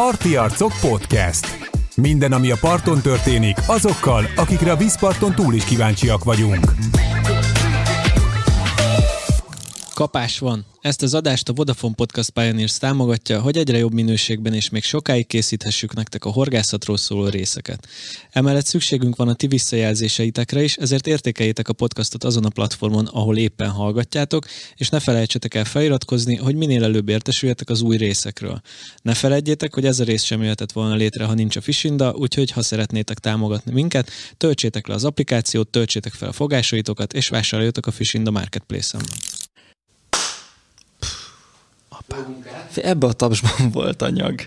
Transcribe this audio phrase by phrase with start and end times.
[0.00, 1.46] Parti Arcok Podcast.
[1.96, 6.64] Minden, ami a parton történik, azokkal, akikre a vízparton túl is kíváncsiak vagyunk.
[10.00, 10.66] Kapás van.
[10.80, 15.26] Ezt az adást a Vodafone Podcast Pioneers támogatja, hogy egyre jobb minőségben és még sokáig
[15.26, 17.88] készíthessük nektek a horgászatról szóló részeket.
[18.30, 23.36] Emellett szükségünk van a ti visszajelzéseitekre is, ezért értékeljétek a podcastot azon a platformon, ahol
[23.36, 24.46] éppen hallgatjátok,
[24.76, 28.60] és ne felejtsetek el feliratkozni, hogy minél előbb értesüljetek az új részekről.
[29.02, 32.50] Ne felejtjétek, hogy ez a rész sem jöhetett volna létre, ha nincs a Fishinda, úgyhogy
[32.50, 37.90] ha szeretnétek támogatni minket, töltsétek le az applikációt, töltsétek fel a fogásaitokat, és vásároljatok a
[37.90, 39.02] Fishinda Marketplace-en.
[42.74, 44.40] Ebbe a tapsban volt anyag.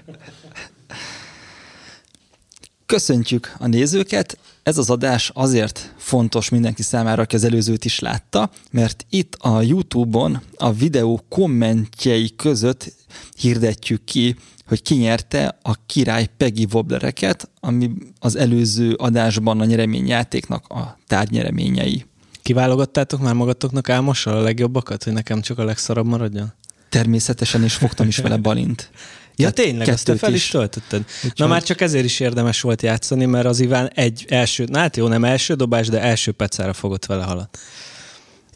[2.86, 4.38] Köszöntjük a nézőket!
[4.64, 9.62] Ez az adás azért fontos mindenki számára, aki az előzőt is látta, mert itt a
[9.62, 12.94] YouTube-on a videó kommentjei között
[13.38, 20.68] hirdetjük ki, hogy ki nyerte a király Peggy Wobblereket, ami az előző adásban a nyereményjátéknak
[20.68, 22.06] a tárgynyereményei.
[22.42, 26.54] Kiválogattátok már magatoknak álmossal a legjobbakat, hogy nekem csak a legszarabb maradjon?
[26.94, 28.90] Természetesen, és fogtam is vele balint.
[29.36, 31.06] Ja, tényleg, ezt te fel is, is töltötted.
[31.24, 34.80] Úgy Na már csak ezért is érdemes volt játszani, mert az Iván egy első, na
[34.80, 37.58] hát jó, nem első dobás, de első pecára fogott vele halat.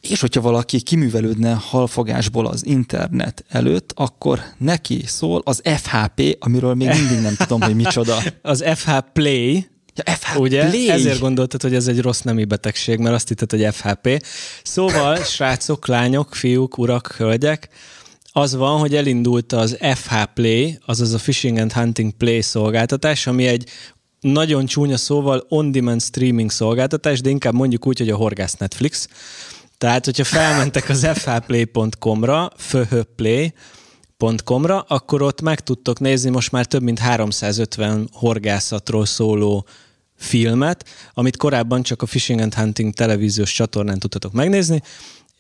[0.02, 6.88] És hogyha valaki kiművelődne halfogásból az internet előtt, akkor neki szól az FHP, amiről még
[6.88, 8.18] mindig nem tudom, hogy micsoda.
[8.42, 9.68] Az FH Play,
[10.06, 10.40] Ja, FHP.
[10.40, 10.70] Ugye?
[10.70, 10.90] Play.
[10.90, 14.26] Ezért gondoltad, hogy ez egy rossz nemi betegség, mert azt hitted, hogy FHP.
[14.64, 17.70] Szóval, srácok, lányok, fiúk, urak, hölgyek,
[18.38, 23.48] az van, hogy elindult az FH Play, azaz a Fishing and Hunting Play szolgáltatás, ami
[23.48, 23.70] egy
[24.20, 29.08] nagyon csúnya szóval on-demand streaming szolgáltatás, de inkább mondjuk úgy, hogy a horgász Netflix.
[29.78, 33.56] Tehát, hogyha felmentek az fhplay.com-ra, fhplay.com-ra,
[34.80, 39.66] akkor ott meg tudtok nézni most már több mint 350 horgászatról szóló
[40.16, 44.82] filmet, amit korábban csak a Fishing and Hunting televíziós csatornán tudtatok megnézni,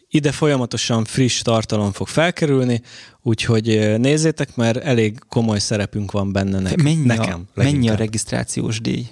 [0.09, 2.81] ide folyamatosan friss tartalom fog felkerülni,
[3.21, 7.47] úgyhogy nézzétek, mert elég komoly szerepünk van benne ne- mennyi nekem.
[7.47, 9.07] A, mennyi a regisztrációs díj?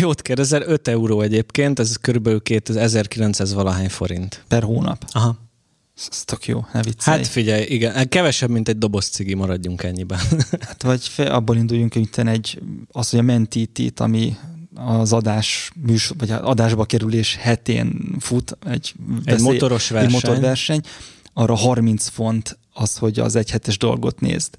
[0.00, 4.44] Jót kérdezel, 5 euró egyébként, ez körülbelül 2900 valahány forint.
[4.48, 5.04] Per hónap?
[5.12, 5.46] Aha.
[6.10, 7.16] Ez tök jó, ne viccelj.
[7.16, 10.18] Hát figyelj, igen, kevesebb, mint egy doboz cigi, maradjunk ennyiben.
[10.60, 12.60] Hát vagy fe, abból induljunk, hogy egy,
[12.92, 14.36] az, hogy a mentitit, ami
[14.86, 18.94] az adás műsor, vagy adásba kerülés hetén fut egy,
[19.24, 20.14] egy motoros verseny.
[20.14, 20.80] Egy motorverseny,
[21.32, 24.58] arra 30 font az, hogy az egy hetes dolgot nézd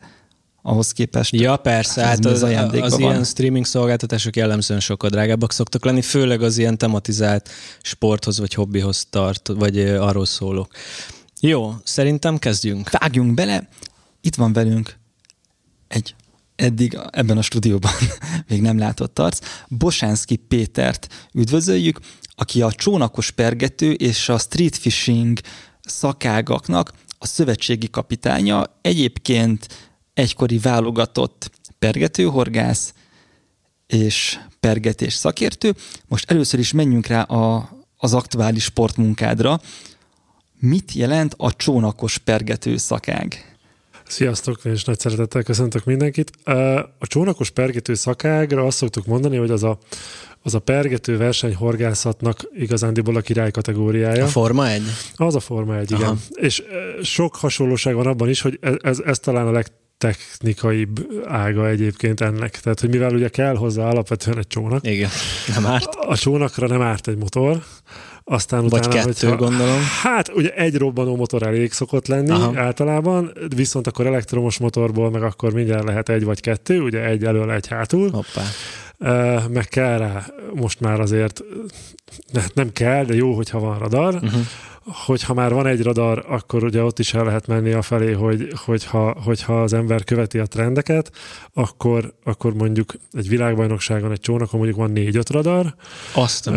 [0.62, 1.35] ahhoz képest.
[1.35, 3.00] Ja, persze, hát az, az, az van.
[3.00, 7.50] ilyen streaming szolgáltatások jellemzően sokkal drágábbak szoktak lenni, főleg az ilyen tematizált
[7.81, 10.72] sporthoz vagy hobbihoz tart, vagy arról szólok.
[11.40, 12.90] Jó, szerintem kezdjünk.
[12.90, 13.68] Vágjunk bele,
[14.22, 14.97] itt van velünk
[15.88, 16.16] egy
[16.59, 17.92] eddig ebben a stúdióban
[18.50, 19.40] még nem látott arc.
[19.68, 22.00] Bosánszki Pétert üdvözöljük,
[22.36, 25.40] aki a csónakos pergető és a street fishing
[25.81, 29.68] szakágaknak a szövetségi kapitánya, egyébként
[30.14, 32.94] egykori válogatott pergetőhorgász
[33.88, 35.75] és pergetés szakértő.
[36.08, 39.62] Most először is menjünk rá a, az aktuális sportmunkádra.
[40.59, 43.59] Mit jelent a csónakos pergető szakág?
[44.09, 46.31] Sziasztok, és nagy szeretettel köszöntök mindenkit.
[46.97, 49.78] A csónakos pergető szakágra azt szoktuk mondani, hogy az a,
[50.44, 54.24] az a pergető versenyhorgászatnak igazándiból a király kategóriája.
[54.24, 54.81] A Forma 1?
[55.16, 56.03] Az a Forma 1, igen.
[56.03, 56.18] Aha.
[56.34, 56.64] És
[57.03, 62.59] sok hasonlóság van abban is, hogy ez, ez, ez talán a legtechnikaibb ága egyébként ennek.
[62.59, 64.88] Tehát, hogy mivel ugye kell hozzá alapvetően egy csónak.
[64.88, 65.09] Igen,
[65.56, 65.96] nem árt.
[65.96, 67.64] A csónakra nem árt egy motor,
[68.32, 69.80] aztán Vagy utána, kettő, hogyha, gondolom.
[70.02, 72.60] Hát ugye egy robbanó motor elég szokott lenni Aha.
[72.60, 77.52] általában, viszont akkor elektromos motorból meg akkor mindjárt lehet egy vagy kettő, ugye egy elől,
[77.52, 78.10] egy hátul.
[78.10, 78.42] Hoppá.
[79.48, 81.44] Meg kell rá most már azért,
[82.54, 84.14] nem kell, de jó, hogyha van radar.
[84.14, 84.42] Uh-huh
[85.06, 88.53] hogyha már van egy radar, akkor ugye ott is el lehet menni a felé, hogy,
[88.65, 91.12] hogyha, hogyha az ember követi a trendeket,
[91.53, 95.75] akkor, akkor mondjuk egy világbajnokságon, egy csónakon mondjuk van négy-öt radar.
[96.13, 96.56] Azt uh,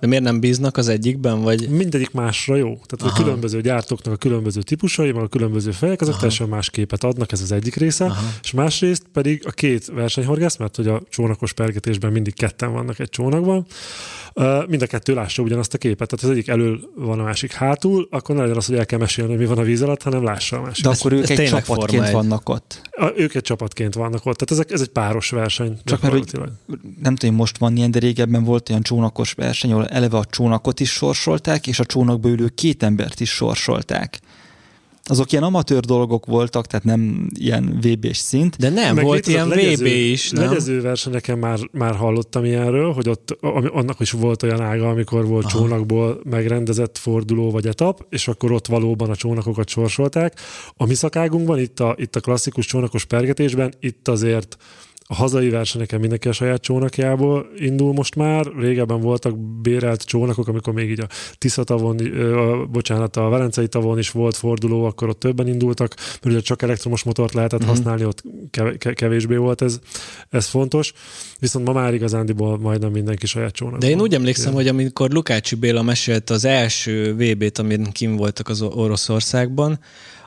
[0.00, 1.42] De miért nem bíznak az egyikben?
[1.42, 1.68] Vagy?
[1.68, 2.78] Mindegyik másra jó.
[2.86, 3.20] Tehát Aha.
[3.20, 6.20] a különböző gyártóknak a különböző típusai, meg a különböző fejek, azok Aha.
[6.20, 8.04] teljesen más képet adnak, ez az egyik része.
[8.04, 8.22] Aha.
[8.42, 13.08] És másrészt pedig a két versenyhorgász, mert hogy a csónakos pergetésben mindig ketten vannak egy
[13.08, 13.66] csónakban,
[14.66, 16.08] mind a kettő lássa ugyanazt a képet.
[16.08, 18.98] Tehát az egyik elől van a másik hátul, akkor ne legyen az, hogy el kell
[18.98, 20.84] mesélni, hogy mi van a víz alatt, hanem lássa a másik.
[20.84, 22.12] De akkor ők ez egy csapatként egy.
[22.12, 22.80] vannak ott.
[22.90, 24.36] A, ők egy csapatként vannak ott.
[24.36, 25.78] Tehát ez, ez egy páros verseny.
[25.84, 26.50] Csak mert, hogy
[27.02, 30.80] nem tudom, most van ilyen, de régebben volt olyan csónakos verseny, ahol eleve a csónakot
[30.80, 34.20] is sorsolták, és a csónakba ülő két embert is sorsolták
[35.12, 38.56] azok ilyen amatőr dolgok voltak, tehát nem ilyen VB-s szint.
[38.56, 40.44] De nem, Meg volt ilyen létezett VB is, nem?
[40.44, 43.36] Legyező versenyeken már, már hallottam ilyenről, hogy ott
[43.72, 45.58] annak is volt olyan ága, amikor volt Aha.
[45.58, 50.40] csónakból megrendezett forduló vagy etap, és akkor ott valóban a csónakokat sorsolták.
[50.76, 54.56] A mi szakágunkban, itt a, itt a klasszikus csónakos pergetésben, itt azért
[55.12, 58.46] a hazai versenyeken mindenki a saját csónakjából indul most már.
[58.58, 61.06] Régebben voltak bérelt csónakok, amikor még így a
[61.38, 61.98] Tisza tavon,
[62.34, 66.62] a, bocsánat, a Velencei tavon is volt forduló, akkor ott többen indultak, mert ugye csak
[66.62, 67.68] elektromos motort lehetett mm-hmm.
[67.68, 68.22] használni, ott
[68.94, 69.78] kevésbé volt ez,
[70.28, 70.92] ez fontos.
[71.38, 73.80] Viszont ma már igazándiból majdnem mindenki saját csónak.
[73.80, 78.48] De én úgy emlékszem, hogy amikor Lukácsi Béla mesélt az első VB-t, amin kim voltak
[78.48, 79.78] az Oroszországban,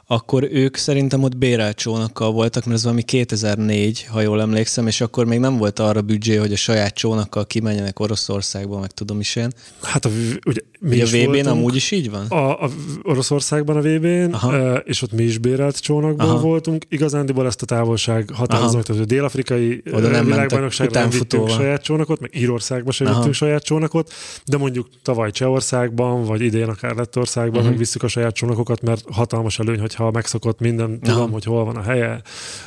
[0.08, 5.02] akkor ők szerintem ott bérelt csónakkal voltak, mert ez valami 2004, ha jól emlékszem, és
[5.02, 9.36] akkor még nem volt arra büdzsé, hogy a saját csónakkal kimenjenek Oroszországba, meg tudom is
[9.36, 9.52] én.
[9.82, 10.10] Hát a,
[10.46, 12.26] ugye, mi a VB-n amúgy is így van?
[12.26, 12.70] A, a
[13.04, 14.36] Oroszországban a VB-n,
[14.84, 16.40] és ott mi is bérelt csónakból Aha.
[16.40, 16.86] voltunk.
[16.90, 22.92] Igazándiból ezt a távolság határoznak, tehát a dél-afrikai világbajnokságra nem vittünk saját csónakot, meg Írországba
[22.92, 24.14] sem vittünk saját csónakot,
[24.46, 27.70] de mondjuk tavaly Csehországban, vagy idén akár Lettországban uh-huh.
[27.70, 31.32] megvisszük a saját csónakokat, mert hatalmas előny, hogy ha megszokott minden, tudom, Aha.
[31.32, 32.22] hogy hol van a helye,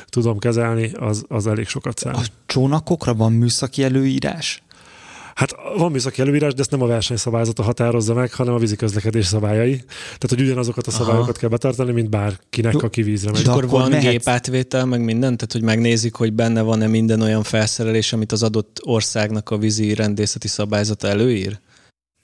[0.07, 2.19] tudom kezelni, az, az elég sokat számít.
[2.19, 4.63] A csónakokra van műszaki előírás?
[5.39, 9.75] Hát van műszaki előírás, de ezt nem a versenyszabályzata határozza meg, hanem a víziközlekedés szabályai.
[10.05, 11.39] Tehát, hogy ugyanazokat a szabályokat Aha.
[11.39, 13.41] kell betartani, mint bárkinek, Jó, aki vízre megy.
[13.41, 14.11] És akkor, akkor van mehetsz...
[14.11, 15.37] gépátvétel, meg minden?
[15.37, 19.93] Tehát, hogy megnézik, hogy benne van-e minden olyan felszerelés, amit az adott országnak a vízi
[19.93, 21.59] rendészeti szabályzata előír?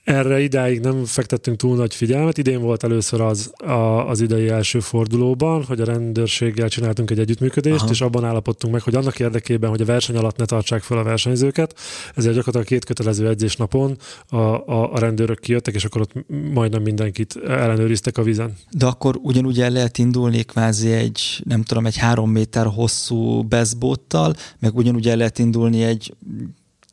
[0.06, 2.38] Erre idáig nem fektettünk túl nagy figyelmet.
[2.38, 7.82] Idén volt először az a, az idei első fordulóban, hogy a rendőrséggel csináltunk egy együttműködést,
[7.82, 7.92] Aha.
[7.92, 11.04] és abban állapodtunk meg, hogy annak érdekében, hogy a verseny alatt ne tartsák fel a
[11.04, 11.80] versenyzőket,
[12.16, 13.98] ezért gyakorlatilag két kötelező edzés napon
[14.30, 16.14] a, a, a rendőrök kijöttek, és akkor ott
[16.54, 18.54] majdnem mindenkit ellenőriztek a vizen.
[18.72, 24.36] De akkor ugyanúgy el lehet indulni kvázi egy, nem tudom, egy három méter hosszú bezbóttal,
[24.60, 26.14] meg ugyanúgy el lehet indulni egy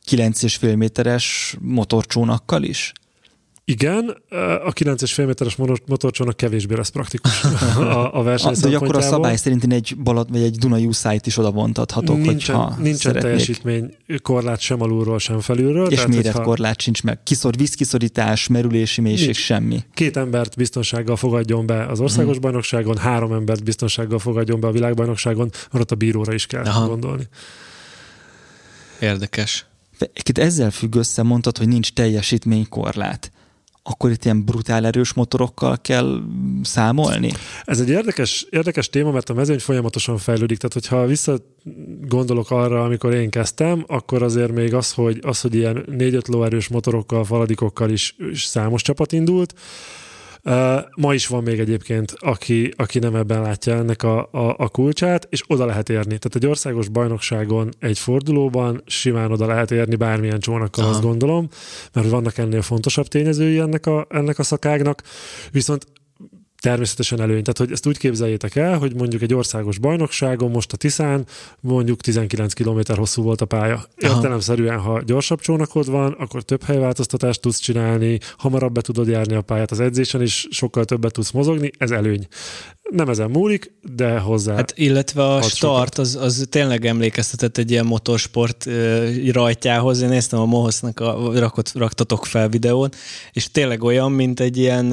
[0.09, 2.93] 9,5 méteres motorcsónakkal is?
[3.65, 4.17] Igen,
[4.65, 5.55] a 9,5 méteres
[5.85, 10.41] motorcsónak kevésbé lesz praktikus a, a verseny De akkor a szabály szerint egy Balat vagy
[10.41, 13.23] egy Duna USAIT is oda vontathatok, nincsen, hogyha Nincsen szeretnék.
[13.23, 15.87] teljesítmény korlát sem alulról, sem felülről.
[15.87, 16.81] És méretkorlát hogyha...
[16.81, 17.23] sincs meg.
[17.23, 19.37] Kiszor, vízkiszorítás, merülési mélység, nincs.
[19.37, 19.83] semmi.
[19.93, 22.41] Két embert biztonsággal fogadjon be az országos hmm.
[22.41, 26.87] bajnokságon, három embert biztonsággal fogadjon be a világbajnokságon, ott a bíróra is kell Aha.
[26.87, 27.27] gondolni.
[28.99, 29.65] Érdekes.
[30.13, 33.31] Itt ezzel függ össze, mondtad, hogy nincs teljesítménykorlát
[33.83, 36.19] akkor itt ilyen brutál erős motorokkal kell
[36.63, 37.31] számolni?
[37.63, 40.57] Ez egy érdekes, érdekes téma, mert a mezőny folyamatosan fejlődik.
[40.57, 45.85] Tehát, hogyha visszagondolok arra, amikor én kezdtem, akkor azért még az, hogy, az, hogy ilyen
[45.89, 49.53] 4-5 lóerős motorokkal, faladikokkal is, is számos csapat indult,
[50.95, 55.27] Ma is van még egyébként, aki, aki nem ebben látja ennek a, a, a kulcsát,
[55.29, 56.17] és oda lehet érni.
[56.17, 60.93] Tehát egy országos bajnokságon, egy fordulóban simán oda lehet érni bármilyen csónakkal, Aha.
[60.93, 61.47] azt gondolom,
[61.93, 65.01] mert vannak ennél fontosabb tényezői ennek a, ennek a szakágnak.
[65.51, 65.87] Viszont
[66.63, 67.43] természetesen előny.
[67.43, 71.25] Tehát, hogy ezt úgy képzeljétek el, hogy mondjuk egy országos bajnokságon, most a Tiszán
[71.59, 73.85] mondjuk 19 km hosszú volt a pálya.
[73.97, 79.41] Értelemszerűen, ha gyorsabb csónakod van, akkor több helyváltoztatást tudsz csinálni, hamarabb be tudod járni a
[79.41, 82.27] pályát az edzésen is, sokkal többet tudsz mozogni, ez előny
[82.89, 84.55] nem ezen múlik, de hozzá.
[84.55, 88.69] Hát illetve a start az, az tényleg emlékeztetett egy ilyen motorsport
[89.31, 90.01] rajtjához.
[90.01, 92.89] Én néztem a Mohosznak a rakott, raktatok fel videón,
[93.31, 94.85] és tényleg olyan, mint egy ilyen,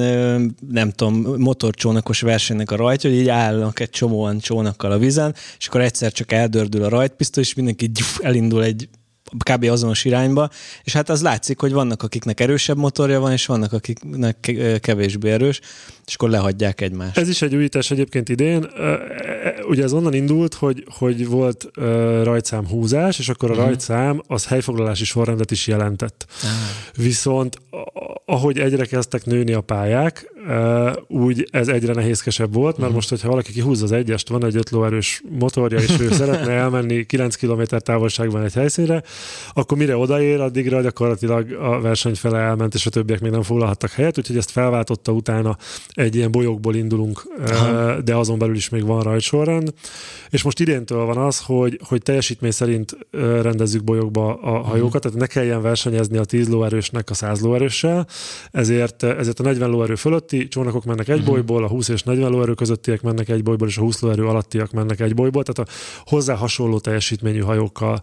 [0.69, 5.67] nem tudom, motorcsónakos versenynek a rajtja, hogy így állnak egy csomóan csónakkal a vizen, és
[5.67, 8.89] akkor egyszer csak eldördül a rajtpisztoly, és mindenki gyuf, elindul egy
[9.37, 9.63] kb.
[9.63, 10.49] azonos irányba,
[10.83, 15.59] és hát az látszik, hogy vannak, akiknek erősebb motorja van, és vannak, akiknek kevésbé erős,
[16.05, 17.17] és akkor lehagyják egymást.
[17.17, 18.67] Ez is egy újítás egyébként idén.
[19.67, 21.69] Ugye ez onnan indult, hogy, hogy volt
[22.23, 23.67] rajtszám húzás, és akkor a uh-huh.
[23.67, 26.25] rajtszám az helyfoglalási sorrendet is jelentett.
[26.35, 27.05] Uh-huh.
[27.05, 27.57] Viszont
[28.25, 30.33] ahogy egyre kezdtek nőni a pályák,
[31.07, 32.93] úgy ez egyre nehézkesebb volt, mert uh-huh.
[32.95, 37.05] most, hogyha valaki kihúzza az egyest, van egy öt lóerős motorja, és ő szeretne elmenni
[37.05, 39.03] 9 km távolságban egy helyszínre,
[39.53, 43.91] akkor mire odaér, addigra gyakorlatilag a verseny fele elment, és a többiek még nem foglalhattak
[43.91, 45.57] helyet, úgyhogy ezt felváltotta utána
[45.89, 48.01] egy ilyen bolyokból indulunk, Aha.
[48.01, 49.73] de azon belül is még van rajtsorrend.
[50.29, 52.97] És most idéntől van az, hogy, hogy teljesítmény szerint
[53.41, 58.07] rendezzük bolyokba a hajókat, tehát ne kelljen versenyezni a 10 lóerősnek a 100 lóerőssel,
[58.51, 61.29] ezért, ezért a 40 lóerő fölött fölötti csónakok mennek egy uh-huh.
[61.29, 64.71] bolyból, a 20 és 40 lóerő közöttiek mennek egy bolyból, és a 20 lóerő alattiak
[64.71, 65.73] mennek egy bolyból, tehát a
[66.05, 68.01] hozzá hasonló teljesítményű hajókkal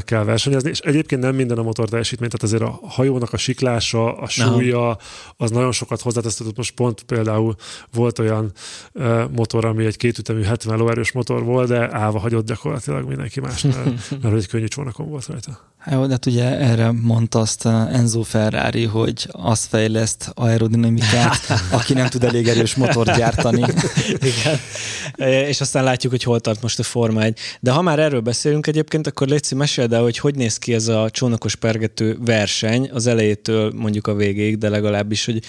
[0.00, 4.16] kell versenyezni, és egyébként nem minden a motor teljesítmény, tehát azért a hajónak a siklása,
[4.16, 4.98] a súlya,
[5.36, 6.42] az nagyon sokat hozzátesz.
[6.56, 7.54] Most pont például
[7.92, 8.52] volt olyan
[9.30, 14.10] motor, ami egy kétütemű 70 lóerős motor volt, de állva hagyott gyakorlatilag mindenki más, mert,
[14.22, 15.76] mert egy könnyű csónakon volt rajta.
[15.90, 21.40] Jó, de hát ugye erre mondta azt Enzo Ferrari, hogy azt fejleszt aerodinamikát,
[21.70, 23.64] aki nem tud elég erős motort gyártani.
[24.32, 24.58] Igen.
[25.48, 27.38] És aztán látjuk, hogy hol tart most a Forma 1.
[27.60, 30.88] De ha már erről beszélünk egyébként, akkor Léci, meséld el, hogy hogy néz ki ez
[30.88, 35.42] a csónakos pergető verseny az elejétől mondjuk a végéig, de legalábbis, hogy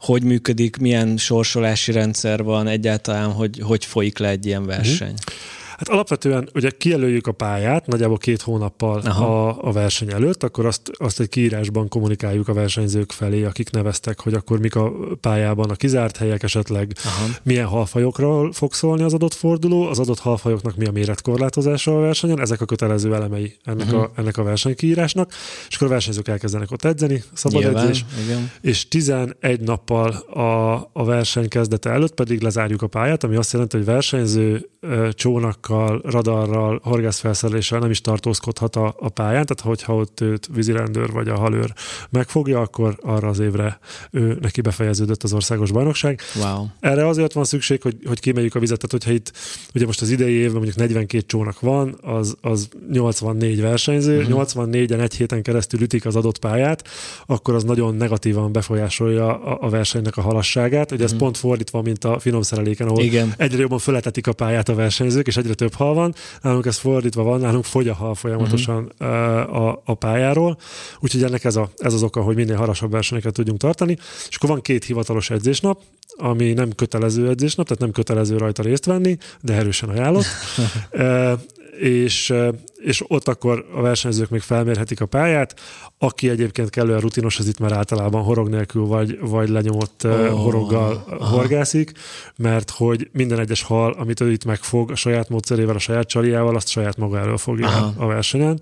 [0.00, 5.08] hogy működik, milyen sorsolási rendszer van egyáltalán, hogy hogy folyik le egy ilyen verseny.
[5.12, 5.59] Uh-huh.
[5.80, 10.90] Hát alapvetően ugye kijelöljük a pályát nagyjából két hónappal a, a verseny előtt, akkor azt,
[10.98, 15.74] azt egy kiírásban kommunikáljuk a versenyzők felé, akik neveztek, hogy akkor mik a pályában a
[15.74, 17.26] kizárt helyek, esetleg Aha.
[17.42, 22.40] milyen halfajokról fog szólni az adott forduló, az adott halfajoknak mi a méretkorlátozása a versenyen,
[22.40, 24.02] ezek a kötelező elemei ennek, uh-huh.
[24.02, 25.32] a, ennek a versenykiírásnak,
[25.68, 28.50] és akkor a versenyzők elkezdenek ott edzeni, szabad Nyilván, edzés, igen.
[28.60, 33.76] és 11 nappal a, a verseny kezdete előtt pedig lezárjuk a pályát, ami azt jelenti,
[33.76, 34.68] hogy versenyző
[35.12, 41.10] csónak radárokkal, radarral, horgászfelszereléssel nem is tartózkodhat a, a pályán, tehát hogyha ott őt vízirendőr
[41.10, 41.72] vagy a halőr
[42.10, 43.78] megfogja, akkor arra az évre
[44.10, 46.20] ő neki befejeződött az országos bajnokság.
[46.42, 46.66] Wow.
[46.80, 49.32] Erre azért van szükség, hogy, hogy kimeljük a vizet, tehát hogyha itt
[49.74, 54.44] ugye most az idei évben mondjuk 42 csónak van, az, az 84 versenyző, uh-huh.
[54.54, 54.70] Mhm.
[54.70, 56.88] 84-en egy héten keresztül ütik az adott pályát,
[57.26, 60.92] akkor az nagyon negatívan befolyásolja a, a versenynek a halasságát.
[60.92, 61.04] Ugye uh-huh.
[61.04, 61.20] ez mhm.
[61.20, 63.34] pont fordítva, mint a finomszereléken, ahol Igen.
[63.36, 67.22] egyre jobban feletetik a pályát a versenyzők, és egyre több hal van, nálunk ez fordítva
[67.22, 69.56] van, nálunk fogy a hal folyamatosan uh-huh.
[69.56, 70.58] a, a pályáról,
[71.00, 73.96] úgyhogy ennek ez, a, ez az oka, hogy minél harasabb versenyeket tudjunk tartani.
[74.28, 75.80] És akkor van két hivatalos edzésnap,
[76.16, 80.26] ami nem kötelező edzésnap, tehát nem kötelező rajta részt venni, de erősen ajánlott.
[81.80, 82.34] és,
[82.76, 85.60] és ott akkor a versenyzők még felmérhetik a pályát.
[85.98, 91.04] Aki egyébként kellően rutinos, az itt már általában horog nélkül vagy, vagy lenyomott oh, horoggal
[91.08, 91.26] aha.
[91.26, 91.92] horgászik,
[92.36, 96.56] mert hogy minden egyes hal, amit ő itt megfog a saját módszerével, a saját csaliával,
[96.56, 97.92] azt saját maga elől fogja aha.
[97.96, 98.60] a versenyen.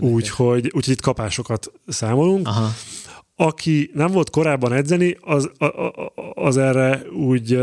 [0.00, 2.48] Úgyhogy úgy, itt kapásokat számolunk.
[2.48, 2.70] Aha
[3.36, 5.50] aki nem volt korábban edzeni, az,
[6.34, 7.58] az erre úgy,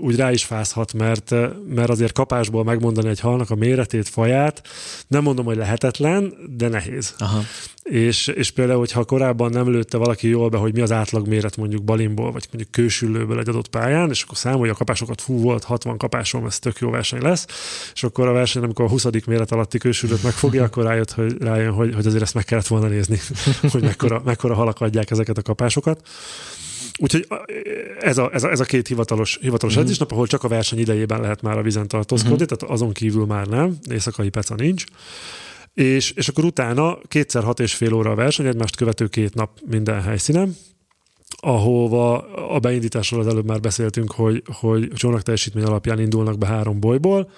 [0.00, 1.30] úgy rá is fázhat, mert,
[1.74, 4.62] mert azért kapásból megmondani egy halnak a méretét, faját,
[5.08, 7.14] nem mondom, hogy lehetetlen, de nehéz.
[7.18, 7.40] Aha
[7.88, 11.56] és, és például, hogyha korábban nem lőtte valaki jól be, hogy mi az átlag méret
[11.56, 15.64] mondjuk balimból, vagy mondjuk kősüllőből egy adott pályán, és akkor számolja a kapásokat, fú, volt
[15.64, 17.46] 60 kapásom, ez tök jó verseny lesz,
[17.94, 19.06] és akkor a verseny, amikor a 20.
[19.26, 22.86] méret alatti kősüllőt megfogja, akkor rájött, hogy, rájön, hogy, hogy azért ezt meg kellett volna
[22.86, 23.18] nézni,
[23.72, 26.08] hogy mekkora, mekkora halak adják ezeket a kapásokat.
[26.98, 27.26] Úgyhogy
[28.00, 29.80] ez a, ez a, ez a két hivatalos, hivatalos mm.
[29.80, 32.46] edzésnap, ahol csak a verseny idejében lehet már a vizen tartózkodni, mm.
[32.46, 34.84] tehát azon kívül már nem, éjszakai peca nincs
[35.76, 39.50] és, és akkor utána kétszer hat és fél óra a verseny, egymást követő két nap
[39.66, 40.56] minden helyszínen,
[41.36, 42.18] ahova
[42.54, 47.30] a beindításról az előbb már beszéltünk, hogy, hogy csónak teljesítmény alapján indulnak be három bolyból,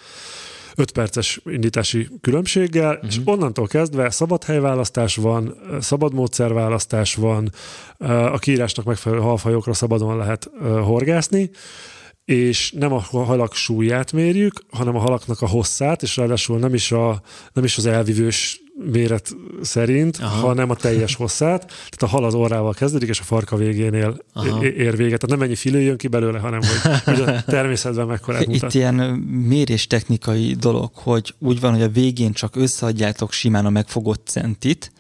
[0.78, 3.08] 5 perces indítási különbséggel, uh-huh.
[3.08, 3.30] és mhm.
[3.30, 7.52] onnantól kezdve szabad helyválasztás van, szabad módszerválasztás van,
[8.32, 11.50] a kiírásnak megfelelő halfajokra szabadon lehet horgászni,
[12.24, 16.92] és nem a halak súlyát mérjük, hanem a halaknak a hosszát, és ráadásul nem is,
[16.92, 18.60] a, nem is az elvívős
[18.92, 20.46] méret szerint, Aha.
[20.46, 21.66] hanem a teljes hosszát.
[21.66, 24.64] Tehát a hal az orrával kezdődik, és a farka végénél Aha.
[24.64, 25.20] ér véget.
[25.20, 28.74] Tehát nem ennyi filő jön ki belőle, hanem hogy, hogy a természetben mekkorát mutat.
[28.74, 28.94] Itt ilyen
[29.48, 34.92] mérés technikai dolog, hogy úgy van, hogy a végén csak összeadjátok simán a megfogott centit,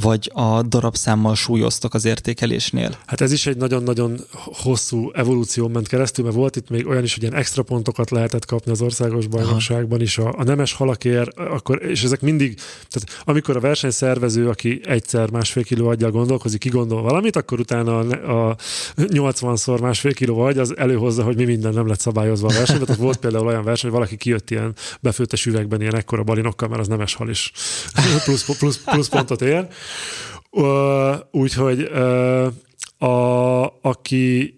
[0.00, 2.98] vagy a darabszámmal súlyoztok az értékelésnél?
[3.06, 7.14] Hát ez is egy nagyon-nagyon hosszú evolúció ment keresztül, mert volt itt még olyan is,
[7.14, 10.18] hogy ilyen extra pontokat lehetett kapni az országos bajnokságban is.
[10.18, 12.54] A, a nemes halakért, akkor, és ezek mindig,
[12.88, 18.48] tehát amikor a versenyszervező, aki egyszer másfél kiló adja gondolkozik, kigondol valamit, akkor utána a,
[18.48, 18.56] a
[18.96, 22.86] 80-szor másfél kiló agy az előhozza, hogy mi minden nem lett szabályozva a versenyben.
[22.86, 26.80] Tehát volt például olyan verseny, hogy valaki kijött ilyen befőttes üvegben ilyen ekkora balinokkal, mert
[26.80, 27.52] az nemes hal is
[28.24, 29.66] plusz, plusz, plusz pontot ér.
[31.30, 31.90] Úgyhogy
[32.98, 34.54] a, aki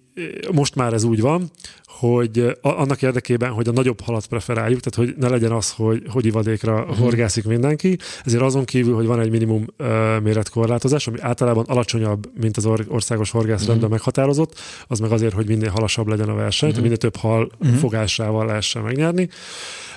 [0.52, 1.50] most már ez úgy van,
[1.98, 6.26] hogy annak érdekében, hogy a nagyobb halat preferáljuk, tehát hogy ne legyen az, hogy, hogy
[6.26, 6.98] ivadékra uh-huh.
[6.98, 9.86] horgászik mindenki, ezért azon kívül, hogy van egy minimum uh,
[10.22, 13.90] méretkorlátozás, ami általában alacsonyabb, mint az or- országos horgászrendben uh-huh.
[13.90, 16.82] meghatározott, az meg azért, hogy minél halasabb legyen a verseny, uh-huh.
[16.82, 17.78] minél több hal uh-huh.
[17.78, 19.28] fogásával lehessen megnyerni.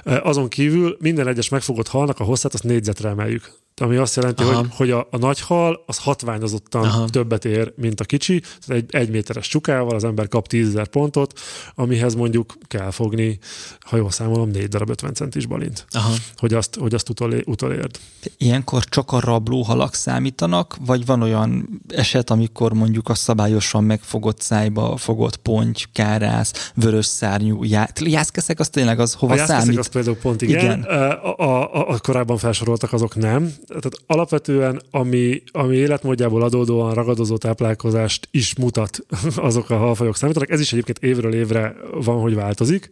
[0.05, 3.60] Uh, azon kívül minden egyes megfogott halnak a hosszát azt négyzetre emeljük.
[3.81, 4.55] Ami azt jelenti, Aha.
[4.55, 7.09] hogy, hogy a, a nagy hal az hatványozottan Aha.
[7.09, 8.41] többet ér, mint a kicsi.
[8.67, 11.39] Egy, egy méteres csukával az ember kap 10 pontot,
[11.75, 13.39] amihez mondjuk kell fogni,
[13.79, 16.13] ha jól számolom, négy darab 50 centis balint, Aha.
[16.35, 17.99] hogy azt, hogy azt utol, utolérd.
[18.37, 24.97] Ilyenkor csak a rablóhalak számítanak, vagy van olyan eset, amikor mondjuk a szabályosan megfogott szájba
[24.97, 27.87] fogott ponty, kárász, vörös szárnyú, já...
[28.03, 29.77] jászkeszek, az tényleg az hova a számít?
[29.77, 30.59] az például pont igen.
[30.59, 30.81] igen.
[30.81, 33.53] A, a, a, a, korábban felsoroltak, azok nem.
[33.79, 38.99] Tehát alapvetően, ami, ami életmódjából adódóan ragadozó táplálkozást is mutat,
[39.35, 40.49] azok a halfajok számítanak.
[40.49, 42.87] Ez is egyébként évről évre van, hogy változik,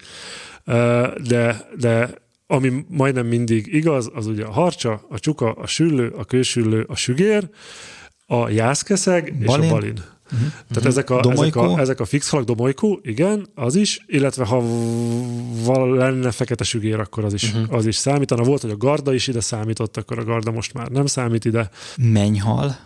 [1.24, 2.14] de, de
[2.48, 6.96] ami majdnem mindig igaz, az ugye a harcsa, a csuka, a süllő, a kősüllő, a
[6.96, 7.50] sügér,
[8.26, 9.64] a jászkeszeg balin.
[9.64, 10.04] és a balin.
[10.32, 10.48] Uh-huh.
[10.74, 14.64] Tehát ezek a, ezek, a, ezek a fix halak, domolykó, igen, az is, illetve ha
[15.64, 17.74] val lenne fekete sügér, akkor az is, uh-huh.
[17.74, 18.44] az is számítana.
[18.44, 21.70] Volt, hogy a garda is ide számított, akkor a garda most már nem számít ide.
[21.98, 22.78] Mennyhal?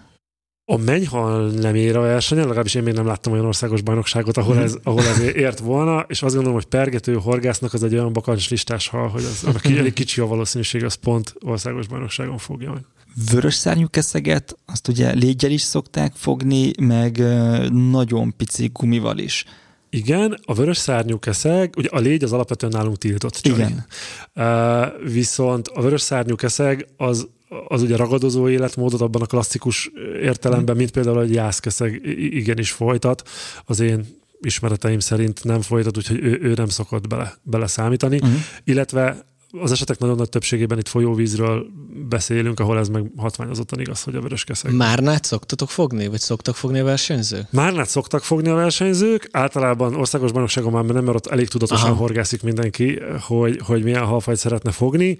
[0.66, 4.58] A mennyhal nem ér a versenyen, legalábbis én még nem láttam olyan országos bajnokságot, ahol
[4.58, 8.50] ez, ahol ez ért volna, és azt gondolom, hogy pergető horgásznak az egy olyan bakancs
[8.50, 12.82] listás hal, hogy az, annak elég kicsi a valószínűség, az pont országos bajnokságon fogja.
[13.32, 17.18] Vörös szárnyú keszeget, azt ugye légyel is szokták fogni, meg
[17.72, 19.46] nagyon pici gumival is.
[19.90, 23.54] Igen, a vörös szárnyú keszeg, ugye a légy az alapvetően nálunk tiltott csaj.
[23.54, 23.86] Igen.
[24.36, 27.28] Uh, viszont a vörös szárnyú keszeg az
[27.68, 29.92] az ugye ragadozó életmódot abban a klasszikus
[30.22, 33.30] értelemben, mint például egy jászkeszeg igenis folytat.
[33.66, 34.06] Az én
[34.42, 38.16] ismereteim szerint nem folytat, úgyhogy ő, ő nem szokott bele, bele számítani.
[38.16, 38.40] Uh-huh.
[38.64, 39.26] Illetve
[39.62, 41.66] az esetek nagyon nagy többségében itt folyóvízről
[42.10, 44.76] beszélünk, ahol ez meg hatványozottan igaz, hogy a vörös keszeg.
[44.76, 47.48] Márnát szoktatok fogni, vagy szoktak fogni a versenyzők?
[47.50, 51.98] Márnát szoktak fogni a versenyzők, általában országos bajnokságon már nem, mert ott elég tudatosan Aha.
[51.98, 55.18] horgászik mindenki, hogy, hogy milyen halfajt szeretne fogni.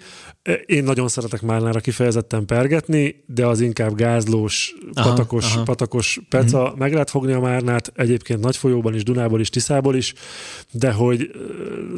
[0.66, 5.62] Én nagyon szeretek márnára kifejezetten pergetni, de az inkább gázlós, aha, patakos, aha.
[5.62, 6.72] patakos peca.
[6.74, 6.78] Mm.
[6.78, 10.14] Meg lehet fogni a márnát, egyébként nagy folyóban is, Dunából is, Tiszából is,
[10.70, 11.30] de hogy,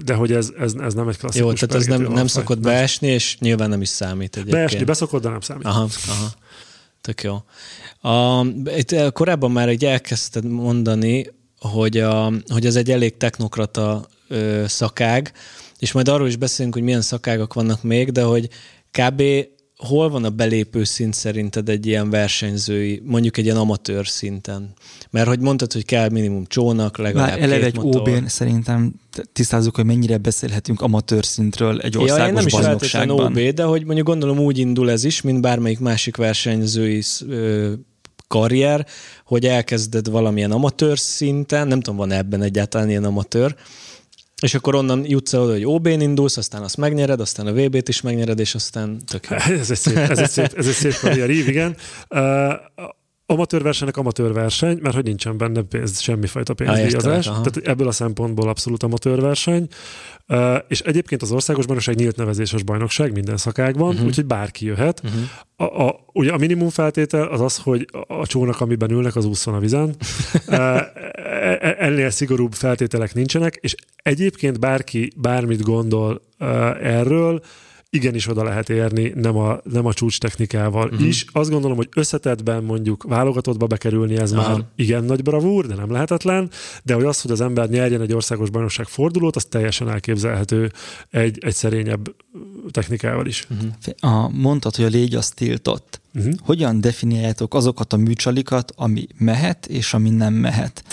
[0.05, 3.09] de hogy ez, ez, ez nem egy klasszikus Jó, tehát ez nem, nem szokott beesni,
[3.09, 4.57] és nyilván nem is számít egyébként.
[4.57, 5.65] Beesni beszokott, de nem számít.
[5.65, 6.33] Aha, aha.
[7.01, 7.43] Tök jó.
[8.11, 11.27] A, itt eh, korábban már egy elkezdted mondani,
[11.59, 15.33] hogy, a, hogy ez egy elég technokrata ö, szakág,
[15.79, 18.49] és majd arról is beszélünk, hogy milyen szakágak vannak még, de hogy
[18.91, 19.23] kb
[19.77, 24.73] hol van a belépő szint szerinted egy ilyen versenyzői, mondjuk egy ilyen amatőr szinten?
[25.11, 28.95] Mert hogy mondtad, hogy kell minimum csónak, legalább Már eleve egy OB-n szerintem
[29.33, 33.41] tisztázzuk, hogy mennyire beszélhetünk amatőr szintről egy országos ja, én nem is.
[33.41, 37.03] OB, de hogy mondjuk gondolom úgy indul ez is, mint bármelyik másik versenyzői
[38.29, 38.87] karrier,
[39.25, 43.57] hogy elkezded valamilyen amatőr szinten, nem tudom, van ebben egyáltalán ilyen amatőr,
[44.43, 47.89] és akkor onnan jutsz el oda, hogy OB-n indulsz, aztán azt megnyered, aztán a VB-t
[47.89, 49.37] is megnyered, és aztán tök jó.
[49.61, 51.77] Ez egy szép, ez egy szép, ez egy szép karrierív, igen.
[52.09, 52.53] Uh,
[53.27, 57.25] amatőrversenynek amatőrverseny, mert hogy nincsen benne pénz, semmifajta pénzdíjazás.
[57.25, 59.67] Tehát ebből a szempontból abszolút amatőrverseny.
[60.29, 64.07] Uh, és egyébként az országos bajnokság nyílt nevezéses bajnokság minden szakágban, uh-huh.
[64.07, 65.03] úgyhogy bárki jöhet.
[65.05, 65.21] Uh-huh.
[65.57, 69.55] A, a, ugye a minimum feltétel az az, hogy a csónak, amiben ülnek, az úszon
[69.55, 69.97] a vizen.
[70.47, 70.81] uh,
[71.61, 76.49] ennél szigorúbb feltételek nincsenek, és egyébként bárki bármit gondol uh,
[76.87, 77.43] erről,
[77.91, 81.07] igenis oda lehet érni, nem a, nem a csúcs technikával uh-huh.
[81.07, 81.25] is.
[81.33, 84.49] Azt gondolom, hogy összetettben mondjuk válogatottba bekerülni, ez Aha.
[84.49, 86.51] már igen nagy bravúr, de nem lehetetlen,
[86.83, 90.73] de hogy az, hogy az ember nyerjen egy országos bajnokság fordulót, az teljesen elképzelhető
[91.11, 92.15] egy, egy szerényebb
[92.71, 93.47] technikával is.
[93.51, 94.15] Uh-huh.
[94.15, 96.01] A, mondtad, hogy a légy az tiltott.
[96.15, 96.33] Uh-huh.
[96.43, 100.85] Hogyan definiáljátok azokat a műcsalikat, ami mehet, és ami nem mehet?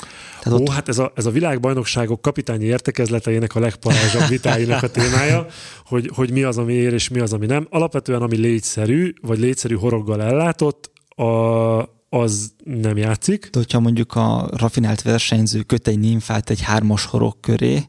[0.44, 0.70] Tehát Ó, ott...
[0.70, 5.46] hát ez a, ez a világbajnokságok kapitányi értekezleteinek a legparázsabb vitáinak a témája,
[5.86, 7.68] hogy, hogy mi az, ami ér, és mi az, ami nem.
[7.70, 11.80] Alapvetően, ami légyszerű, vagy légyszerű horoggal ellátott, a,
[12.10, 13.50] az nem játszik.
[13.52, 17.84] De hogyha mondjuk a rafinált versenyző köt egy nimfát egy hármas horog köré,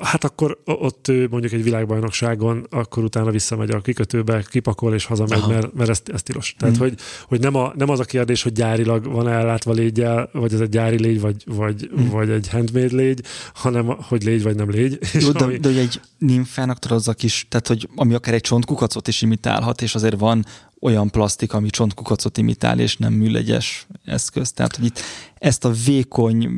[0.00, 5.48] Hát akkor ott mondjuk egy világbajnokságon, akkor utána visszamegy a kikötőbe, kipakol és hazamegy, Aha.
[5.48, 6.54] mert, mert ez, ez tilos.
[6.58, 6.78] Tehát, mm.
[6.78, 6.94] hogy,
[7.28, 10.68] hogy nem, a, nem az a kérdés, hogy gyárilag van ellátva légyel, vagy ez egy
[10.68, 12.08] gyári légy, vagy, vagy, mm.
[12.08, 13.20] vagy egy handmade légy,
[13.54, 14.98] hanem hogy légy, vagy nem légy.
[15.20, 15.56] Jó, de, ami...
[15.56, 19.22] de, hogy egy nimfának tudod, az a kis, tehát hogy ami akár egy csontkukacot is
[19.22, 20.44] imitálhat, és azért van
[20.80, 24.52] olyan plastik, ami csontkukacot imitál, és nem műlegyes eszköz.
[24.52, 25.00] Tehát, hogy itt
[25.38, 26.48] ezt a vékony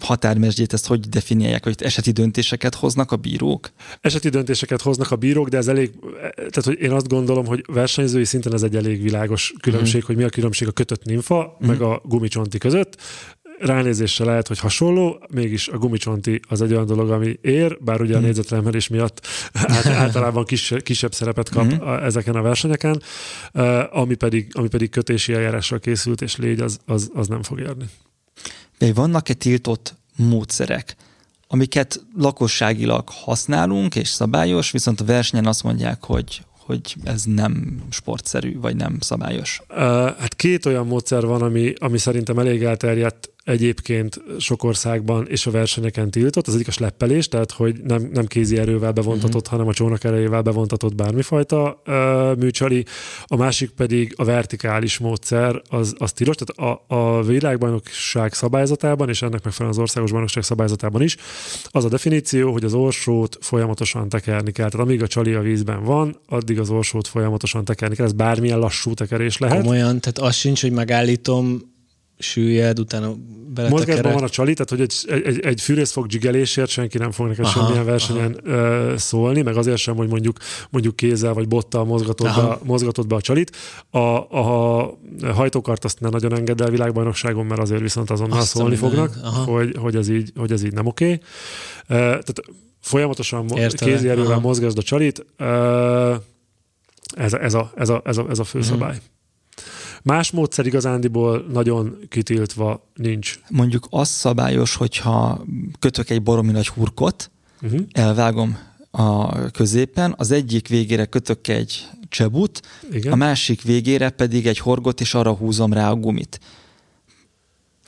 [0.00, 3.70] határmesdjét, ezt hogy definiálják, hogy eseti döntéseket hoznak a bírók?
[4.00, 5.90] Eseti döntéseket hoznak a bírók, de ez elég,
[6.34, 10.06] tehát hogy én azt gondolom, hogy versenyzői szinten ez egy elég világos különbség, mm.
[10.06, 11.66] hogy mi a különbség a kötött nimfa, mm.
[11.66, 12.96] meg a gumicsonti között
[13.60, 18.14] ránézésre lehet, hogy hasonló, mégis a gumicsonti az egy olyan dolog, ami ér, bár ugye
[18.14, 18.26] a mhm.
[18.26, 19.26] négyzetremelés miatt
[19.84, 21.80] általában kis, kisebb szerepet kap mm-hmm.
[21.80, 23.02] a, ezeken a versenyeken,
[23.52, 27.60] uh, ami, pedig, ami pedig kötési eljárással készült, és légy, az, az, az nem fog
[27.60, 27.84] érni.
[28.78, 30.96] De vannak-e tiltott módszerek,
[31.48, 38.58] amiket lakosságilag használunk és szabályos, viszont a versenyen azt mondják, hogy, hogy ez nem sportszerű,
[38.60, 39.62] vagy nem szabályos?
[40.18, 45.50] Hát két olyan módszer van, ami, ami szerintem elég elterjedt egyébként sok országban és a
[45.50, 46.46] versenyeken tiltott.
[46.46, 49.50] Az egyik a sleppelés, tehát hogy nem, nem kézi erővel bevontatott, uh-huh.
[49.50, 52.84] hanem a csónak erejével bevontatott bármifajta uh, műcsali.
[53.24, 56.36] A másik pedig a vertikális módszer, az, az tilos.
[56.36, 61.16] Tehát a, a világbajnokság szabályzatában, és ennek megfelelően az országos bajnokság szabályzatában is,
[61.64, 64.68] az a definíció, hogy az orsót folyamatosan tekerni kell.
[64.68, 68.06] Tehát amíg a csali a vízben van, addig az orsót folyamatosan tekerni kell.
[68.06, 69.60] Ez bármilyen lassú tekerés lehet.
[69.60, 71.69] Komolyan, tehát az sincs, hogy megállítom
[72.20, 73.14] süllyed, utána
[73.54, 73.70] beletekerek.
[73.70, 77.44] Mozgásban van a csali, tehát hogy egy, egy, egy fűrészfog dzsigelésért senki nem fog neked
[77.44, 78.98] aha, semmilyen versenyen aha.
[78.98, 80.36] szólni, meg azért sem, hogy mondjuk,
[80.70, 83.56] mondjuk kézzel vagy bottal mozgatod, be, mozgatod be a csalit.
[83.90, 84.98] A, a,
[85.32, 89.14] hajtókart azt nem nagyon enged el világbajnokságon, mert azért viszont azonnal azt szólni fognak,
[89.46, 91.04] hogy, hogy, ez így, hogy ez így nem oké.
[91.04, 91.20] Okay.
[91.96, 92.42] Tehát
[92.80, 93.94] folyamatosan Értelek.
[93.94, 95.26] kézi erővel mozgasd a csalit,
[97.16, 98.98] ez, ez, a, ez, a, ez, a, ez a fő szabály.
[100.02, 103.38] Más módszer igazándiból nagyon kitiltva nincs.
[103.48, 105.44] Mondjuk az szabályos, hogyha
[105.78, 107.30] kötök egy baromi nagy hurkot,
[107.62, 107.80] uh-huh.
[107.92, 108.58] elvágom
[108.90, 112.60] a középen, az egyik végére kötök egy csebut,
[112.92, 113.12] Igen.
[113.12, 116.40] a másik végére pedig egy horgot, és arra húzom rá a gumit.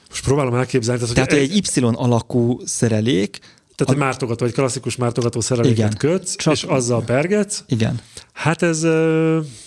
[0.08, 1.00] Most próbálom elképzelni.
[1.00, 3.38] Tehát, tehát hogy egy Y alakú szerelék,
[3.74, 5.96] tehát egy mártogató, egy klasszikus mártogató szereléket igen.
[5.96, 6.52] kötsz, Csak...
[6.52, 7.64] és azzal pergetsz.
[7.66, 8.00] Igen.
[8.32, 8.82] Hát ez,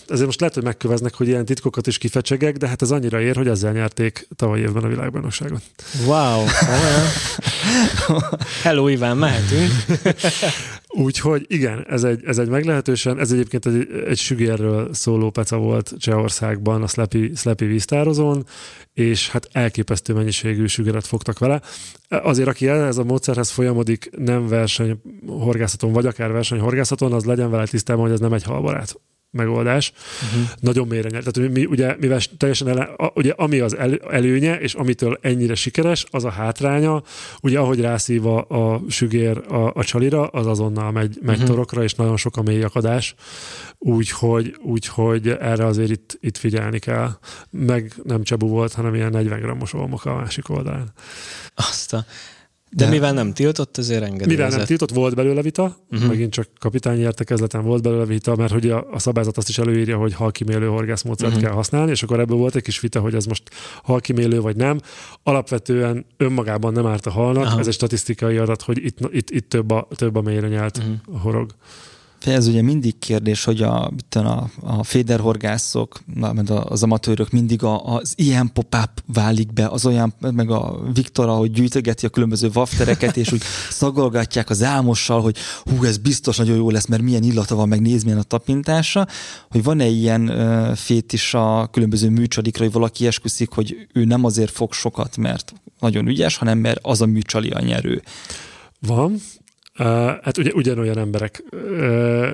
[0.08, 3.36] ezért most lehet, hogy megköveznek, hogy ilyen titkokat is kifecsegek, de hát ez annyira ér,
[3.36, 5.62] hogy ezzel nyerték tavaly évben a világbajnokságot.
[6.06, 6.44] Wow!
[8.64, 9.72] Hello Iván, mehetünk.
[10.88, 15.94] Úgyhogy igen, ez egy, ez egy meglehetősen, ez egyébként egy, egy sügérről szóló peca volt
[15.98, 18.46] Csehországban a Slepi, Slepi víztározón,
[18.94, 21.62] és hát elképesztő mennyiségű sügeret fogtak vele.
[22.10, 28.04] Azért, aki ez a módszerhez folyamodik nem versenyhorgászaton, vagy akár versenyhorgászaton, az legyen vele tisztában,
[28.04, 28.96] hogy ez nem egy halbarát
[29.36, 29.92] megoldás.
[30.32, 30.48] Uh-huh.
[30.60, 31.32] Nagyon mélyre nyert.
[31.32, 35.56] Tehát mi, ugye, mivel teljesen ele, a, ugye, ami az el, előnye, és amitől ennyire
[35.56, 37.04] sikeres, az a hátránya,
[37.42, 41.50] ugye ahogy rászív a, a sügér a, a csalira, az azonnal megy, megy uh-huh.
[41.50, 43.16] torokra, és nagyon sok a mély akadás.
[43.78, 47.10] Úgyhogy, úgyhogy erre azért itt, itt figyelni kell.
[47.50, 50.94] Meg nem csabu volt, hanem ilyen 40 grammos olmok a másik oldalán.
[51.56, 52.06] Azt a...
[52.72, 54.46] De, de mivel nem tiltott, ezért engedélyezett.
[54.46, 56.08] Mivel nem tiltott, volt belőle vita, uh-huh.
[56.08, 59.98] megint csak kapitányi értekezleten volt belőle vita, mert hogy a, a szabályzat azt is előírja,
[59.98, 61.46] hogy halkimélő horgászmódszert uh-huh.
[61.46, 63.44] kell használni, és akkor ebből volt egy kis vita, hogy ez most
[63.84, 64.80] halkimélő vagy nem.
[65.24, 67.60] Alapvetően önmagában nem árt a halnak, uh-huh.
[67.60, 70.94] ez egy statisztikai adat, hogy itt, itt, itt több, a, több a mélyre nyelt uh-huh.
[71.14, 71.52] a horog
[72.32, 76.00] ez ugye mindig kérdés, hogy a, a, a féderhorgászok,
[76.48, 81.52] az amatőrök mindig a, az ilyen pop-up válik be, az olyan, meg a Viktor, ahogy
[81.52, 86.70] gyűjtögeti a különböző waftereket, és úgy szagolgatják az álmossal, hogy hú, ez biztos nagyon jó
[86.70, 89.08] lesz, mert milyen illata van, meg néz milyen a tapintása,
[89.50, 94.52] hogy van-e ilyen uh, fétis a különböző műcsalikra, hogy valaki esküszik, hogy ő nem azért
[94.52, 98.02] fog sokat, mert nagyon ügyes, hanem mert az a műcsali a nyerő.
[98.80, 99.22] Van,
[99.80, 99.86] Uh,
[100.22, 102.28] hát ugye ugyanolyan emberek uh,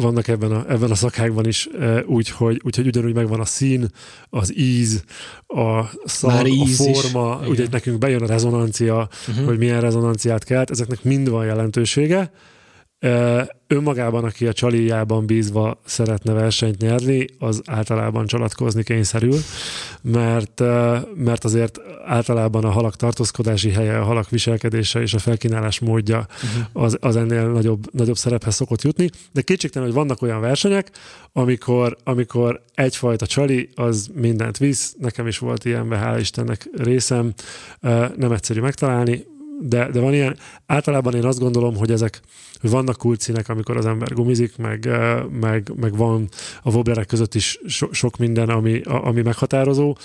[0.00, 3.88] vannak ebben a, ebben a szakákban is, uh, úgyhogy úgy, ugyanúgy megvan a szín,
[4.30, 5.04] az íz,
[5.46, 7.48] a szar, íz a forma, is.
[7.48, 9.44] ugye nekünk bejön a rezonancia, uh-huh.
[9.44, 12.30] hogy milyen rezonanciát kelt, ezeknek mind van jelentősége,
[13.66, 19.38] önmagában, aki a csalijában bízva szeretne versenyt nyerni, az általában csalatkozni kényszerül,
[20.02, 20.60] mert,
[21.14, 26.84] mert azért általában a halak tartózkodási helye, a halak viselkedése és a felkínálás módja uh-huh.
[26.84, 30.90] az, az ennél nagyobb, nagyobb szerephez szokott jutni, de kétségtelen, hogy vannak olyan versenyek,
[31.32, 37.32] amikor, amikor egyfajta csali az mindent visz, nekem is volt ilyenbe, hála Istennek részem,
[38.16, 39.24] nem egyszerű megtalálni,
[39.60, 40.36] de, de van ilyen,
[40.66, 42.20] általában én azt gondolom, hogy ezek,
[42.60, 44.88] hogy vannak kulcínek, amikor az ember gumizik, meg,
[45.40, 46.28] meg, meg van
[46.62, 49.96] a wobblerek között is so, sok minden, ami, ami meghatározó,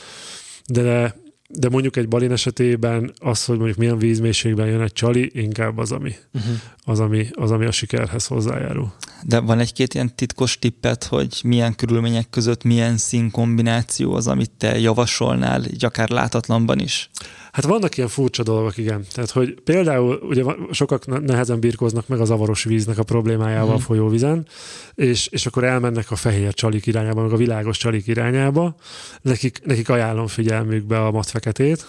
[0.68, 1.16] de,
[1.50, 5.92] de mondjuk egy balin esetében az, hogy mondjuk milyen vízmélységben jön egy csali, inkább az,
[5.92, 6.54] ami, uh-huh.
[6.84, 8.94] az, ami, az, ami a sikerhez hozzájárul.
[9.24, 14.80] De van egy-két ilyen titkos tippet, hogy milyen körülmények között milyen színkombináció az, amit te
[14.80, 17.10] javasolnál, így akár látatlanban is?
[17.52, 19.06] Hát vannak ilyen furcsa dolgok, igen.
[19.14, 23.76] Tehát, hogy például ugye sokak nehezen birkóznak meg a zavaros víznek a problémájával mm.
[23.76, 24.48] a folyóvizen,
[24.96, 28.76] és, és akkor elmennek a fehér csalik irányába, meg a világos csalik irányába.
[29.22, 31.86] Nekik, nekik ajánlom figyelmükbe a matfeketét,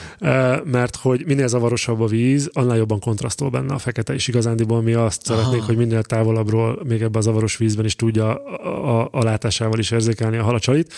[0.76, 4.92] mert hogy minél zavarosabb a víz, annál jobban kontrasztol benne a fekete, és igazándiból mi
[4.92, 5.38] azt Aha.
[5.38, 9.78] szeretnénk, hogy minél távolabbról még ebbe a zavaros vízben is tudja a, a, a látásával
[9.78, 10.92] is érzékelni a halacsalit.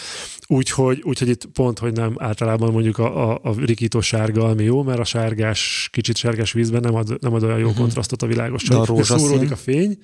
[0.46, 4.82] Úgyhogy, úgyhogy itt pont, hogy nem általában mondjuk a, a, a rikító sárga, ami jó,
[4.82, 7.80] mert a sárgás, kicsit sárgás vízben nem ad, nem ad olyan jó uh-huh.
[7.80, 9.98] kontrasztot a világos a Szóródik a fény,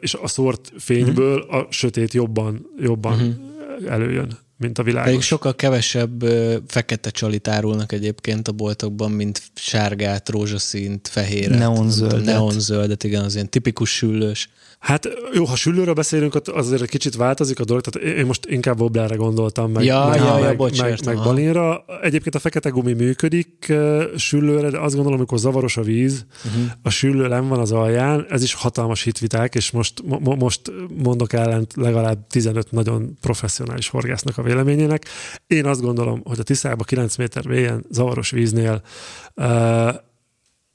[0.00, 1.56] és a szórt fényből uh-huh.
[1.56, 3.92] a sötét jobban, jobban uh-huh.
[3.92, 5.10] előjön mint a világos.
[5.10, 6.24] Pedig sokkal kevesebb
[6.66, 11.58] fekete csalit árulnak egyébként a boltokban, mint sárgát, rózsaszínt, fehéret.
[11.58, 12.24] Neonzöldet.
[12.24, 14.50] Neonzöldet, igen, az ilyen tipikus süllős.
[14.82, 18.46] Hát jó, ha sülőről beszélünk, ott azért egy kicsit változik a dolog, tehát én most
[18.46, 21.84] inkább Wobblerre gondoltam, meg, ja, meg, ja, meg, ja, bocs, meg, meg Balinra.
[22.02, 23.72] Egyébként a fekete gumi működik
[24.16, 26.62] süllőre, de azt gondolom, amikor zavaros a víz, uh-huh.
[26.82, 31.32] a süllő nem van az alján, ez is hatalmas hitviták, és most, mo- most mondok
[31.32, 35.06] ellent legalább 15 nagyon professzionális horgásznak a véleményének.
[35.46, 38.82] Én azt gondolom, hogy a Tiszába 9 méter mélyen zavaros víznél
[39.34, 39.94] uh,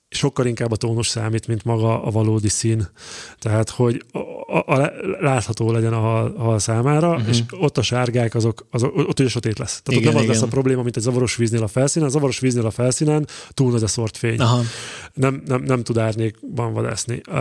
[0.09, 2.87] sokkal inkább a tónus számít, mint maga a valódi szín.
[3.39, 4.05] Tehát, hogy
[4.47, 7.27] a, a, látható legyen a hal, a hal számára, uh-huh.
[7.27, 9.81] és ott a sárgák, azok, azok ott ugye sötét lesz.
[9.83, 10.35] Tehát igen, ott nem igen.
[10.35, 12.07] az lesz a probléma, mint egy zavaros víznél a felszínen.
[12.07, 14.39] A zavaros víznél a felszínen túl nagy a szort fény.
[14.39, 14.61] Aha.
[15.13, 17.21] Nem, nem, nem tud árnyékban vadászni.
[17.27, 17.35] Uh,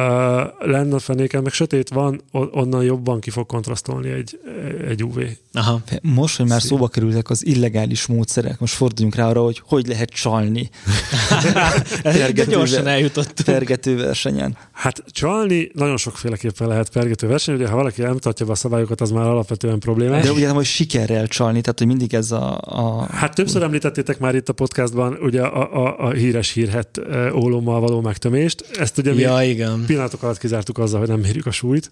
[0.59, 4.41] lenne a fenéken, meg sötét van, onnan jobban ki fog kontrasztolni egy,
[4.89, 5.19] egy UV.
[5.53, 5.81] Aha.
[6.03, 6.71] Most, hogy már Szín.
[6.71, 10.71] szóba kerültek az illegális módszerek, most forduljunk rá arra, hogy hogy lehet csalni.
[12.49, 13.59] gyorsan eljutottunk.
[13.85, 14.57] versenyen.
[14.73, 16.89] Hát csalni nagyon sokféleképpen lehet
[17.21, 20.25] verseny, ugye ha valaki nem tartja be a szabályokat, az már alapvetően problémás.
[20.25, 22.61] De ugye nem, hogy sikerrel csalni, tehát hogy mindig ez a...
[22.65, 23.07] a...
[23.11, 27.01] Hát többször említettétek már itt a podcastban ugye a, a, a híres hírhet
[27.33, 28.65] ólommal való megtömést.
[28.79, 29.85] Ezt ugye ja, mi igen.
[29.87, 31.91] pillanatok alatt kizártuk azzal, hogy nem mérjük a súlyt.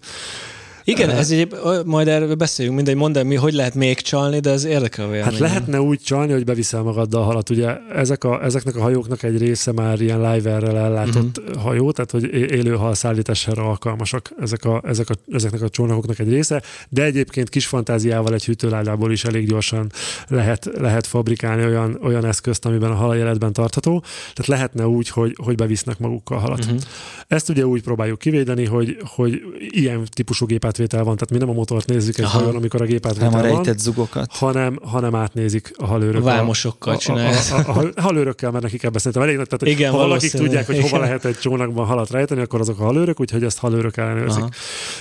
[0.87, 4.49] Igen, ez egy, majd erről beszéljünk, mindegy, mondd el, mi, hogy lehet még csalni, de
[4.49, 7.49] ez érdekel a Hát lehetne úgy csalni, hogy beviszel magaddal a halat.
[7.49, 11.63] Ugye ezek a, ezeknek a hajóknak egy része már ilyen live-errel ellátott uh-huh.
[11.63, 16.29] hajó, tehát hogy élő hal szállítására alkalmasak ezek a, ezek a, ezeknek a csónakoknak egy
[16.29, 19.91] része, de egyébként kis fantáziával egy hűtőládából is elég gyorsan
[20.27, 23.99] lehet, lehet fabrikálni olyan, olyan eszközt, amiben a hal életben tartható.
[24.33, 26.59] Tehát lehetne úgy, hogy, hogy bevisznek magukkal halat.
[26.59, 26.79] Uh-huh.
[27.27, 31.49] Ezt ugye úgy próbáljuk kivédeni, hogy, hogy ilyen típusú gépet átvétel van, tehát mi nem
[31.49, 34.31] a motort nézzük egy hajón, amikor a gépátvétel nem a rejtett van, zugokat.
[34.31, 36.21] Hanem, hanem átnézik a halőrök.
[36.21, 37.43] A vámosokkal csinálják.
[37.51, 40.65] A, a, a, a, halőrökkel, mert nekik ebben szerintem elég, tehát Igen, ha valakik tudják,
[40.65, 44.43] hogy hova lehet egy csónakban halat rejteni, akkor azok a halőrök, úgyhogy ezt halőrök ellenőrzik,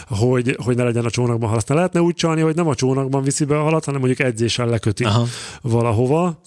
[0.08, 1.68] hogy, hogy ne legyen a csónakban halat.
[1.68, 4.66] Ne lehetne úgy csalni, hogy nem a csónakban viszi be a halat, hanem mondjuk edzéssel
[4.66, 5.26] leköti Aha.
[5.62, 6.40] valahova.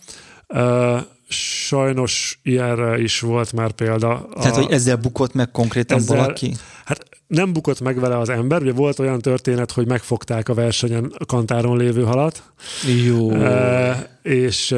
[0.48, 4.28] Uh, sajnos ilyenre is volt már példa.
[4.34, 6.56] A, Tehát, hogy ezzel bukott meg konkrétan ezzel, valaki?
[7.28, 8.62] Nem bukott meg vele az ember.
[8.62, 12.44] Ugye volt olyan történet, hogy megfogták a versenyen a kantáron lévő halat.
[13.06, 13.32] Jó.
[13.32, 14.76] E, és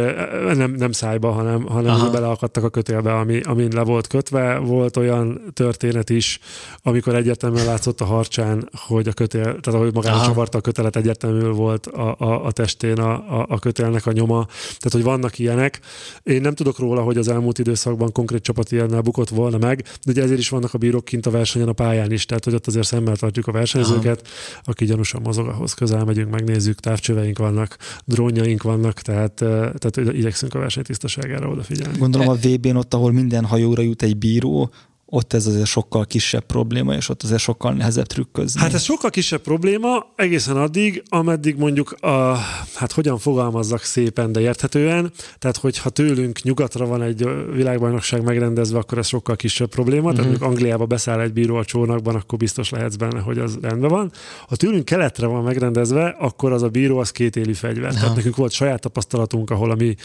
[0.54, 4.58] nem, nem szájba, hanem, hanem beleakadtak a kötélbe, ami, amin le volt kötve.
[4.58, 6.40] Volt olyan történet is,
[6.82, 11.52] amikor egyértelműen látszott a harcsán, hogy a kötél, tehát ahogy magára csavarta a kötelet, egyértelműen
[11.52, 14.46] volt a, a, a testén a, a, a kötélnek a nyoma.
[14.46, 15.80] Tehát, hogy vannak ilyenek.
[16.24, 20.12] Én nem tudok róla, hogy az elmúlt időszakban konkrét csapat ilyennel bukott volna meg, de
[20.12, 22.68] ugye ezért is vannak a bírók kint a versenyen a pályán is, tehát hogy ott
[22.68, 24.62] azért szemmel tartjuk a versenyzőket, Aha.
[24.64, 30.60] aki gyanúsan mozog, ahhoz közel megyünk, megnézzük, távcsöveink vannak, drónjaink vannak, tehát, tehát igyekszünk a
[30.60, 31.98] verseny tisztaságára odafigyelni.
[31.98, 34.72] Gondolom a VB-n ott, ahol minden hajóra jut egy bíró,
[35.12, 38.62] ott ez azért sokkal kisebb probléma, és ott azért sokkal nehezebb trükközni.
[38.62, 42.38] Hát ez sokkal kisebb probléma egészen addig, ameddig mondjuk a,
[42.74, 48.98] hát hogyan fogalmazzak szépen, de érthetően, tehát hogyha tőlünk nyugatra van egy világbajnokság megrendezve, akkor
[48.98, 50.16] ez sokkal kisebb probléma, uh-huh.
[50.16, 50.40] tehát mhm.
[50.40, 54.12] mondjuk Angliába beszáll egy bíró a csónakban, akkor biztos lehetsz benne, hogy az rendben van.
[54.48, 57.84] Ha tőlünk keletre van megrendezve, akkor az a bíró az két éli fegyver.
[57.84, 58.00] Uh-huh.
[58.00, 59.96] Tehát nekünk volt saját tapasztalatunk, ahol a mi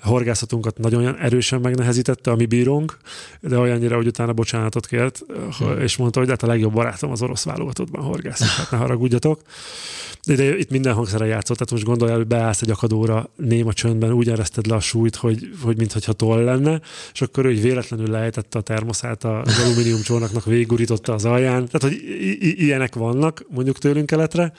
[0.00, 2.96] horgászatunkat nagyon erősen megnehezítette a mi bírónk,
[3.40, 5.22] de olyannyira, hogy utána bocsánatot kért,
[5.58, 5.80] hmm.
[5.80, 9.40] és mondta, hogy hát a legjobb barátom az orosz válogatottban horgászik, hát ne haragudjatok.
[10.26, 14.28] De itt minden hangszere játszott, tehát most gondolj, hogy beállsz egy akadóra néma csöndben, úgy
[14.28, 16.80] ereszted le a súlyt, hogy, hogy mintha toll lenne,
[17.12, 21.68] és akkor ő véletlenül lejtette a termoszát az alumínium csónaknak, végigurította az alján.
[21.68, 22.02] Tehát, hogy
[22.40, 24.52] ilyenek vannak mondjuk tőlünk keletre.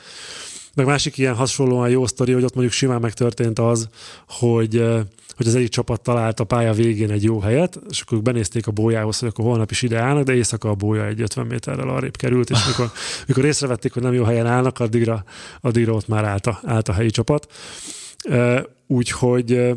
[0.74, 3.90] Meg másik ilyen hasonlóan jó sztori, hogy ott mondjuk simán megtörtént az,
[4.28, 4.84] hogy
[5.36, 8.68] hogy az egyik csapat talált a pálya végén egy jó helyet, és akkor ők benézték
[8.68, 11.90] a bójához, hogy akkor holnap is ide állnak, de éjszaka a bója egy 50 méterrel
[11.90, 12.92] arrébb került, és mikor,
[13.28, 15.24] mikor észrevették, hogy nem jó helyen állnak, addigra,
[15.62, 17.52] addigra ott már állt a, állt a helyi csapat.
[18.88, 19.74] Úgyhogy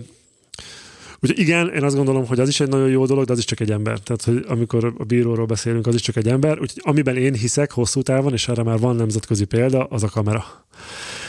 [1.24, 3.44] Úgyhogy igen, én azt gondolom, hogy az is egy nagyon jó dolog, de az is
[3.44, 3.98] csak egy ember.
[3.98, 6.60] Tehát, hogy amikor a bíróról beszélünk, az is csak egy ember.
[6.60, 10.44] Úgyhogy amiben én hiszek hosszú távon, és erre már van nemzetközi példa, az a kamera.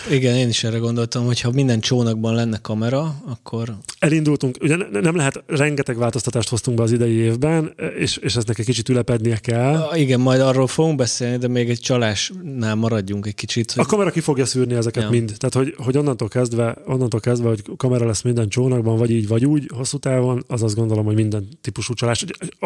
[0.09, 3.75] Igen, én is erre gondoltam, hogy ha minden csónakban lenne kamera, akkor...
[3.99, 8.65] Elindultunk, ugye nem lehet, rengeteg változtatást hoztunk be az idei évben, és, és ezt egy
[8.65, 9.89] kicsit ülepednie kell.
[9.93, 13.71] Igen, majd arról fogunk beszélni, de még egy csalásnál maradjunk egy kicsit.
[13.71, 13.83] Hogy...
[13.83, 15.09] A kamera ki fogja szűrni ezeket ja.
[15.09, 15.33] mind.
[15.37, 19.45] Tehát, hogy, hogy onnantól, kezdve, onnantól kezdve, hogy kamera lesz minden csónakban, vagy így, vagy
[19.45, 22.25] úgy, hosszú távon, az azt gondolom, hogy minden típusú csalás.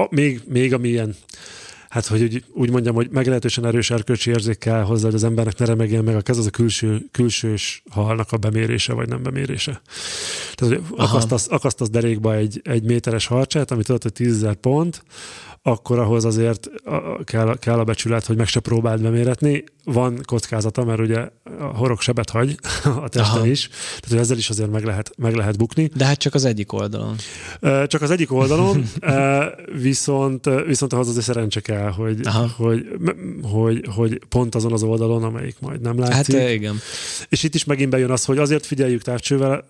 [0.10, 1.16] Még, még ami ilyen
[1.90, 5.66] hát hogy úgy, úgy mondjam, hogy meglehetősen erős erkölcsi érzékkel hozzá, hogy az embernek ne
[5.66, 9.82] remegjen meg a kez, az a külső, külsős halnak a bemérése vagy nem bemérése.
[10.56, 15.04] Tehát, hogy akasztasz, akasztasz derékba egy, egy méteres harcsát, ami tudod, hogy 10 pont,
[15.62, 16.70] akkor ahhoz azért
[17.24, 19.64] kell, kell a becsület, hogy meg se próbáld beméretni.
[19.84, 22.60] Van kockázata, mert ugye a horog sebet hagy
[23.04, 23.46] a teste Aha.
[23.46, 25.90] is, tehát hogy ezzel is azért meg lehet, meg lehet bukni.
[25.96, 27.16] De hát csak az egyik oldalon.
[27.88, 28.86] Csak az egyik oldalon,
[29.82, 32.20] viszont, viszont ahhoz azért szerencse kell, hogy,
[32.58, 32.86] hogy,
[33.42, 36.36] hogy, hogy pont azon az oldalon, amelyik majd nem látszik.
[36.36, 36.80] Hát igen.
[37.30, 39.66] És itt is megint bejön az, hogy azért figyeljük távcsővel,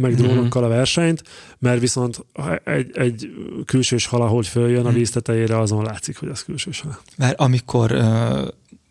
[0.00, 1.22] meg drónokkal a versenyt,
[1.58, 2.24] mert viszont
[2.64, 3.30] egy, egy
[3.64, 6.98] külsős hal, ahogy följön a víz tetejére, azon látszik, hogy az külsős hal.
[7.16, 7.92] Mert amikor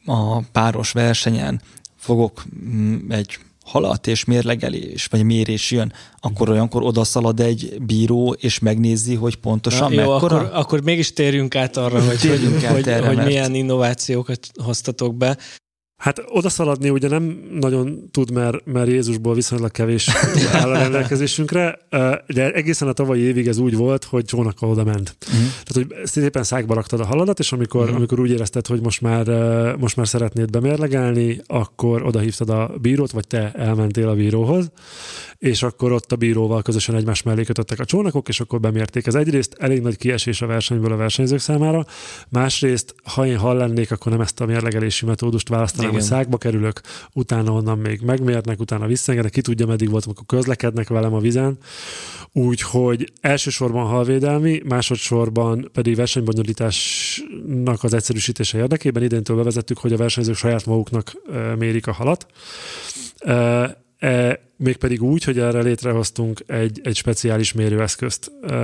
[0.05, 1.61] a páros versenyen
[2.03, 8.59] fogok mm, egy halat és mérlegelés, vagy mérés jön, akkor olyankor odaszalad egy bíró, és
[8.59, 10.37] megnézi, hogy pontosan Na, jó, mekkora?
[10.37, 13.27] Akkor, akkor mégis térjünk át arra, hogy, hogy, át hogy, erre, hogy mert...
[13.27, 15.37] milyen innovációkat hoztatok be.
[16.03, 20.09] Hát odaszaladni ugye nem nagyon tud, mert, mert Jézusból viszonylag kevés
[20.51, 21.79] áll a rendelkezésünkre,
[22.27, 25.15] de egészen a tavalyi évig ez úgy volt, hogy csónakkal oda ment.
[25.21, 25.41] Uh-huh.
[25.63, 27.97] Tehát, hogy szépen szákba raktad a haladat, és amikor, uh-huh.
[27.97, 29.25] amikor úgy érezted, hogy most már,
[29.77, 34.71] most már szeretnéd bemérlegelni, akkor odahívtad a bírót, vagy te elmentél a bíróhoz,
[35.37, 39.07] és akkor ott a bíróval közösen egymás mellé kötöttek a csónakok, és akkor bemérték.
[39.07, 41.85] Ez egyrészt elég nagy kiesés a versenyből a versenyzők számára,
[42.29, 46.01] másrészt, ha én hall lennék, akkor nem ezt a mérlegelési metódust választanám, Igen.
[46.01, 46.81] hogy szákba kerülök,
[47.13, 51.57] utána onnan még megmérnek, utána visszaengednek, ki tudja, meddig voltam, akkor közlekednek velem a vizen.
[52.31, 60.65] Úgyhogy elsősorban halvédelmi, másodszorban pedig versenybonyolításnak az egyszerűsítése érdekében idéntől bevezettük, hogy a versenyzők saját
[60.65, 61.11] maguknak
[61.57, 62.27] mérik a halat
[64.57, 68.55] mégpedig úgy, hogy erre létrehoztunk egy, egy speciális mérőeszközt, e,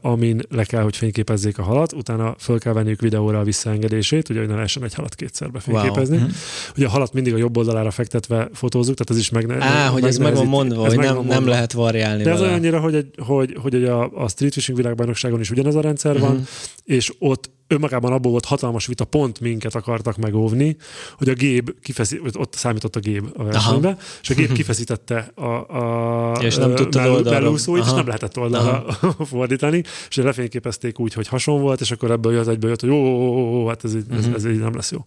[0.00, 4.38] amin le kell, hogy fényképezzék a halat, utána föl kell venniük videóra a visszaengedését, ugye,
[4.38, 6.16] hogy ne lehessen egy halat kétszer befényképezni.
[6.16, 6.26] Wow.
[6.26, 6.34] Mhm.
[6.76, 9.60] Ugye a halat mindig a jobb oldalára fektetve fotózzuk, tehát ez is meg.
[9.60, 12.52] Á, hogy ez meg van mondva, hogy nem, nem lehet variálni De ez vele.
[12.52, 16.28] annyira, hogy, egy, hogy, hogy a, a street fishing világbajnokságon is ugyanez a rendszer uh-huh.
[16.28, 16.44] van, mhm.
[16.84, 20.76] és ott önmagában abból volt hatalmas vita, pont minket akartak megóvni,
[21.18, 23.98] hogy a gép kifeszít, ott számított a gép a versenybe, Aha.
[24.22, 27.52] és a gép kifeszítette a, a és nem tudta oldalra.
[27.52, 29.24] és nem lehetett oldalra Aha.
[29.30, 32.94] fordítani, és lefényképezték úgy, hogy hason volt, és akkor ebből jött egyből jött, hogy ó,
[32.94, 34.34] ó, ó, ó hát ez, így, ez, mhm.
[34.34, 35.04] ez, így nem lesz jó.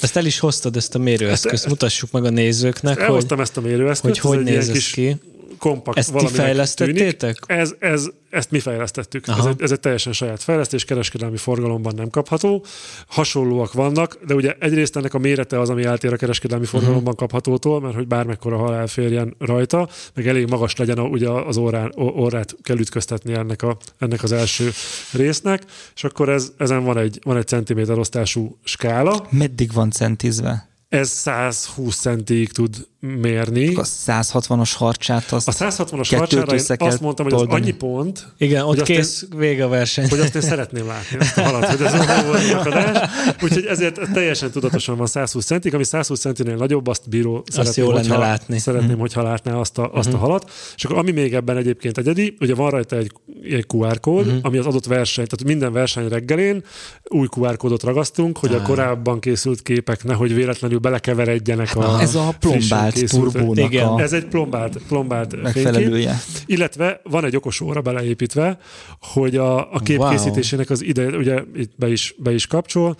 [0.00, 4.18] Ezt el is hoztad, ezt a mérőeszközt, mutassuk meg a nézőknek, hogy, ezt a mérőeszközt,
[4.20, 5.16] hogy hogy néz ez ki
[5.64, 7.38] kompakt Ezt ti fejlesztettétek?
[7.38, 7.60] Tűnik.
[7.60, 9.28] Ez, ez, ezt mi fejlesztettük.
[9.28, 12.64] Ez egy, ez egy teljesen saját fejlesztés, kereskedelmi forgalomban nem kapható.
[13.06, 16.72] Hasonlóak vannak, de ugye egyrészt ennek a mérete az, ami eltér a kereskedelmi mhm.
[16.72, 17.18] forgalomban uh-huh.
[17.18, 21.92] kaphatótól, mert hogy bármekkora hal elférjen rajta, meg elég magas legyen a, ugye az órán,
[21.98, 24.70] órát kell ütköztetni ennek, a, ennek az első
[25.12, 25.62] résznek,
[25.94, 29.26] és akkor ez, ezen van egy, van egy centiméter osztású skála.
[29.30, 30.73] Meddig van centizve?
[30.94, 33.74] Ez 120 centig tud mérni.
[33.74, 38.28] A 160-as harcsát azt A 160-as harcsára én azt mondtam, hogy az annyi pont.
[38.38, 40.08] Igen, ott kész én, vége a verseny.
[40.08, 43.10] Hogy azt én szeretném látni, azt a halat, hogy ez a akadás.
[43.42, 47.84] Úgyhogy ezért teljesen tudatosan van 120 centig, ami 120 centinél nagyobb, azt bíró azt szeretném,
[47.84, 48.58] jó hogyha, látni.
[48.58, 49.00] Szeretném, mm.
[49.00, 50.12] hogyha látná azt a, azt mm.
[50.12, 50.24] a mhm.
[50.24, 50.50] halat.
[50.76, 54.36] És akkor ami még ebben egyébként egyedi, ugye van rajta egy, egy QR kód, mm.
[54.42, 56.64] ami az adott verseny, tehát minden verseny reggelén
[57.04, 58.62] új QR kódot ragasztunk, hogy ah.
[58.62, 64.00] a korábban készült képek nehogy véletlenül belekeveredjenek a Ez a plombált turbónak Igen, a...
[64.00, 66.12] ez egy plombált, plombált megfelelője.
[66.12, 68.58] Fénykép, illetve van egy okos óra beleépítve,
[69.00, 70.10] hogy a, a kép wow.
[70.10, 72.96] készítésének az ide, ugye itt be is, be is kapcsol,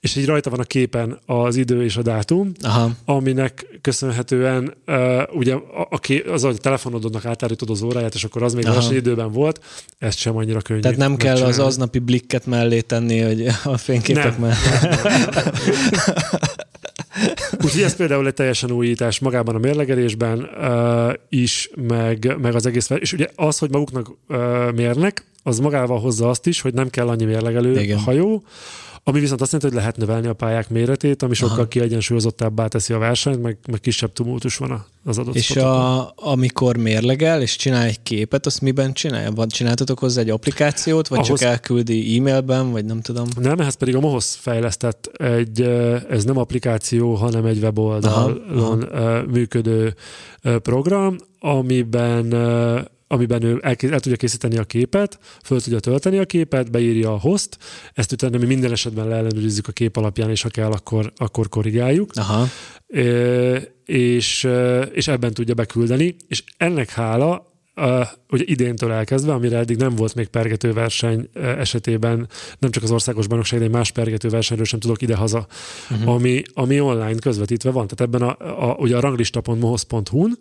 [0.00, 2.90] és így rajta van a képen az idő és a dátum, Aha.
[3.04, 8.24] aminek köszönhetően uh, ugye a, a kép, az, hogy a telefonodnak átállítod az óráját, és
[8.24, 9.60] akkor az még az időben volt,
[9.98, 10.80] ezt sem annyira könnyű.
[10.80, 14.54] Tehát nem kell az aznapi blikket mellé tenni, hogy a fényképek mellé.
[17.64, 22.90] Úgyhogy ez például egy teljesen újítás magában a mérlegelésben uh, is, meg, meg az egész,
[22.90, 27.08] és ugye az, hogy maguknak uh, mérnek, az magával hozza azt is, hogy nem kell
[27.08, 27.98] annyi mérlegelő Igen.
[27.98, 28.44] hajó,
[29.04, 31.68] ami viszont azt jelenti, hogy lehet növelni a pályák méretét, ami sokkal Aha.
[31.68, 37.42] kiegyensúlyozottabbá teszi a versenyt, meg, meg kisebb tumultus van az adott És a, amikor mérlegel,
[37.42, 39.30] és csinál egy képet, azt miben csinálja?
[39.30, 41.40] Vagy csináltatok hozzá egy applikációt, vagy Ahhoz...
[41.40, 43.26] csak elküldi e-mailben, vagy nem tudom?
[43.40, 45.60] Nem, ehhez pedig a MOHOS fejlesztett egy,
[46.10, 49.22] ez nem applikáció, hanem egy weboldalon aha, aha.
[49.22, 49.94] működő
[50.62, 52.34] program, amiben
[53.12, 57.18] amiben ő el, el tudja készíteni a képet, föl tudja tölteni a képet, beírja a
[57.18, 57.58] host,
[57.94, 62.10] ezt utána mi minden esetben leellenőrizzük a kép alapján, és ha kell, akkor, akkor korrigáljuk.
[62.14, 62.46] Aha.
[62.88, 63.02] E,
[63.84, 64.48] és,
[64.92, 70.14] és ebben tudja beküldeni, és ennek hála Uh, ugye idéntől elkezdve, amire eddig nem volt
[70.14, 75.46] még pergetőverseny esetében, nem csak az országos bajnokság, de egy más pergetőversenyről sem tudok idehaza,
[75.90, 76.08] uh-huh.
[76.08, 77.86] ami, ami online közvetítve van.
[77.86, 80.38] Tehát ebben a, a, ugye a ranglista.mohoz.hu-n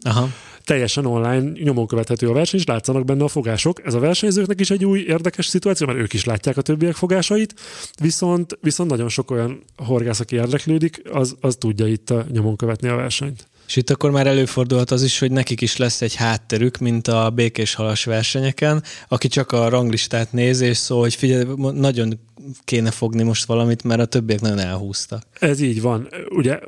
[0.64, 3.86] teljesen online nyomon követhető a verseny, és látszanak benne a fogások.
[3.86, 7.54] Ez a versenyzőknek is egy új érdekes szituáció, mert ők is látják a többiek fogásait,
[8.02, 12.96] viszont, viszont nagyon sok olyan horgász, aki érdeklődik, az, az tudja itt nyomon követni a
[12.96, 13.50] versenyt.
[13.72, 17.30] És itt akkor már előfordulhat az is, hogy nekik is lesz egy hátterük, mint a
[17.30, 22.20] békés halas versenyeken, aki csak a ranglistát néz, és szól, hogy figyelj, nagyon
[22.64, 25.24] kéne fogni most valamit, mert a többiek nagyon elhúztak.
[25.40, 26.08] Ez így van.
[26.30, 26.60] Ugye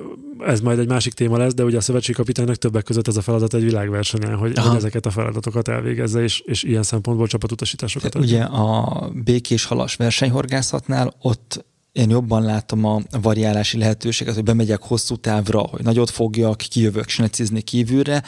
[0.46, 3.54] ez majd egy másik téma lesz, de ugye a szövetségkapitánynak többek között ez a feladat
[3.54, 8.16] egy világversenyen, hogy, hogy ezeket a feladatokat elvégezze, és, és ilyen szempontból csapatutasításokat.
[8.16, 15.16] Ugye a békés halas versenyhorgászatnál ott én jobban látom a variálási lehetőséget, hogy bemegyek hosszú
[15.16, 18.24] távra, hogy nagyot fogjak, kijövök snecizni kívülre.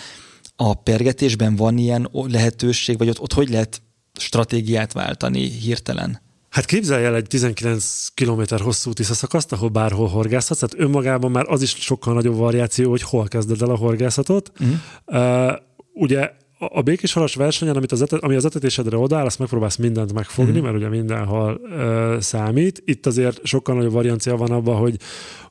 [0.56, 3.82] A pergetésben van ilyen lehetőség, vagy ott, ott hogy lehet
[4.18, 6.22] stratégiát váltani hirtelen?
[6.50, 11.62] Hát képzelj el egy 19 km hosszú tiszaszakaszt, ahol bárhol horgászhatsz, tehát önmagában már az
[11.62, 14.52] is sokkal nagyobb variáció, hogy hol kezded el a horgászatot.
[14.60, 14.78] Uh-huh.
[15.06, 15.58] Uh,
[15.94, 16.32] ugye
[16.72, 20.60] a békés halas versenyen, amit az etet, ami az etetésedre odáll, azt megpróbálsz mindent megfogni,
[20.60, 20.64] mm.
[20.64, 22.82] mert ugye minden hal uh, számít.
[22.86, 24.98] Itt azért sokkal nagyobb variancia van abban, hogy,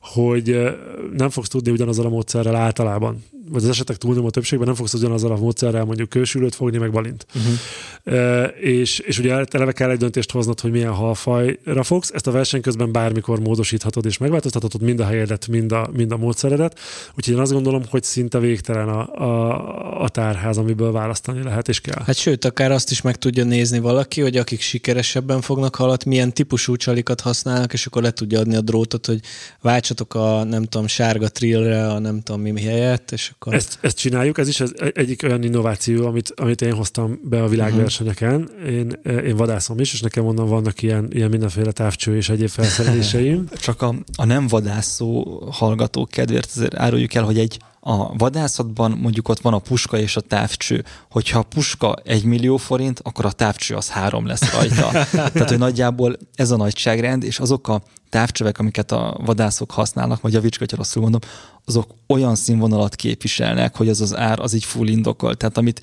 [0.01, 0.75] hogy
[1.17, 5.31] nem fogsz tudni ugyanazzal a módszerrel általában vagy az esetek túlnyomó többségben nem fogsz ugyanazzal
[5.31, 7.25] a módszerrel mondjuk kősülőt fogni, meg balint.
[7.35, 8.19] Uh-huh.
[8.19, 12.11] E, és, és ugye eleve kell egy döntést hoznod, hogy milyen halfajra fogsz.
[12.13, 16.17] Ezt a verseny közben bármikor módosíthatod és megváltoztathatod mind a helyedet, mind a, mind a
[16.17, 16.79] módszeredet.
[17.15, 21.81] Úgyhogy én azt gondolom, hogy szinte végtelen a, a, a tárház, amiből választani lehet és
[21.81, 22.03] kell.
[22.05, 26.33] Hát sőt, akár azt is meg tudja nézni valaki, hogy akik sikeresebben fognak halat, milyen
[26.33, 29.19] típusú csalikat használnak, és akkor le tudja adni a drótot, hogy
[29.61, 33.57] váltsatok a nem tudom, sárga trillre, a nem tudom mi helyett, és akkor...
[33.57, 37.47] Ezt, ezt csináljuk, ez is az egyik olyan innováció, amit, amit én hoztam be a
[37.47, 38.41] világversenyeken.
[38.41, 38.71] Uh-huh.
[38.71, 43.47] Én, én vadászom is, és nekem onnan vannak ilyen, ilyen mindenféle távcső és egyéb felszereléseim.
[43.55, 49.29] Csak a, a nem vadászó hallgatók kedvéért azért áruljuk el, hogy egy a vadászatban mondjuk
[49.29, 50.83] ott van a puska és a távcső.
[51.09, 54.89] Hogyha a puska egy millió forint, akkor a távcső az három lesz rajta.
[55.33, 57.81] Tehát, hogy nagyjából ez a nagyságrend, és azok a
[58.15, 61.19] távcsövek, amiket a vadászok használnak, vagy javíts, hogyha rosszul mondom,
[61.65, 65.35] azok olyan színvonalat képviselnek, hogy az az ár az így full indokol.
[65.35, 65.81] Tehát amit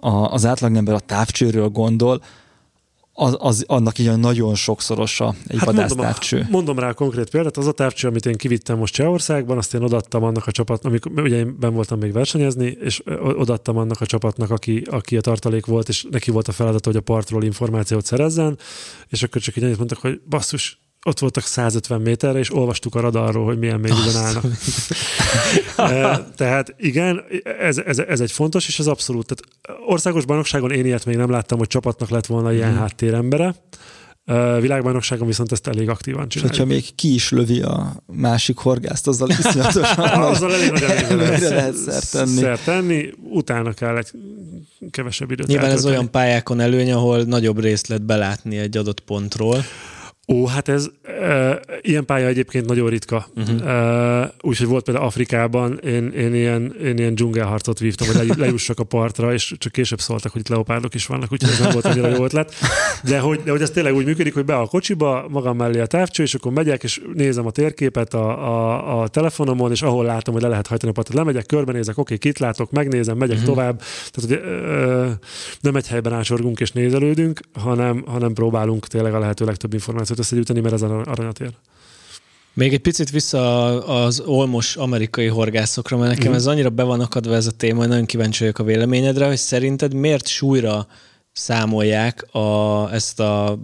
[0.00, 2.22] a, az átlagember a távcsőről gondol,
[3.12, 6.36] az, az, annak ilyen nagyon sokszorosa egy hát vadásztávcső.
[6.36, 9.74] Mondom, mondom rá a konkrét példát, az a távcső, amit én kivittem most Csehországban, azt
[9.74, 14.00] én odattam annak a csapatnak, amikor ugye én ben voltam még versenyezni, és odattam annak
[14.00, 17.44] a csapatnak, aki, aki a tartalék volt, és neki volt a feladat, hogy a partról
[17.44, 18.58] információt szerezzen,
[19.08, 23.00] és akkor csak így annyit mondtak, hogy basszus, ott voltak 150 méterre, és olvastuk a
[23.00, 24.44] radarról, hogy milyen mélyben állnak.
[26.36, 27.24] Tehát igen,
[27.60, 29.26] ez, ez, ez egy fontos, és ez abszolút.
[29.26, 32.78] Tehát országos bajnokságon én ilyet még nem láttam, hogy csapatnak lett volna ilyen hmm.
[32.78, 33.54] háttérembere.
[34.60, 36.52] Világbajnokságon viszont ezt elég aktívan csináljuk.
[36.52, 41.48] És hogyha még ki is lövi a másik horgászt, azzal iszonyatosan azzal elég nagy előnyre
[41.54, 42.40] lehet szert tenni.
[42.40, 44.10] Szert tenni, utána kell egy
[44.90, 45.92] kevesebb időt Nyilván eltölteni.
[45.94, 49.64] ez olyan pályákon előny, ahol nagyobb részt lehet belátni egy adott pontról.
[50.28, 53.26] Ó, hát ez e, ilyen pálya egyébként nagyon ritka.
[53.36, 53.68] Uh-huh.
[53.68, 58.84] E, úgyhogy volt például Afrikában, én, én, ilyen, én ilyen dzsungelharcot vívtam, hogy lejussak a
[58.84, 62.08] partra, és csak később szóltak, hogy itt leopárdok is vannak, úgyhogy ez nem volt annyira
[62.08, 62.54] jó ötlet.
[63.04, 65.86] De hogy, de hogy ez tényleg úgy működik, hogy be a kocsiba, magam mellé a
[65.86, 70.34] távcső, és akkor megyek, és nézem a térképet a, a, a telefonomon, és ahol látom,
[70.34, 73.54] hogy le lehet hajtani a partot, lemegyek, körbenézek, oké, kit látok, megnézem, megyek uh-huh.
[73.54, 73.82] tovább.
[74.12, 75.18] Tehát, hogy e,
[75.60, 80.18] nem egy helyben ásorgunk és nézelődünk, hanem, hanem próbálunk tényleg a lehető legtöbb információt információt
[80.18, 81.52] összegyűjteni, mert ez aranyat ér.
[82.54, 86.34] Még egy picit vissza az olmos amerikai horgászokra, mert nekem mm.
[86.34, 89.36] ez annyira be van akadva ez a téma, hogy nagyon kíváncsi vagyok a véleményedre, hogy
[89.36, 90.86] szerinted miért súlyra
[91.34, 93.58] számolják a, ezt a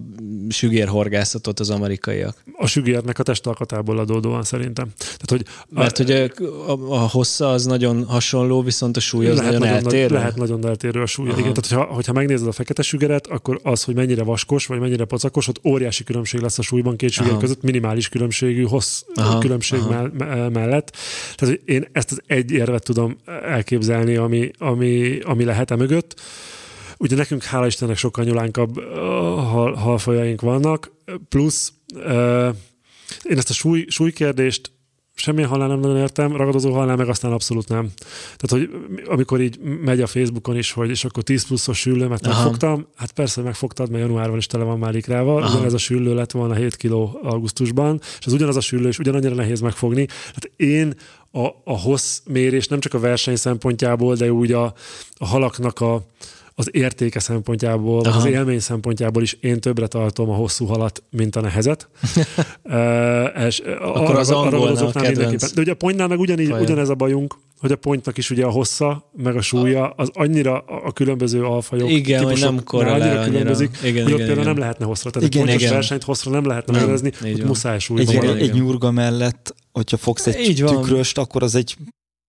[0.49, 2.45] sügérhorgászatot az amerikaiak.
[2.57, 4.89] A sügérnek a testalkatából adódóan szerintem.
[4.97, 6.33] Tehát, hogy Mert a, hogy
[6.67, 10.15] a, a hossza az nagyon hasonló, viszont a súly az lehet nagyon, nagyon eltérő.
[10.15, 11.29] Lehet nagyon eltérő a súly.
[11.29, 15.05] Igen, tehát hogyha, hogyha megnézed a fekete sügeret, akkor az, hogy mennyire vaskos, vagy mennyire
[15.05, 17.41] pocakos, ott óriási különbség lesz a súlyban két süger Aha.
[17.41, 19.39] között, minimális különbségű hossz Aha.
[19.39, 20.09] különbség Aha.
[20.49, 20.97] mellett.
[21.35, 23.17] Tehát én ezt az egy érvet tudom
[23.47, 26.21] elképzelni, ami, ami, ami lehet e mögött.
[27.03, 28.81] Ugye nekünk hála Istennek sokkal nyulánkabb
[29.51, 30.91] hal, halfajaink vannak,
[31.29, 31.73] plusz
[33.23, 34.73] én ezt a súly, súlykérdést
[35.15, 37.91] semmilyen halál nem nagyon értem, ragadozó halál meg aztán abszolút nem.
[38.37, 42.27] Tehát, hogy amikor így megy a Facebookon is, hogy és akkor 10 pluszos süllő, mert
[42.27, 42.35] Aha.
[42.35, 45.55] megfogtam, hát persze megfogtad, mert januárban is tele van már ikrával, Aha.
[45.55, 49.35] ugyanez a süllő lett volna 7 kiló augusztusban, és az ugyanaz a süllő, és ugyanannyira
[49.35, 50.07] nehéz megfogni.
[50.35, 50.95] Hát én
[51.33, 54.75] a, a hossz mérés nem csak a verseny szempontjából, de úgy a,
[55.15, 56.03] a halaknak a,
[56.61, 58.19] az értéke szempontjából, Aha.
[58.19, 61.89] az élmény szempontjából is én többre tartom a hosszú halat, mint a nehezet.
[62.65, 65.49] uh, és Akkor az angolnál mindenképpen.
[65.55, 68.51] De ugye a pontnál meg ugyanígy, ugyanez a bajunk, hogy a pontnak is ugye a
[68.51, 73.79] hossza, meg a súlya, az annyira a különböző alfajok igen, hogy nem korrelál annyira különbözik,
[73.85, 74.47] igen, hogy ott igen, például igen.
[74.47, 75.11] nem lehetne hosszra.
[75.11, 75.75] Tehát igen, egy pontos igen.
[75.75, 78.29] versenyt hosszra nem lehetne nevezni, ott muszáj súlyban.
[78.29, 81.77] Egy, egy nyurga mellett, hogyha fogsz egy tükröst, akkor az egy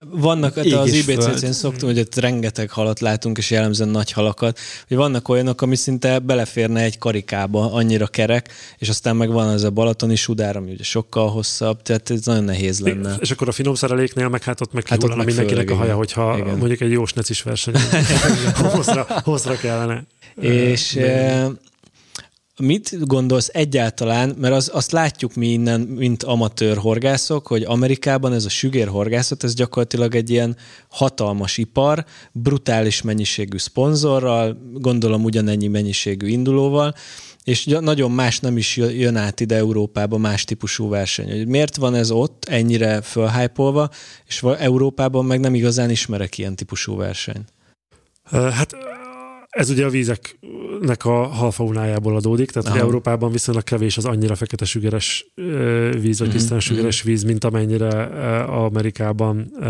[0.09, 4.97] vannak, hát az IBCC-n szoktunk, hogy ott rengeteg halat látunk, és jellemzően nagy halakat, hogy
[4.97, 9.69] vannak olyanok, ami szinte beleférne egy karikába, annyira kerek, és aztán meg van az a
[9.69, 13.15] balatoni sudár, ami ugye sokkal hosszabb, tehát ez nagyon nehéz lenne.
[13.19, 15.83] És akkor a finom szereléknél meg hát ott meg hát ott meg mindenkinek főleg, a
[15.83, 16.57] haja, hogyha igen.
[16.57, 17.75] mondjuk egy jó snecis verseny
[18.73, 20.03] hosszra, hosszra kellene.
[20.39, 20.99] És
[22.59, 28.45] Mit gondolsz egyáltalán, mert az, azt látjuk mi innen, mint amatőr horgászok, hogy Amerikában ez
[28.45, 30.57] a sügérhorgászat, ez gyakorlatilag egy ilyen
[30.89, 36.93] hatalmas ipar, brutális mennyiségű szponzorral, gondolom ugyanennyi mennyiségű indulóval,
[37.43, 41.47] és nagyon más nem is jön át ide Európába más típusú verseny.
[41.47, 43.89] Miért van ez ott ennyire fölhájpolva,
[44.27, 47.53] és Európában meg nem igazán ismerek ilyen típusú versenyt?
[48.31, 48.75] Hát
[49.51, 52.79] ez ugye a vízeknek a halfaunájából adódik, tehát Aha.
[52.79, 55.25] Európában viszonylag kevés az annyira fekete sügeres
[55.99, 56.59] víz, vagy tisztán mm-hmm.
[56.59, 57.89] sügeres víz, mint amennyire
[58.43, 59.63] Amerikában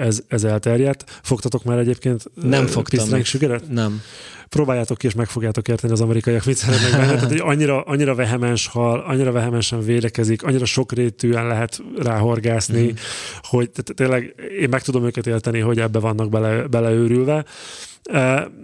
[0.00, 1.04] ez, ez elterjedt.
[1.22, 3.22] Fogtatok már egyébként Nem fogtam.
[3.22, 3.70] sügeret?
[3.70, 4.02] Nem
[4.48, 7.14] próbáljátok ki, és meg fogjátok érteni az amerikaiak mit szeretnek benne.
[7.14, 12.94] Tehát, hogy annyira, annyira vehemens hal, annyira vehemensen védekezik, annyira sokrétűen lehet ráhorgászni, mm.
[13.42, 17.44] hogy tényleg én meg tudom őket érteni, hogy ebbe vannak bele, beleőrülve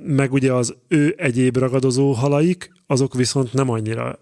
[0.05, 4.18] meg ugye az ő egyéb ragadozó halaik, azok viszont nem annyira,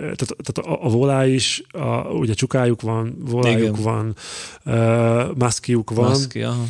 [0.00, 3.82] tehát, tehát a, a volá is, a, ugye csukájuk van, volájuk Igen.
[3.82, 4.14] van,
[4.64, 6.08] uh, maszkiuk van.
[6.08, 6.64] Maszki, aha.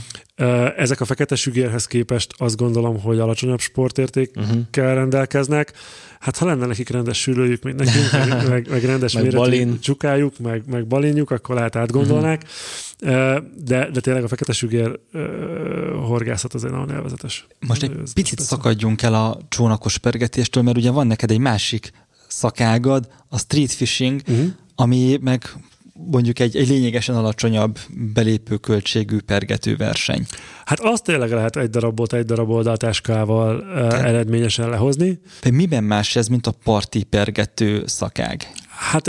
[0.77, 4.95] Ezek a fekete sügérhez képest azt gondolom, hogy alacsonyabb sportértékkel uh-huh.
[4.95, 5.73] rendelkeznek.
[6.21, 9.81] Hát ha lenne nekik rendes sülőjük, mint nekünk, meg, meg, meg rendes meg méretű balin.
[9.81, 12.43] csukájuk, meg, meg balinjuk, akkor lehet átgondolnák.
[12.43, 13.43] Uh-huh.
[13.65, 15.23] De, de tényleg a fekete sügér uh,
[16.07, 17.47] horgászat az egy nagyon elvezetes.
[17.67, 21.93] Most egy picit szakadjunk el a csónakos pergetéstől, mert ugye van neked egy másik
[22.27, 24.47] szakágad, a street fishing, uh-huh.
[24.75, 25.51] ami meg
[26.11, 27.79] mondjuk egy, egy lényegesen alacsonyabb
[28.15, 30.27] belépő költségű pergető verseny.
[30.65, 34.05] Hát azt tényleg lehet egy darabot egy darab oldaltáskával Te...
[34.05, 35.21] eredményesen lehozni.
[35.43, 38.53] De miben más ez, mint a parti pergető szakág?
[38.69, 39.07] Hát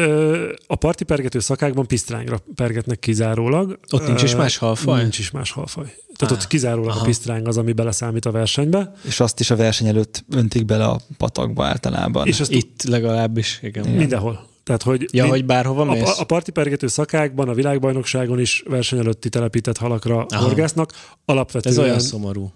[0.67, 3.79] a parti pergető szakákban pisztrányra pergetnek kizárólag.
[3.91, 5.01] Ott nincs is más halfaj?
[5.01, 5.85] Nincs is más halfaj.
[6.15, 6.99] Tehát Á, ott kizárólag aha.
[6.99, 8.91] a pisztrány az, ami beleszámít a versenybe.
[9.07, 12.27] És azt is a verseny előtt öntik bele a patakba általában.
[12.27, 13.83] És azt Itt legalábbis, igen.
[13.83, 13.97] igen.
[13.97, 14.47] Mindenhol.
[14.67, 16.01] Tehát, hogy ja, hogy bárhova mész?
[16.01, 20.43] A, a partipergető szakákban, a világbajnokságon is verseny előtti telepített halakra Aha.
[20.43, 20.91] horgásznak.
[21.25, 21.75] Alapvetően...
[21.75, 22.51] Ez olyan szomorú.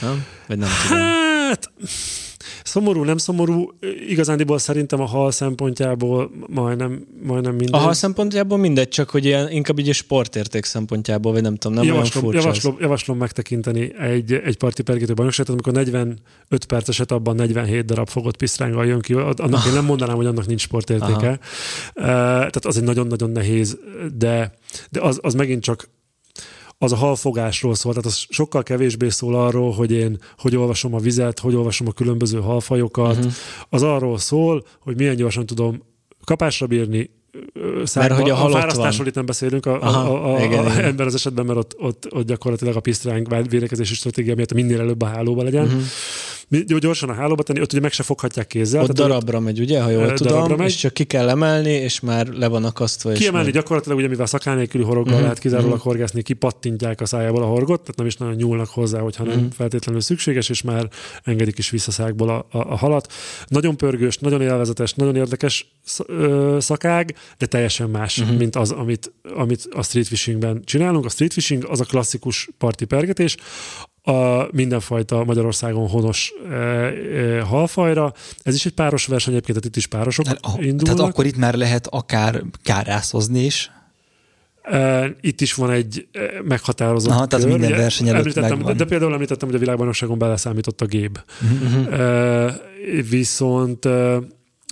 [0.00, 0.24] Nem?
[0.46, 1.02] Vagy nem tudom.
[1.48, 1.70] Hát
[2.68, 3.70] Szomorú, nem szomorú,
[4.08, 7.80] igazándiból szerintem a hal szempontjából majdnem, majdnem mindegy.
[7.80, 11.76] A hal szempontjából mindegy, csak hogy ilyen, inkább így a sportérték szempontjából, vagy nem tudom,
[11.76, 16.18] nem javaslom, olyan javaslom, javaslom megtekinteni egy, egy parti pergető bajnokságot, amikor 45
[16.68, 20.60] perceset abban 47 darab fogott pisztránggal jön ki, annak én nem mondanám, hogy annak nincs
[20.60, 21.30] sportértéke.
[21.30, 23.78] Uh, tehát az egy nagyon-nagyon nehéz,
[24.14, 24.52] de,
[24.90, 25.88] de az, az megint csak
[26.78, 30.98] az a halfogásról szól, tehát az sokkal kevésbé szól arról, hogy én hogy olvasom a
[30.98, 33.16] vizet, hogy olvasom a különböző halfajokat.
[33.16, 33.32] Uh-huh.
[33.68, 35.82] Az arról szól, hogy milyen gyorsan tudom
[36.24, 37.10] kapásra bírni,
[37.84, 40.70] Szárba, mert hogy a, a fárasztásról itt nem beszélünk a, Aha, a, a, igen, a,
[40.70, 40.84] igen.
[40.84, 45.02] ember az esetben, mert ott, ott, ott gyakorlatilag a pisztránk védekezési stratégia miatt minél előbb
[45.02, 45.64] a hálóba legyen.
[45.64, 45.82] Uh-huh.
[46.78, 48.82] Gyorsan a hálóba tenni, ott ugye meg se foghatják kézzel.
[48.82, 50.66] Ott darabra ott, megy, ugye, ha jól tudom, megy.
[50.66, 53.12] és csak ki kell emelni, és már le van akasztva.
[53.12, 55.22] Kiemelni gyakorlatilag, ugye mivel szakán nélküli horoggal mm-hmm.
[55.22, 55.82] lehet kizárólag mm-hmm.
[55.82, 59.32] horgászni, kipattintják a szájából a horgot, tehát nem is nagyon nyúlnak hozzá, hogyha mm-hmm.
[59.32, 59.52] nem mhm.
[59.54, 60.88] feltétlenül szükséges, és már
[61.22, 63.12] engedik is vissza szákból a, a, a halat.
[63.46, 65.76] Nagyon pörgős, nagyon élvezetes, nagyon érdekes
[66.58, 68.36] szakág, de teljesen más, mm-hmm.
[68.36, 71.04] mint az, amit, amit a street fishingben csinálunk.
[71.04, 73.36] A street fishing az a klasszikus parti pergetés,
[74.02, 78.12] a mindenfajta Magyarországon honos e, e, halfajra.
[78.42, 80.96] Ez is egy páros verseny, egyébként tehát itt is párosok tehát, indulnak.
[80.96, 83.70] Tehát akkor itt már lehet akár kárászozni is?
[84.62, 86.08] E, itt is van egy
[86.44, 90.80] meghatározott Aha, tehát minden verseny előtt említettem, de, de például említettem, hogy a világbajnokságon beleszámított
[90.80, 91.24] a gép.
[91.42, 92.00] Uh-huh.
[92.00, 92.60] E,
[93.10, 93.88] viszont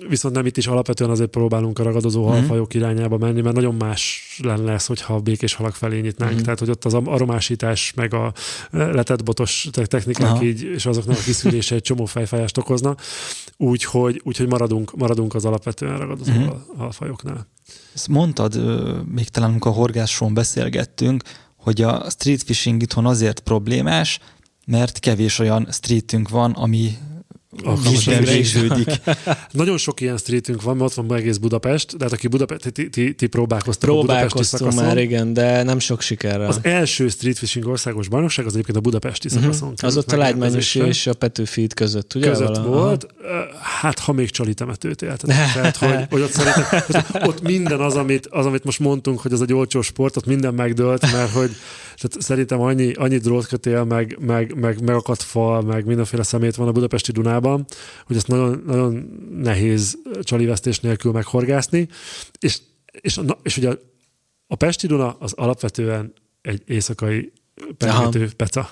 [0.09, 2.29] Viszont nem itt is alapvetően azért próbálunk a ragadozó mm.
[2.29, 6.35] halfajok irányába menni, mert nagyon más lenne ez, hogyha a békés halak felé nyitnánk.
[6.35, 6.43] Mm.
[6.43, 8.33] Tehát, hogy ott az aromásítás, meg a
[8.71, 10.43] letett botos technikák Aha.
[10.43, 12.97] így, és azoknak a kiszűrése egy csomó fejfájást okozna.
[13.57, 16.47] Úgyhogy, úgyhogy maradunk, maradunk az alapvetően ragadozó mm.
[16.77, 17.49] halfajoknál.
[17.95, 18.61] Ezt mondtad,
[19.15, 21.23] még talán amikor a horgáson beszélgettünk,
[21.57, 24.19] hogy a street fishing itthon azért problémás,
[24.67, 26.97] mert kevés olyan streetünk van, ami
[28.21, 28.89] végződik.
[29.51, 32.89] Nagyon sok ilyen streetünk van, mert ott van egész Budapest, de hát aki Budapest, ti,
[32.89, 36.49] ti, ti próbálkoztak Próbálkoztunk a már, igen, de nem sok sikerrel.
[36.49, 39.43] Az első street fishing országos bajnokság az egyébként a budapesti uh-huh.
[39.43, 39.75] szakaszon.
[39.77, 42.29] Az ott a Lágymányosi és a Petőfi között, ugye?
[42.29, 42.69] Között vala?
[42.69, 43.07] volt.
[43.81, 45.37] Hát, ha még csali temetőt éltetek.
[45.55, 49.43] Tehát, hogy, hogy ott, szerintem, ott minden az amit, az, amit most mondtunk, hogy az
[49.43, 51.51] egy olcsó sport, ott minden megdőlt, mert hogy
[51.97, 56.73] tehát szerintem annyi, annyi drótkötél, meg, meg, meg megakadt fal, meg mindenféle szemét van a
[56.73, 57.65] budapesti Dunában,
[58.07, 58.95] hogy ezt nagyon, nagyon
[59.33, 61.89] nehéz csalivesztés nélkül meghorgászni,
[62.39, 62.59] és,
[63.01, 63.73] és, és ugye
[64.47, 67.33] a Pesti Duna az alapvetően egy éjszakai
[67.77, 68.69] pergető peca.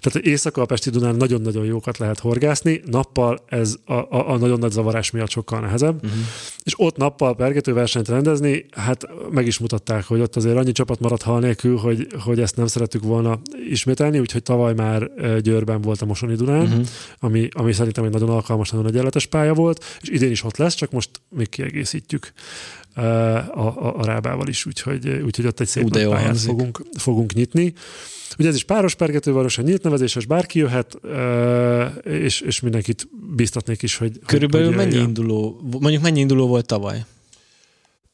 [0.00, 4.58] Tehát éjszaka a Pesti Dunán nagyon-nagyon jókat lehet horgászni, nappal ez a, a, a nagyon
[4.58, 6.20] nagy zavarás miatt sokkal nehezebb, uh-huh.
[6.64, 11.00] és ott nappal pergető versenyt rendezni, hát meg is mutatták, hogy ott azért annyi csapat
[11.00, 15.10] maradt hal nélkül, hogy, hogy ezt nem szeretük volna ismételni, úgyhogy tavaly már
[15.40, 16.86] Győrben volt a Mosoni Dunán, uh-huh.
[17.18, 20.74] ami, ami szerintem egy nagyon alkalmas, nagyon egyenletes pálya volt, és idén is ott lesz,
[20.74, 22.32] csak most még kiegészítjük
[22.96, 27.72] a, a, a Rábával is, úgyhogy, úgyhogy ott egy szép pályát fogunk, fogunk nyitni.
[28.38, 30.98] Ugye ez is páros pergetőváros, a nyílt nevezéses, bárki jöhet,
[32.02, 34.20] és, és mindenkit biztatnék is, hogy...
[34.26, 37.04] Körülbelül hogy mennyi induló, mondjuk mennyi induló volt tavaly?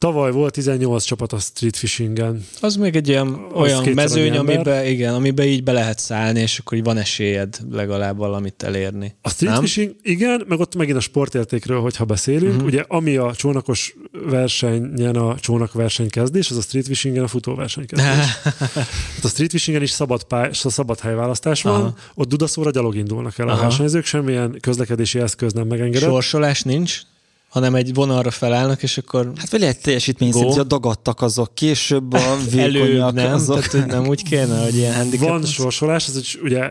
[0.03, 2.45] Tavaly volt 18 csapat a street fishingen.
[2.61, 6.77] Az még egy ilyen olyan mezőny, amiben, igen, amiben így be lehet szállni, és akkor
[6.77, 9.15] így van esélyed legalább valamit elérni.
[9.21, 9.61] A street Nem?
[9.61, 12.53] fishing, igen, meg ott megint a sportértékről, hogyha beszélünk.
[12.53, 12.65] Uh-huh.
[12.65, 13.95] Ugye ami a csónakos
[14.29, 18.07] versenyen a csónakverseny kezdés, az a street fishingen a futóverseny kezdés.
[18.07, 21.95] hát a street fishingen is szabad, pály, szabad helyválasztás van, Aha.
[22.15, 23.57] ott dudaszóra gyalog indulnak el Aha.
[23.57, 26.09] a versenyzők, semmilyen közlekedési eszköz nem megengedett.
[26.09, 27.01] Sorsolás nincs?
[27.53, 29.31] Hanem egy vonalra felállnak, és akkor...
[29.35, 33.55] Hát vagy lehet teljesítmény szerint, hogy dagadtak azok, később a vékonyak nem, azok.
[33.55, 35.27] Tehát, hogy nem úgy kéne, hogy ilyen handicap.
[35.27, 36.69] Van sorsolás, ez ugye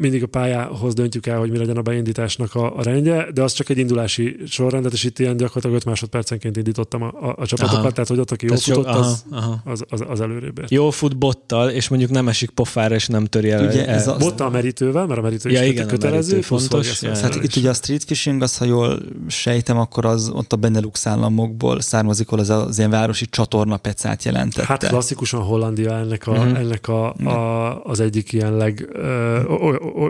[0.00, 3.52] mindig a pályához döntjük el, hogy mi legyen a beindításnak a, a rendje, de az
[3.52, 7.84] csak egy indulási sorrendet, és itt ilyen gyakorlatilag 5 másodpercenként indítottam a, a, a csapatokat,
[7.84, 7.90] aha.
[7.90, 9.60] tehát hogy ott, aki jól futott, aha, az, aha.
[9.64, 10.70] Az, az, az előrébb ért.
[10.70, 13.66] Jól fut bottal, és mondjuk nem esik pofára, és nem töri el.
[13.66, 14.16] Ugye ez a...
[14.16, 17.02] Bottal merítővel, mert a merítő ja, is igen, kötelező, fontos.
[17.02, 20.56] Ja, hát itt ugye a street fishing, az, ha jól sejtem, akkor az ott a
[20.56, 24.66] Benelux államokból származik, az az ilyen városi csatorna pecát jelentette.
[24.66, 26.58] Hát klasszikusan Hollandia ennek, a, uh-huh.
[26.58, 29.42] ennek a, a, az egyik ilyen leg, ö,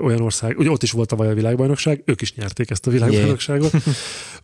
[0.02, 3.72] olyan ország, ugye ott is volt tavaly a világbajnokság, ők is nyerték ezt a világbajnokságot,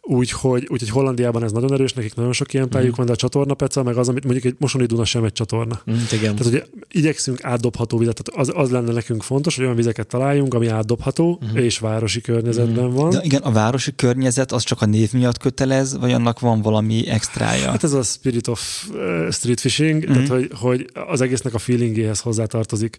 [0.02, 2.96] úgyhogy, úgyhogy Hollandiában ez nagyon erős, nekik nagyon sok ilyen pályuk uh-huh.
[2.96, 5.80] van, de a csatorna peca, meg az, amit mondjuk egy Mosoni Duna sem egy csatorna.
[5.86, 6.36] Uh-huh, igen.
[6.36, 10.54] Tehát ugye igyekszünk átdobható vizet, tehát az, az lenne nekünk fontos, hogy olyan vizeket találjunk,
[10.54, 11.64] ami átdobható, uh-huh.
[11.64, 13.00] és városi környezetben uh-huh.
[13.00, 13.10] van.
[13.10, 17.08] De igen, a városi környezet az csak a név miatt kötelez, vagy annak van valami
[17.08, 17.70] extrája?
[17.70, 20.12] Hát ez a spirit of uh, street fishing, mm-hmm.
[20.12, 22.96] tehát hogy, hogy az egésznek a feelingéhez hozzátartozik,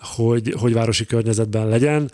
[0.00, 2.10] hogy, hogy városi környezetben legyen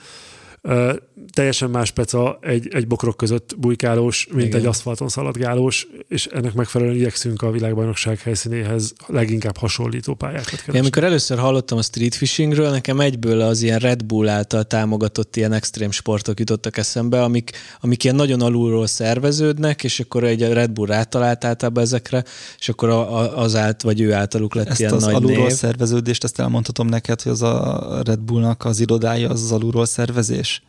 [1.32, 4.60] teljesen más peca egy, egy bokrok között bujkálós, mint Igen.
[4.60, 10.72] egy aszfalton szaladgálós, és ennek megfelelően igyekszünk a világbajnokság helyszínéhez leginkább hasonlító pályákat keresni.
[10.72, 15.36] Én amikor először hallottam a street fishingről, nekem egyből az ilyen Red Bull által támogatott
[15.36, 17.50] ilyen extrém sportok jutottak eszembe, amik,
[17.80, 22.24] amik ilyen nagyon alulról szerveződnek, és akkor egy Red Bull rátalált általában ezekre,
[22.58, 22.88] és akkor
[23.34, 25.56] az át, vagy ő általuk lett ezt ilyen az nagy alulról név.
[25.56, 30.59] szerveződést, ezt elmondhatom neked, hogy az a Red Bullnak az irodája az, az alulról szervezés?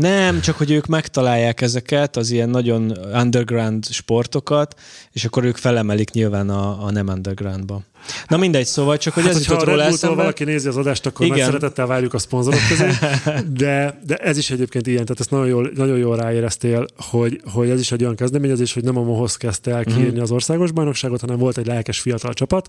[0.00, 4.80] Nem, csak hogy ők megtalálják ezeket, az ilyen nagyon underground sportokat,
[5.12, 7.80] és akkor ők felemelik nyilván a, a nem undergroundba.
[8.28, 10.16] Na mindegy, szóval csak, hogy hát, ez jutott róla eszembe.
[10.16, 11.44] valaki nézi az adást, akkor Igen.
[11.44, 12.88] szeretettel várjuk a szponzorok közé,
[13.64, 17.70] de, de ez is egyébként ilyen, tehát ezt nagyon jól, nagyon jól ráéreztél, hogy, hogy
[17.70, 20.22] ez is egy olyan kezdeményezés, hogy nem a Mohoz kezdte el kiírni mm.
[20.22, 22.68] az országos bajnokságot, hanem volt egy lelkes fiatal csapat,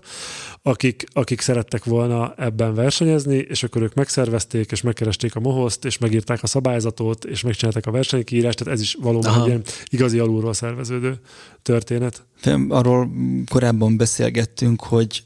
[0.62, 5.98] akik, akik szerettek volna ebben versenyezni, és akkor ők megszervezték, és megkeresték a Mohozt, és
[5.98, 9.40] megírták a szabályzatot, és megcsinálták a versenykiírást, tehát ez is valóban Aha.
[9.40, 11.20] egy ilyen igazi alulról szerveződő
[11.62, 12.24] történet.
[12.68, 13.10] Arról
[13.48, 15.21] korábban beszélgettünk, hogy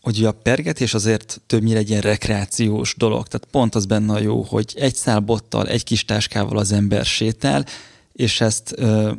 [0.00, 3.28] hogy a pergetés azért többnyire egy ilyen rekreációs dolog.
[3.28, 7.04] Tehát pont az benne a jó, hogy egy szál bottal, egy kis táskával az ember
[7.04, 7.66] sétál,
[8.12, 9.10] és ezt uh,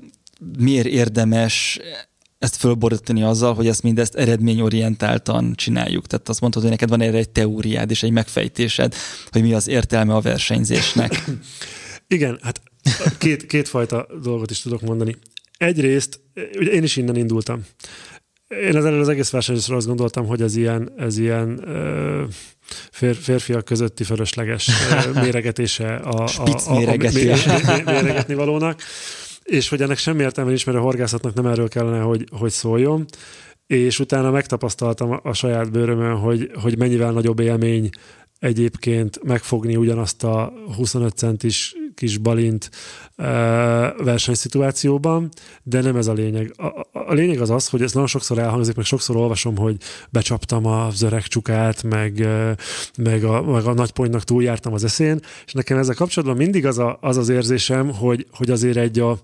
[0.58, 1.80] miért érdemes
[2.42, 6.08] ezt fölborítani azzal, hogy ezt mindezt eredményorientáltan csináljuk.
[6.08, 8.96] Tehát azt mondtad, hogy neked van erre egy teóriád és egy megfejtésed,
[9.30, 11.24] hogy mi az értelme a versenyzésnek.
[12.08, 12.62] Igen, hát
[13.18, 15.16] két, kétfajta dolgot is tudok mondani.
[15.58, 16.20] Egyrészt,
[16.60, 17.66] ugye én is innen indultam.
[18.60, 21.66] Én az az egész versenyzésről azt gondoltam, hogy ez ilyen, ez ilyen
[22.92, 24.70] fér, férfiak közötti fölösleges
[25.24, 26.80] méregetése a, a, a, a
[27.86, 28.82] méregetni valónak,
[29.44, 33.06] és hogy ennek semmi értelme nincs, mert a horgászatnak nem erről kellene, hogy, hogy szóljon.
[33.68, 37.90] És utána megtapasztaltam a saját bőrömön, hogy, hogy mennyivel nagyobb élmény
[38.42, 42.70] egyébként megfogni ugyanazt a 25 centis kis balint
[43.98, 45.30] versenyszituációban,
[45.64, 46.54] de nem ez a lényeg.
[46.58, 49.78] A, a lényeg az az, hogy ez nagyon sokszor elhangzik, meg sokszor olvasom, hogy
[50.10, 52.28] becsaptam az öreg csukát, meg,
[52.98, 56.98] meg, a, meg a nagyponynak túljártam az eszén, és nekem ezzel kapcsolatban mindig az a,
[57.02, 59.20] az, az érzésem, hogy, hogy azért egy a,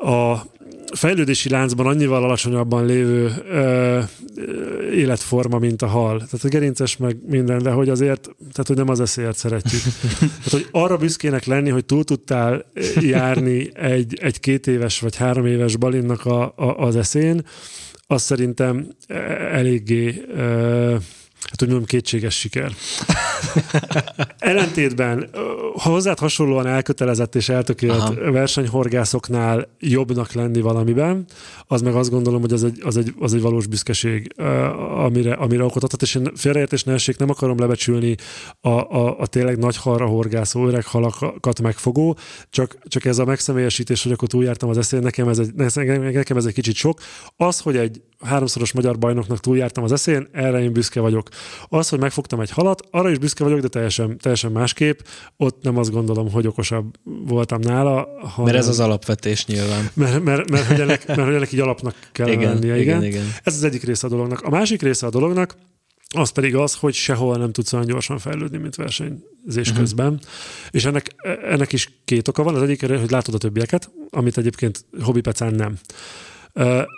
[0.00, 0.46] a
[0.92, 4.00] fejlődési láncban annyival alacsonyabban lévő ö,
[4.92, 6.16] életforma, mint a hal.
[6.16, 9.80] Tehát a gerinces meg minden, de hogy azért, tehát hogy nem az eszélyet szeretjük.
[10.18, 12.64] tehát, hogy arra büszkének lenni, hogy túl tudtál
[13.00, 17.46] járni egy, egy két éves vagy három éves balinnak a, a, az eszén,
[18.06, 18.88] az szerintem
[19.52, 20.96] eléggé ö,
[21.40, 22.72] hát hogy mondjam, kétséges siker.
[24.38, 25.30] Ellentétben,
[25.78, 28.30] ha hozzád hasonlóan elkötelezett és eltökélt Aha.
[28.30, 31.24] versenyhorgászoknál jobbnak lenni valamiben,
[31.66, 34.32] az meg azt gondolom, hogy az egy, az egy, az egy valós büszkeség,
[34.96, 38.14] amire, amire okot adhat, és én félreértés ne essék, nem akarom lebecsülni
[38.60, 42.16] a, a, a tényleg nagy halra horgászó, öreg halakat megfogó,
[42.50, 46.44] csak, csak ez a megszemélyesítés, hogy akkor túljártam az eszén, nekem ez egy, nekem ez
[46.44, 47.00] egy kicsit sok.
[47.36, 51.28] Az, hogy egy háromszoros magyar bajnoknak túljártam az eszén, erre én büszke vagyok.
[51.68, 54.98] Az, hogy megfogtam egy halat, arra is büszke vagyok, de teljesen, teljesen másképp.
[55.36, 58.08] Ott nem azt gondolom, hogy okosabb voltam nála.
[58.20, 59.90] Hanem, mert ez az alapvetés nyilván.
[59.94, 62.80] Mert, mert, mert, hogy, ennek, mert hogy ennek így alapnak kell igen, lennie.
[62.80, 63.02] Igen.
[63.02, 63.24] Igen, igen.
[63.42, 64.40] Ez az egyik része a dolognak.
[64.40, 65.56] A másik része a dolognak,
[66.16, 69.76] az pedig az, hogy sehol nem tudsz olyan gyorsan fejlődni, mint versenyzés uh-huh.
[69.76, 70.20] közben.
[70.70, 71.14] És ennek,
[71.44, 72.54] ennek is két oka van.
[72.54, 75.78] Az egyik, hogy látod a többieket, amit egyébként hobbipecán nem.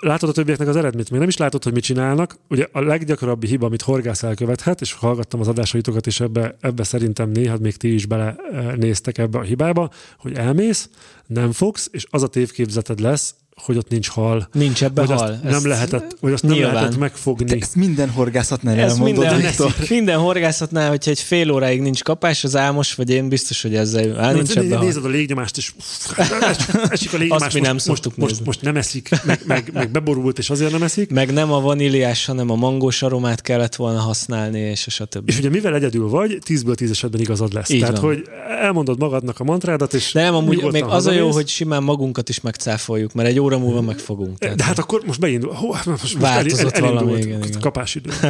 [0.01, 2.37] Látod a többieknek az eredményt, még nem is látod, hogy mit csinálnak.
[2.49, 7.31] Ugye a leggyakorabbi hiba, amit horgász elkövethet, és hallgattam az adásaitokat, és ebbe, ebbe szerintem
[7.31, 8.37] néha még ti is bele
[8.77, 10.89] néztek ebbe a hibába, hogy elmész,
[11.27, 14.49] nem fogsz, és az a tévképzeted lesz, hogy ott nincs hal.
[14.53, 15.31] Nincs ebben hal.
[15.31, 16.63] Ezt nem lehetett, vagy azt nyilván.
[16.63, 17.45] nem lehetett megfogni.
[17.45, 19.75] Te ezt minden horgászatnál ez elmondod, minden, Viktor.
[19.89, 24.21] minden horgászatnál, hogyha egy fél óráig nincs kapás, az álmos vagy én biztos, hogy ezzel
[24.21, 25.73] áll, nincs ebben Nézed a légnyomást, és
[26.89, 27.47] esik a légnyomás.
[27.47, 30.73] Azt mi nem most, most, most, most, nem eszik, meg, meg, meg, beborult, és azért
[30.73, 31.11] nem eszik.
[31.11, 35.29] Meg nem a vaníliás, hanem a mangós aromát kellett volna használni, és a stb.
[35.29, 37.71] És ugye mivel egyedül vagy, 10-ből 10 esetben igazad lesz.
[37.71, 38.05] Így Tehát, van.
[38.05, 38.25] hogy
[38.61, 42.29] elmondod magadnak a mantrádat, és De nem, amúgy még az a jó, hogy simán magunkat
[42.29, 44.39] is megcáfoljuk, mert egy óra múlva megfogunk.
[44.39, 45.53] Tehát De hát akkor most beindul.
[45.53, 47.61] Hó, hát most, most el, igen, igen.
[47.61, 48.11] kapásidő.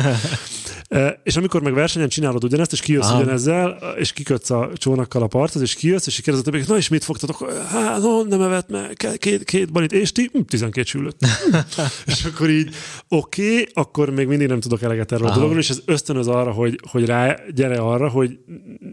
[1.22, 3.20] és amikor meg versenyen csinálod ugyanezt, és kijössz Aha.
[3.20, 7.04] ugyanezzel, és kikötsz a csónakkal a parthoz, és kijössz, és kérdezed többé, na és mit
[7.04, 7.52] fogtatok?
[7.68, 10.30] Hát, no, nem evett meg, két, két banit, és ti?
[10.46, 11.26] 12 hm, sülött.
[12.06, 12.74] és akkor így,
[13.08, 15.34] oké, okay, akkor még mindig nem tudok eleget erről Aha.
[15.34, 18.38] a dologról, és ez ösztönöz arra, hogy, hogy rá, gyere arra, hogy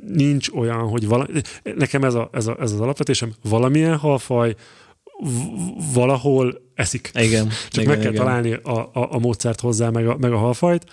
[0.07, 1.41] nincs olyan, hogy valami,
[1.75, 4.55] nekem ez, a, ez, a, ez az alapvetésem, valamilyen halfaj,
[5.93, 7.11] valahol eszik.
[7.13, 7.49] Igen.
[7.69, 8.25] Csak igen, meg kell igen.
[8.25, 10.85] találni a, a, a módszert hozzá, meg a, meg a halfajt.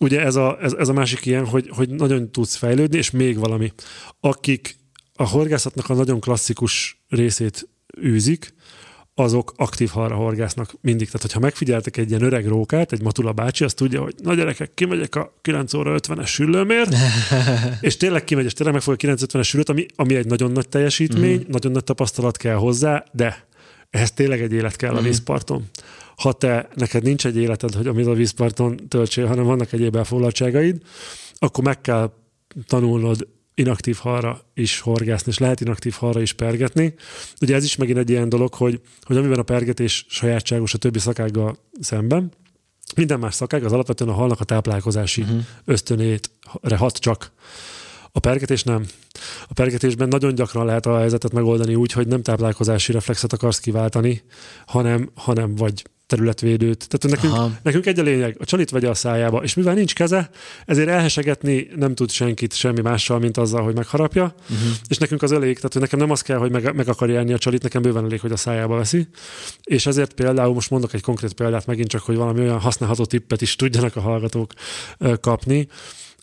[0.00, 3.38] Ugye ez a, ez, ez a másik ilyen, hogy, hogy nagyon tudsz fejlődni, és még
[3.38, 3.72] valami.
[4.20, 4.76] Akik
[5.14, 7.68] a horgászatnak a nagyon klasszikus részét
[8.02, 8.54] űzik,
[9.20, 11.06] azok aktív halra horgásznak mindig.
[11.06, 14.74] Tehát, hogyha megfigyeltek egy ilyen öreg rókát, egy matula bácsi, azt tudja, hogy na gyerekek,
[14.74, 16.94] kimegyek a 9 óra 50-es süllőmért,
[17.80, 21.38] és tényleg kimegy, és tényleg megfog a 950-es süllőt, ami, ami egy nagyon nagy teljesítmény,
[21.38, 21.50] mm.
[21.50, 23.46] nagyon nagy tapasztalat kell hozzá, de
[23.90, 24.96] ehhez tényleg egy élet kell mm.
[24.96, 25.06] a mhm.
[25.06, 25.64] vízparton.
[26.16, 30.76] Ha te, neked nincs egy életed, hogy amit a vízparton töltsél, hanem vannak egyéb elfoglaltságaid,
[31.38, 32.12] akkor meg kell
[32.66, 33.26] tanulnod
[33.60, 36.94] inaktív halra is horgászni, és lehet inaktív halra is pergetni.
[37.40, 40.98] Ugye ez is megint egy ilyen dolog, hogy, hogy amiben a pergetés sajátságos a többi
[40.98, 42.32] szakággal szemben,
[42.96, 45.40] minden más szakág az alapvetően a halnak a táplálkozási uh-huh.
[45.64, 47.32] ösztönétre hat csak.
[48.12, 48.86] A pergetés nem.
[49.48, 54.22] A pergetésben nagyon gyakran lehet a helyzetet megoldani úgy, hogy nem táplálkozási reflexet akarsz kiváltani,
[54.66, 56.88] hanem, hanem vagy területvédőt.
[56.88, 60.30] Tehát nekünk, nekünk egy a lényeg, a csalit vegye a szájába, és mivel nincs keze,
[60.66, 64.68] ezért elhesegetni nem tud senkit semmi mással, mint azzal, hogy megharapja, uh-huh.
[64.88, 67.32] és nekünk az elég, tehát hogy nekem nem az kell, hogy meg, meg akarja enni
[67.32, 69.06] a csalit, nekem bőven elég, hogy a szájába veszi,
[69.64, 73.42] és ezért például most mondok egy konkrét példát megint csak, hogy valami olyan használható tippet
[73.42, 74.52] is tudjanak a hallgatók
[75.20, 75.68] kapni,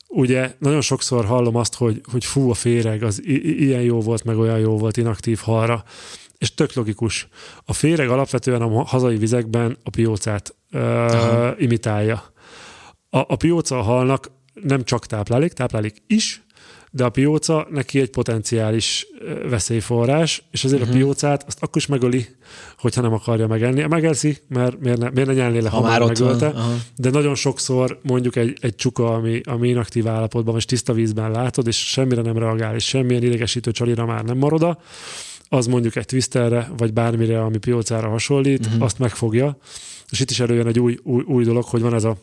[0.07, 4.23] ugye nagyon sokszor hallom azt, hogy, hogy fú, a féreg, az i- ilyen jó volt,
[4.23, 5.83] meg olyan jó volt inaktív halra
[6.37, 7.27] és tök logikus.
[7.65, 10.81] A féreg alapvetően a hazai vizekben a piócát uh,
[11.57, 12.23] imitálja.
[13.09, 16.41] A, a pióca a halnak nem csak táplálék, táplálék is,
[16.91, 19.07] de a pióca neki egy potenciális
[19.49, 20.95] veszélyforrás, és ezért uh-huh.
[20.95, 21.05] a mhm.
[21.05, 22.27] piócát azt akkor is megöli,
[22.77, 23.83] hogyha nem akarja megenni.
[23.83, 26.49] Megelzi, mert miért ne, miért ne nyelné le, ha, ha már megölte.
[26.49, 26.81] Van.
[26.95, 31.67] De nagyon sokszor mondjuk egy, egy csuka, ami, ami inaktív állapotban, vagy tiszta vízben látod,
[31.67, 34.77] és semmire nem reagál, és semmilyen idegesítő csalira már nem marad,
[35.49, 38.83] az mondjuk egy twisterre, vagy bármire, ami piócára hasonlít, uh-huh.
[38.83, 39.57] azt megfogja.
[40.09, 42.17] És itt is előjön egy új, új, új dolog, hogy van ez a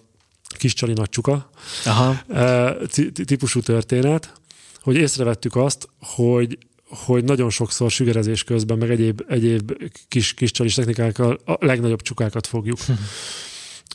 [0.57, 1.51] kis csali nagy csuka
[1.85, 2.23] Aha.
[2.29, 2.77] E,
[3.25, 4.33] típusú történet,
[4.81, 6.59] hogy észrevettük azt, hogy
[6.89, 9.73] hogy nagyon sokszor sügerezés közben, meg egyéb, egyéb
[10.09, 12.79] kis, kis csalis technikákkal a legnagyobb csukákat fogjuk.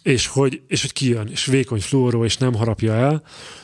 [0.03, 3.23] És, hogy, és hogy kijön, és vékony fluoró, és nem harapja el,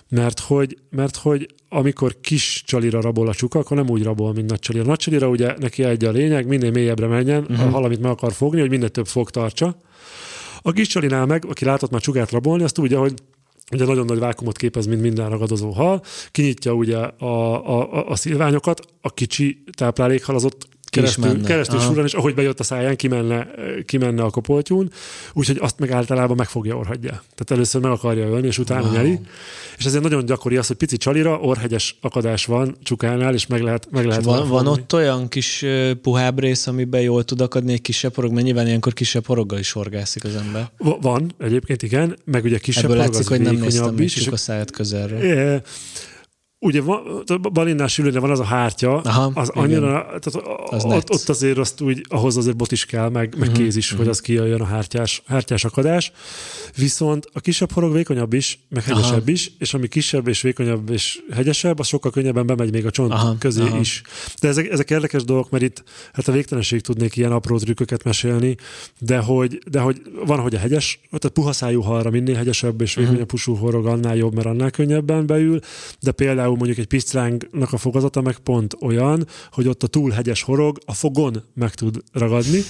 [0.10, 4.50] mert hogy, mert hogy amikor kis csalira rabol a csuka, akkor nem úgy rabol, mint
[4.50, 4.86] nagy csalira.
[4.86, 7.66] Nagy csalira ugye neki egy a lényeg, minél mélyebbre menjen, uh-huh.
[7.66, 9.78] a hal, amit meg akar fogni, hogy minél több fog tartsa.
[10.62, 13.14] A kis csalinál meg, aki látott már csukát rabolni, azt tudja, hogy
[13.72, 18.16] ugye nagyon nagy vákumot képez, mint minden ragadozó hal, kinyitja ugye a, a, a, a
[18.16, 23.48] szilványokat, a kicsi táplálékhal az ott keresztül, keresztül surran, és ahogy bejött a száján, kimenne,
[23.86, 24.92] kimenne a kopoltyún,
[25.34, 27.10] úgyhogy azt meg általában megfogja orhagyja.
[27.10, 28.94] Tehát először meg akarja ölni, és utána wow.
[28.94, 29.20] nyeli.
[29.78, 33.88] És ezért nagyon gyakori az, hogy pici csalira orhegyes akadás van csukánál, és meg lehet,
[33.92, 35.66] meg lehet van, van ott olyan kis
[36.02, 39.72] puhább rész, amiben jól tud akadni egy kisebb porog, mert nyilván ilyenkor kisebb poroggal is
[39.72, 40.70] horgászik az ember.
[41.02, 44.38] Van, egyébként igen, meg ugye kisebb Ebből porog látszik, hogy nem néztem is, és a
[44.38, 45.20] száját közelről.
[45.20, 45.62] É,
[46.66, 46.82] ugye
[47.52, 50.26] balinnás ülőre van az a hártya, Aha, az annyira, tehát
[50.70, 53.76] az ott, ott, azért azt úgy, ahhoz azért bot is kell, meg, meg uh-huh, kéz
[53.76, 54.00] is, uh-huh.
[54.00, 56.12] hogy az kijöjjön a hártyás, hártyás akadás.
[56.76, 59.32] Viszont a kisebb horog vékonyabb is, meg hegyesebb Aha.
[59.32, 63.12] is, és ami kisebb és vékonyabb és hegyesebb, az sokkal könnyebben bemegy még a csont
[63.12, 63.80] Aha, közé Aha.
[63.80, 64.02] is.
[64.42, 68.56] De ezek, ezek érdekes dolgok, mert itt hát a végtelenség tudnék ilyen apró trükköket mesélni,
[69.00, 72.96] de hogy, de hogy van, hogy a hegyes, tehát puha szájú halra minél hegyesebb és
[72.96, 73.30] vékonyabb uh-huh.
[73.30, 75.60] pusú horog, annál jobb, mert annál könnyebben beül,
[76.00, 80.42] de például például mondjuk egy pisztrángnak a fogazata meg pont olyan, hogy ott a túlhegyes
[80.42, 82.64] horog a fogon meg tud ragadni,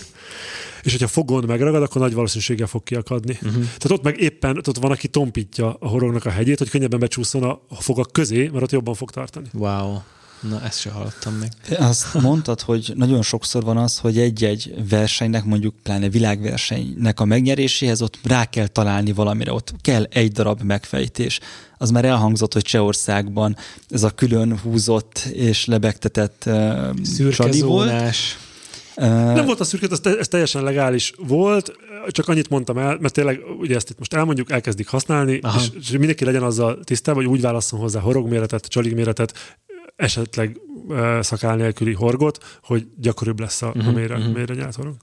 [0.84, 3.38] és hogyha fogon megragad, akkor nagy valószínűséggel fog kiakadni.
[3.42, 3.64] Uh-huh.
[3.64, 7.44] Tehát ott meg éppen ott van, aki tompítja a horognak a hegyét, hogy könnyebben becsúszson
[7.44, 9.48] a fogak közé, mert ott jobban fog tartani.
[9.54, 9.98] Wow.
[10.40, 11.78] Na, ezt se hallottam még.
[11.80, 18.02] Azt mondtad, hogy nagyon sokszor van az, hogy egy-egy versenynek, mondjuk pláne világversenynek a megnyeréséhez
[18.02, 21.40] ott rá kell találni valamire, ott kell egy darab megfejtés.
[21.78, 23.58] Az már elhangzott, hogy Csehországban
[23.90, 27.92] ez a külön húzott és lebegtetett uh, csali volt.
[28.96, 31.72] Nem volt a szürke, ez, ez teljesen legális volt,
[32.08, 35.92] csak annyit mondtam el, mert tényleg ugye ezt itt most elmondjuk, elkezdik használni, és, és
[35.92, 39.58] mindenki legyen azzal tisztában, hogy úgy válasszon hozzá horogméretet, csaligméretet,
[39.96, 40.60] esetleg
[41.20, 44.34] szakál nélküli horgot, hogy gyakoribb lesz a, uh-huh, a mélyre, uh-huh.
[44.34, 44.96] mélyre nyált horog.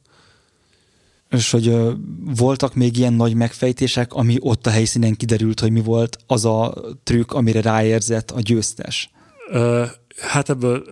[1.31, 1.93] És hogy uh,
[2.37, 6.75] voltak még ilyen nagy megfejtések, ami ott a helyszínen kiderült, hogy mi volt az a
[7.03, 9.11] trükk, amire ráérzett a győztes?
[9.53, 9.87] Uh,
[10.17, 10.85] hát ebből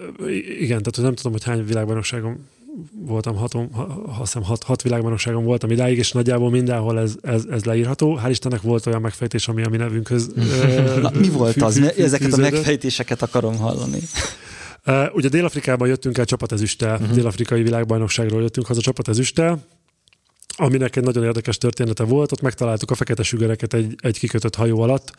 [0.59, 2.47] igen, tehát nem tudom, hogy hány világbajnokságon
[2.93, 7.45] voltam, hatom, ha, azt hiszem hat, hat világbajnokságon voltam idáig, és nagyjából mindenhol ez, ez,
[7.51, 8.21] ez leírható.
[8.25, 10.31] Hál' Istennek volt olyan megfejtés, ami a mi nevünkhöz
[11.03, 11.75] Na, mi volt fű, az?
[11.79, 13.99] Fű, fű, Ezeket a megfejtéseket akarom hallani.
[14.87, 17.15] Uh, ugye Dél-Afrikában jöttünk el csapatezüsttel, uh-huh.
[17.15, 19.65] dél-afrikai világbajnokságról jöttünk haza csapatezüsttel,
[20.57, 24.81] aminek egy nagyon érdekes története volt, ott megtaláltuk a fekete sügereket egy, egy kikötött hajó
[24.81, 25.13] alatt,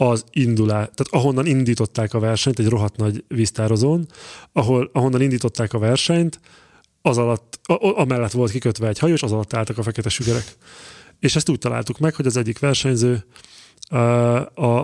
[0.00, 4.06] az indulá, tehát ahonnan indították a versenyt, egy rohadt nagy víztározón,
[4.52, 6.40] ahol, ahonnan indították a versenyt,
[7.08, 10.56] az alatt, amellett volt kikötve egy hajó, és az alatt álltak a fekete sügerek.
[11.20, 13.24] És ezt úgy találtuk meg, hogy az egyik versenyző
[13.88, 13.96] a,
[14.54, 14.78] a,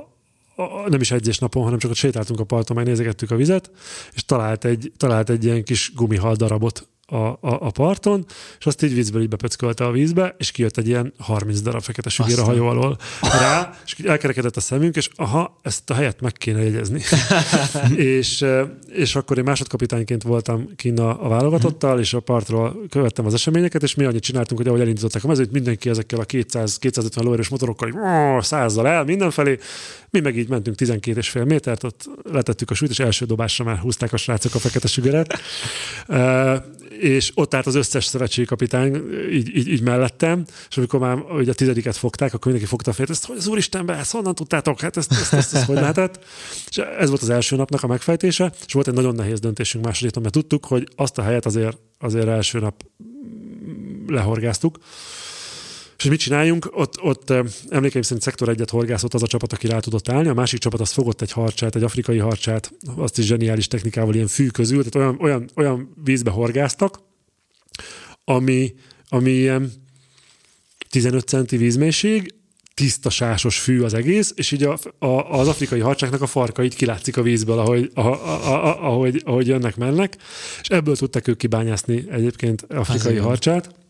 [0.56, 3.70] a, nem is egyes napon, hanem csak ott sétáltunk a parton, megnézegettük a vizet,
[4.12, 8.24] és talált egy, talált egy ilyen kis gumihal darabot a, a, a parton,
[8.58, 12.08] és azt így vízből így bepöckölte a vízbe, és kijött egy ilyen 30 darab fekete
[12.08, 16.32] sügér a hajó alól rá, és elkerekedett a szemünk, és aha, ezt a helyet meg
[16.32, 17.00] kéne jegyezni.
[18.18, 18.44] és,
[18.92, 23.82] és akkor én másodkapitányként voltam kinn a, a válogatottal, és a partról követtem az eseményeket,
[23.82, 28.42] és mi annyit csináltunk, hogy ahogy elindították a mezőt, mindenki ezekkel a 200-250 lóerős motorokkal
[28.42, 29.58] százzal el mindenfelé,
[30.14, 33.64] mi meg így mentünk 12 és fél métert, ott letettük a súlyt, és első dobásra
[33.64, 35.38] már húzták a srácok a fekete sügeret.
[36.08, 36.54] Uh,
[36.98, 38.94] és ott állt az összes szövetségi kapitány
[39.30, 42.94] így, így, így, mellettem, és amikor már ugye a tizediket fogták, akkor mindenki fogta a
[42.94, 44.80] fejét, ezt hogy az úristen, be, ezt honnan tudtátok?
[44.80, 46.24] Hát ezt, ezt, ezt, ezt hogy lehetett?
[46.68, 50.14] És ez volt az első napnak a megfejtése, és volt egy nagyon nehéz döntésünk második
[50.14, 52.84] mert tudtuk, hogy azt a helyet azért, azért első nap
[54.06, 54.78] lehorgáztuk,
[56.04, 56.68] és mit csináljunk?
[56.72, 57.32] Ott, ott
[57.68, 60.80] emlékeim szerint szektor egyet horgászott az a csapat, aki rá tudott állni, a másik csapat
[60.80, 64.94] az fogott egy harcsát, egy afrikai harcsát, azt is zseniális technikával ilyen fű közül, tehát
[64.94, 66.98] olyan, olyan, olyan vízbe horgáztak,
[68.24, 68.74] ami,
[69.08, 69.72] ami ilyen
[70.90, 72.34] 15 centi vízmélység,
[72.74, 76.76] tiszta sásos fű az egész, és így a, a, az afrikai harcsáknak a farka így
[76.76, 80.16] kilátszik a vízből, ahogy, a, a, a, ahogy, ahogy jönnek, mennek,
[80.60, 83.83] és ebből tudták ők kibányászni egyébként afrikai harcsát.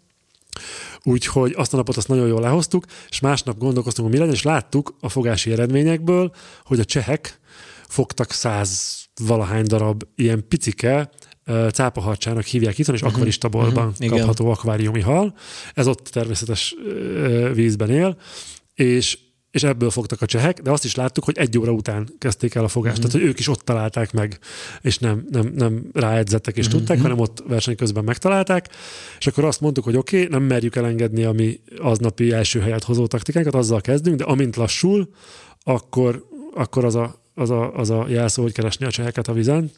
[1.02, 4.44] Úgyhogy azt a napot azt nagyon jól lehoztuk, és másnap gondolkoztunk, hogy mi legyen, és
[4.44, 6.34] láttuk a fogási eredményekből,
[6.64, 7.40] hogy a csehek
[7.88, 11.10] fogtak száz valahány darab ilyen picike,
[11.72, 13.08] cápaharcsának hívják itt, és uh-huh.
[13.08, 14.18] akvaristabolban uh-huh.
[14.18, 15.34] kapható akváriumi hal.
[15.74, 16.74] Ez ott természetes
[17.52, 18.16] vízben él,
[18.74, 19.18] és
[19.54, 22.64] és ebből fogtak a csehek, de azt is láttuk, hogy egy óra után kezdték el
[22.64, 23.06] a fogást, mm-hmm.
[23.06, 24.38] tehát hogy ők is ott találták meg,
[24.80, 26.76] és nem, nem, nem ráedzettek és mm-hmm.
[26.76, 28.68] tudták, hanem ott verseny közben megtalálták,
[29.18, 32.84] és akkor azt mondtuk, hogy oké, okay, nem merjük elengedni a mi aznapi első helyet
[32.84, 35.08] hozó taktikánkat, azzal kezdünk, de amint lassul,
[35.62, 36.24] akkor,
[36.54, 39.70] akkor az a az a, az a jelszó, hogy keresni a cseheket a vizen.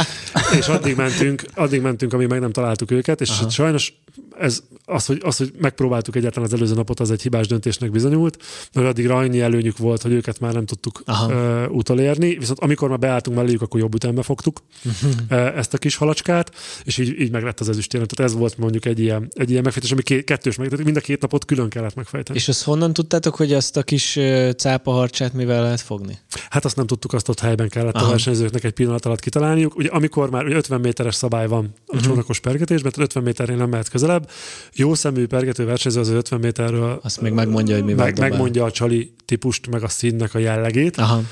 [0.58, 3.48] és addig mentünk, addig mentünk, amíg meg nem találtuk őket, és Aha.
[3.50, 3.92] sajnos
[4.38, 8.42] ez, az, hogy, az, hogy megpróbáltuk egyáltalán az előző napot, az egy hibás döntésnek bizonyult,
[8.72, 12.98] mert addig annyi előnyük volt, hogy őket már nem tudtuk uh, utolérni, viszont amikor már
[12.98, 16.54] beálltunk melléjük, akkor jobb ütembe fogtuk uh, ezt a kis halacskát,
[16.84, 18.06] és így, így meg lett az ezüstérem.
[18.06, 21.00] Tehát ez volt mondjuk egy ilyen, egy ilyen megfejtés, ami két, kettős meg, mind a
[21.00, 22.38] két napot külön kellett megfejteni.
[22.38, 24.18] És azt honnan tudtátok, hogy azt a kis
[24.56, 26.18] cápaharcsát mivel lehet fogni?
[26.50, 28.06] Hát azt nem tudtuk, azt ott helyben kellett Aha.
[28.06, 29.76] a versenyzőknek egy pillanat alatt kitalálniuk.
[29.76, 32.08] Ugye amikor már ugye 50 méteres szabály van a uh-huh.
[32.08, 34.30] csónakos pergetésben, tehát 50 méternél nem mehet közelebb,
[34.72, 38.70] jó szemű pergető versenyző az 50 méterről azt még megmondja, hogy mi meg, megmondja a
[38.70, 40.96] csali típust, meg a színnek a jellegét.
[40.96, 41.22] Aha.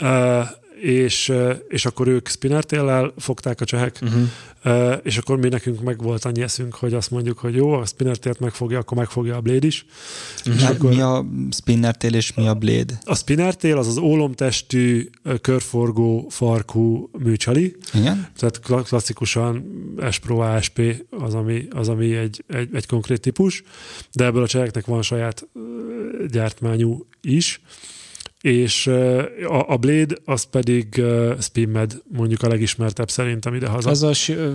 [0.00, 0.46] Uh,
[0.80, 1.32] és,
[1.68, 4.98] és akkor ők spinnertéllel fogták a csehek, uh-huh.
[5.02, 8.40] és akkor mi nekünk meg volt annyi eszünk, hogy azt mondjuk, hogy jó, a spinnertélt
[8.40, 9.86] megfogja, akkor megfogja a blade is.
[10.38, 10.54] Uh-huh.
[10.54, 12.98] És akkor, mi a spinnertél és mi a blade?
[13.04, 15.10] A spinnertél az az ólomtestű,
[15.40, 17.76] körforgó, farkú műcsali.
[17.94, 18.28] Igen?
[18.36, 19.64] Tehát klasszikusan
[20.10, 23.62] S Pro ASP az, ami, az, ami egy, egy, egy konkrét típus,
[24.12, 25.48] de ebből a cseheknek van saját
[26.30, 27.60] gyártmányú is
[28.46, 28.86] és
[29.48, 31.02] a, a Blade az pedig
[31.40, 33.90] Spinmed, mondjuk a legismertebb szerintem haza.
[33.90, 34.12] Az a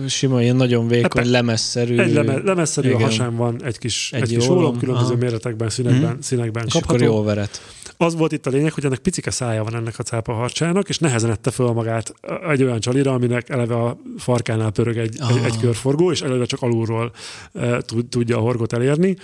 [0.08, 1.98] sima, ilyen nagyon vékony, hát, lemezszerű.
[1.98, 3.00] Egy leme, lemezszerű, igen.
[3.00, 5.16] a hasán van egy kis, egy, egy kis ólom, különböző aha.
[5.16, 6.20] méretekben, színekben, hmm.
[6.20, 6.94] színekben és kapható.
[6.94, 7.60] akkor jó veret.
[7.96, 10.98] Az volt itt a lényeg, hogy ennek picike szája van ennek a cápa harcsának, és
[10.98, 12.14] nehezen ette föl magát
[12.48, 16.62] egy olyan csalira, aminek eleve a farkánál pörög egy, egy, egy körforgó, és eleve csak
[16.62, 17.12] alulról
[17.52, 19.16] e, tudja a horgot elérni.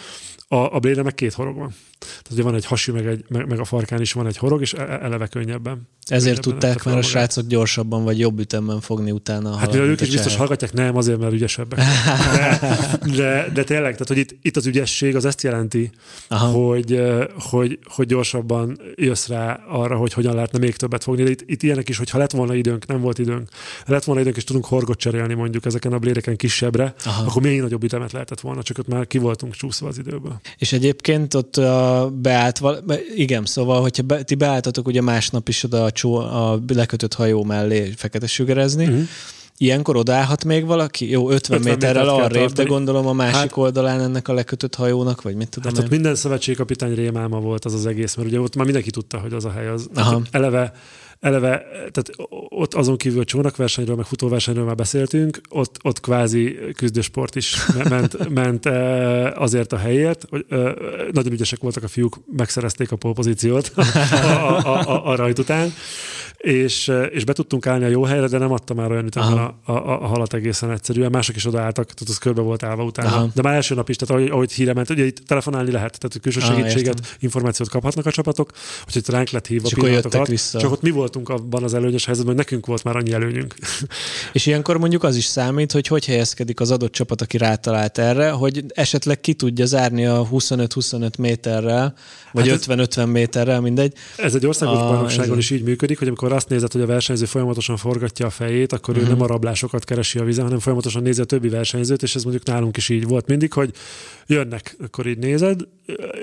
[0.48, 1.74] A, a blade meg két horog van.
[1.98, 4.60] Tehát ugye van egy hasi, meg, egy, meg, meg a farkán is van egy horog,
[4.60, 5.88] és e, e, eleve könnyebben.
[6.06, 9.56] Ezért könnyebben tudták már a srácok gyorsabban vagy jobb ütemben fogni utána.
[9.56, 11.78] Hát mivel ők is biztos hallgatják, nem, azért, mert ügyesebbek.
[11.78, 12.58] De,
[13.16, 15.90] de, de tényleg, tehát hogy itt, itt az ügyesség az ezt jelenti,
[16.28, 17.02] hogy,
[17.38, 21.22] hogy, hogy gyorsabban jössz rá arra, hogy hogyan lehetne még többet fogni.
[21.22, 23.48] De itt, itt ilyenek is, hogy ha lett volna időnk, nem volt időnk,
[23.86, 27.22] lett volna időnk, és tudunk horgot cserélni mondjuk ezeken a blédeken kisebbre, Aha.
[27.22, 30.40] akkor még nagyobb ütemet lehetett volna, csak ott már ki voltunk csúszva az időből.
[30.58, 32.60] És egyébként ott a beállt,
[33.14, 37.44] igen, szóval, hogyha be, ti beálltatok ugye másnap is oda a, csó, a lekötött hajó
[37.44, 39.02] mellé fekete sugarezni, uh-huh.
[39.60, 41.10] Ilyenkor odállhat még valaki?
[41.10, 45.22] Jó, 50, 50 méterrel arrébb, de gondolom a másik hát, oldalán ennek a lekötött hajónak,
[45.22, 45.84] vagy mit tudom Hát én?
[45.84, 49.32] ott minden szövetségkapitány rémálma volt az az egész, mert ugye ott már mindenki tudta, hogy
[49.32, 49.88] az a hely az.
[49.94, 50.22] Aha.
[50.30, 50.72] eleve
[51.20, 52.10] eleve, tehát
[52.48, 57.56] ott azon kívül csónakversenyről, meg futóversenyről már beszéltünk, ott, ott kvázi küzdősport is
[57.88, 58.66] ment, ment
[59.36, 60.46] azért a helyért, hogy
[61.12, 65.72] nagyon ügyesek voltak a fiúk, megszerezték a polpozíciót a, a, a, a rajt után.
[66.38, 69.72] És, és be tudtunk állni a jó helyre, de nem adta már olyan ütemben a,
[69.72, 71.10] a, a, halat egészen egyszerűen.
[71.10, 73.08] Mások is odaálltak, tehát az körbe volt állva utána.
[73.08, 73.28] Aha.
[73.34, 76.20] De már első nap is, tehát ahogy, ahogy híre ment, ugye itt telefonálni lehet, tehát
[76.20, 78.50] külső segítséget, Aha, információt kaphatnak a csapatok,
[78.84, 80.26] hogy itt ránk lett hívva pillanatokat.
[80.26, 80.58] Vissza.
[80.58, 83.54] Csak ott mi voltunk abban az előnyös helyzetben, hogy nekünk volt már annyi előnyünk.
[84.32, 88.30] És ilyenkor mondjuk az is számít, hogy hogy helyezkedik az adott csapat, aki rátalált erre,
[88.30, 91.94] hogy esetleg ki tudja zárni a 25-25 méterrel,
[92.32, 93.92] vagy hát 50-50 méterrel, mindegy.
[94.16, 97.76] Ez egy országos bajnokságon is így működik, hogy amikor azt nézed, hogy a versenyző folyamatosan
[97.76, 99.08] forgatja a fejét, akkor uh-huh.
[99.08, 99.18] ő mhm.
[99.18, 102.44] nem a rablásokat keresi a vizen, hanem folyamatosan nézi a többi versenyzőt, és ez mondjuk
[102.44, 103.70] nálunk is így volt mindig, hogy
[104.26, 105.60] jönnek, akkor így nézed,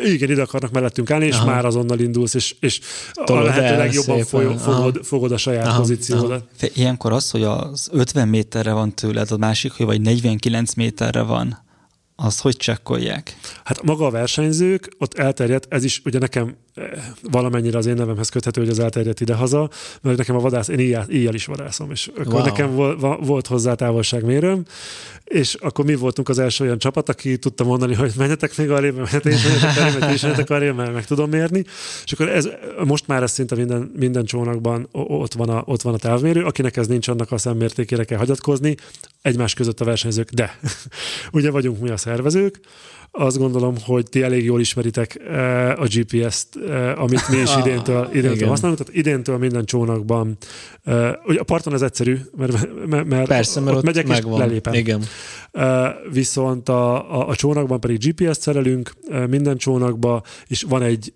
[0.04, 1.46] igen, ide akarnak mellettünk állni, és Aha.
[1.46, 2.80] már azonnal indulsz, és, és
[3.14, 5.80] a lehető legjobban foly, fogod, fogod a saját Aha.
[5.80, 6.44] pozíciódat.
[6.60, 6.72] Aha.
[6.74, 11.65] Ilyenkor az, hogy az 50 méterre van tőled, a másik, hogy vagy 49 méterre van,
[12.16, 13.38] azt hogy csekkolják?
[13.64, 16.86] Hát maga a versenyzők, ott elterjedt, ez is ugye nekem eh,
[17.22, 19.70] valamennyire az én nevemhez köthető, hogy az elterjedt idehaza,
[20.02, 22.44] mert nekem a vadász, én éjjel, éjjel is vadászom, és akkor wow.
[22.44, 22.76] nekem
[23.26, 24.66] volt hozzá távolságmérőm,
[25.24, 28.96] és akkor mi voltunk az első olyan csapat, aki tudta mondani, hogy menjetek még arrébb,
[28.96, 31.64] menjetek és menjetek arrébb, és menjetek arrébb, mert meg tudom mérni.
[32.04, 32.50] És akkor ez,
[32.84, 36.78] most már ez szinte minden, minden csónakban ott van, a, ott van a távmérő, akinek
[36.78, 38.76] ez nincs, annak a szemmértékére kell hagyatkozni,
[39.26, 40.60] egymás között a versenyzők, de
[41.32, 42.60] ugye vagyunk mi a szervezők,
[43.18, 48.10] azt gondolom, hogy ti elég jól ismeritek eh, a GPS-t, eh, amit mi is idéntől,
[48.14, 48.80] idéntől használunk.
[48.80, 50.38] Tehát idéntől minden csónakban,
[50.84, 54.34] eh, ugye a parton ez egyszerű, mert, mert, Persze, mert ott, ott megyek megvan.
[54.34, 54.74] és lelépem.
[54.74, 55.04] Igen.
[56.12, 58.94] Viszont a, a, a csónakban pedig GPS-t szerelünk
[59.30, 61.14] minden csónakba, és van egy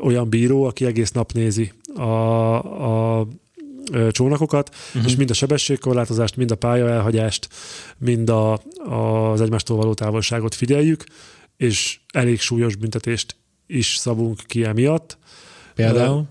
[0.00, 3.26] olyan bíró, aki egész nap nézi a, a
[4.10, 5.10] csónakokat, uh-huh.
[5.10, 7.48] és mind a sebességkorlátozást, mind a pálya elhagyást,
[7.98, 8.52] mind a,
[8.90, 11.04] az egymástól való távolságot figyeljük,
[11.56, 15.18] és elég súlyos büntetést is szabunk ki emiatt.
[15.74, 16.24] Például?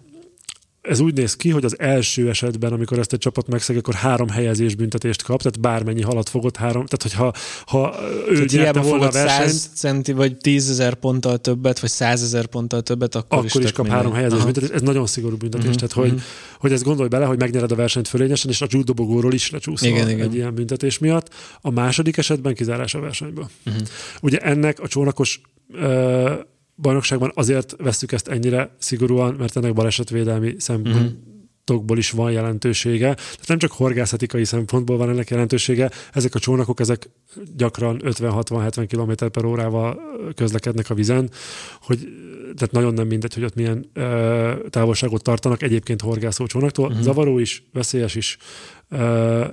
[0.83, 4.29] Ez úgy néz ki, hogy az első esetben, amikor ezt egy csapat megszeg, akkor három
[4.29, 7.33] helyezés büntetést kap, tehát bármennyi halat fogott három, tehát hogyha
[7.65, 7.95] ha
[8.29, 9.49] ő tehát nyerte volna a versenyt...
[9.49, 13.65] 100 centi, vagy 10 ezer ponttal többet, vagy 100 ezer ponttal többet, akkor, akkor is,
[13.65, 14.45] is kap három helyezés Aha.
[14.45, 14.73] büntetést.
[14.73, 16.11] Ez nagyon szigorú büntetés, uh-huh, tehát uh-huh.
[16.11, 16.21] hogy,
[16.59, 20.07] hogy ezt gondolj bele, hogy megnyered a versenyt fölényesen, és a judobogóról is lecsúszol igen,
[20.07, 20.33] egy igen.
[20.33, 21.29] ilyen büntetés miatt.
[21.61, 23.49] A második esetben kizárás a versenyből.
[23.65, 23.81] Uh-huh.
[24.21, 26.31] Ugye ennek a csónakos uh,
[26.75, 33.13] bajnokságban azért veszük ezt ennyire szigorúan, mert ennek balesetvédelmi szempontokból is van jelentősége.
[33.13, 37.09] Tehát nem csak horgászatikai szempontból van ennek jelentősége, ezek a csónakok, ezek
[37.57, 39.99] gyakran 50-60-70 km per órával
[40.35, 41.29] közlekednek a vizen,
[41.81, 41.99] hogy
[42.55, 46.87] tehát nagyon nem mindegy, hogy ott milyen ö, távolságot tartanak egyébként horgászó csónaktól.
[46.87, 47.01] Uh-huh.
[47.01, 48.37] Zavaró is, veszélyes is,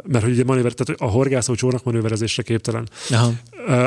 [0.05, 2.89] mert hogy ugye manőver, tehát a horgászó csónak manőverezésre képtelen.
[3.11, 3.33] Aha.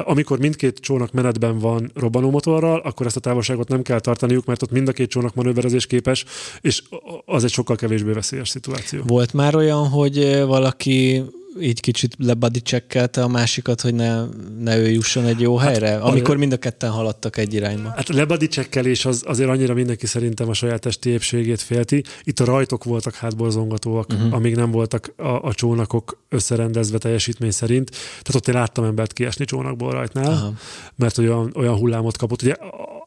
[0.03, 4.71] Amikor mindkét csónak menetben van robbanómotorral, akkor ezt a távolságot nem kell tartaniuk, mert ott
[4.71, 6.25] mind a két csónak manőverezés képes,
[6.61, 6.81] és
[7.25, 9.01] az egy sokkal kevésbé veszélyes szituáció.
[9.05, 11.23] Volt már olyan, hogy valaki
[11.59, 14.23] így kicsit lebadicsekkelte a másikat, hogy ne,
[14.59, 17.89] ne ő jusson egy jó hát, helyre, amikor mind a ketten haladtak egy irányba.
[17.95, 22.03] Hát a lebadicsekkelés az, azért annyira mindenki szerintem a saját testi épségét félti.
[22.23, 24.33] Itt a rajtok voltak hátborzongatóak, uh-huh.
[24.33, 27.89] amíg nem voltak a, a csónakok összerendezve teljesítmény szerint.
[27.89, 30.53] Tehát ott én láttam embert kiesni csónakból rajtnál, Aha.
[30.95, 32.41] mert olyan, olyan hullámot kapott.
[32.41, 32.55] Ugye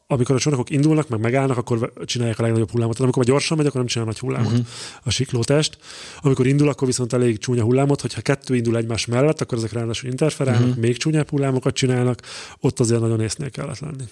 [0.07, 2.99] amikor a csónakok indulnak, meg megállnak, akkor csinálják a legnagyobb hullámot.
[2.99, 4.67] Amikor gyorsan megy, akkor nem csinál nagy hullámot uh-huh.
[5.03, 5.77] a siklótest.
[6.21, 10.09] Amikor indul, akkor viszont elég csúnya hullámot, hogyha kettő indul egymás mellett, akkor ezek ráadásul
[10.09, 10.83] interferálnak, uh-huh.
[10.83, 12.21] még csúnyább hullámokat csinálnak,
[12.59, 14.03] ott azért nagyon észnél kellett lenni.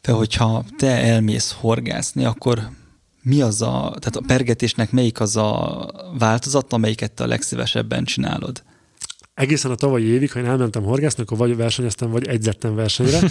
[0.00, 2.70] Te, hogyha te elmész horgászni, akkor
[3.22, 8.62] mi az a, tehát a pergetésnek melyik az a változat, amelyiket te a legszívesebben csinálod?
[9.34, 13.20] Egészen a tavalyi évig, ha én elmentem horgászni, akkor vagy versenyeztem, vagy egyzettem versenyre.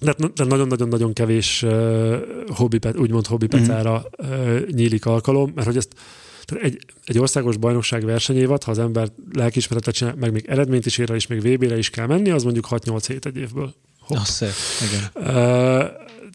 [0.00, 2.16] de nagyon-nagyon-nagyon kevés uh,
[2.46, 3.70] hobbi, úgymond hobbi mhm.
[3.70, 5.94] uh, nyílik alkalom, mert hogy ezt
[6.44, 10.98] tehát egy, egy országos bajnokság versenyévat, ha az ember lelkiismeretet csinál, meg még eredményt is
[10.98, 13.74] ér el, és még VB-re is kell menni, az mondjuk 6-8 hét egy évből.
[14.00, 14.18] Hopp.
[14.18, 14.52] Oh, szép,
[14.88, 15.34] igen.
[15.34, 15.84] Uh,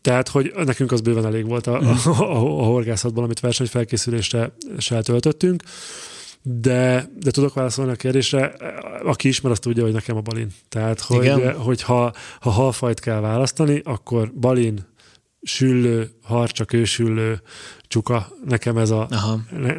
[0.01, 4.51] tehát, hogy nekünk az bőven elég volt a, a, a, a horgászatból, amit versenyfelkészülésre
[5.01, 5.63] töltöttünk.
[5.65, 5.69] Uh,
[6.49, 8.53] de, de tudok válaszolni a kérdésre,
[9.03, 10.47] aki ismer, azt tudja, hogy nekem a balin.
[10.69, 14.85] Tehát, hogy, hogy ha, ha halfajt kell választani, akkor balin,
[15.41, 17.41] süllő, harcsa, kősüllő,
[17.87, 19.07] csuka, nekem ez a...
[19.09, 19.39] Aha.
[19.57, 19.73] Ne,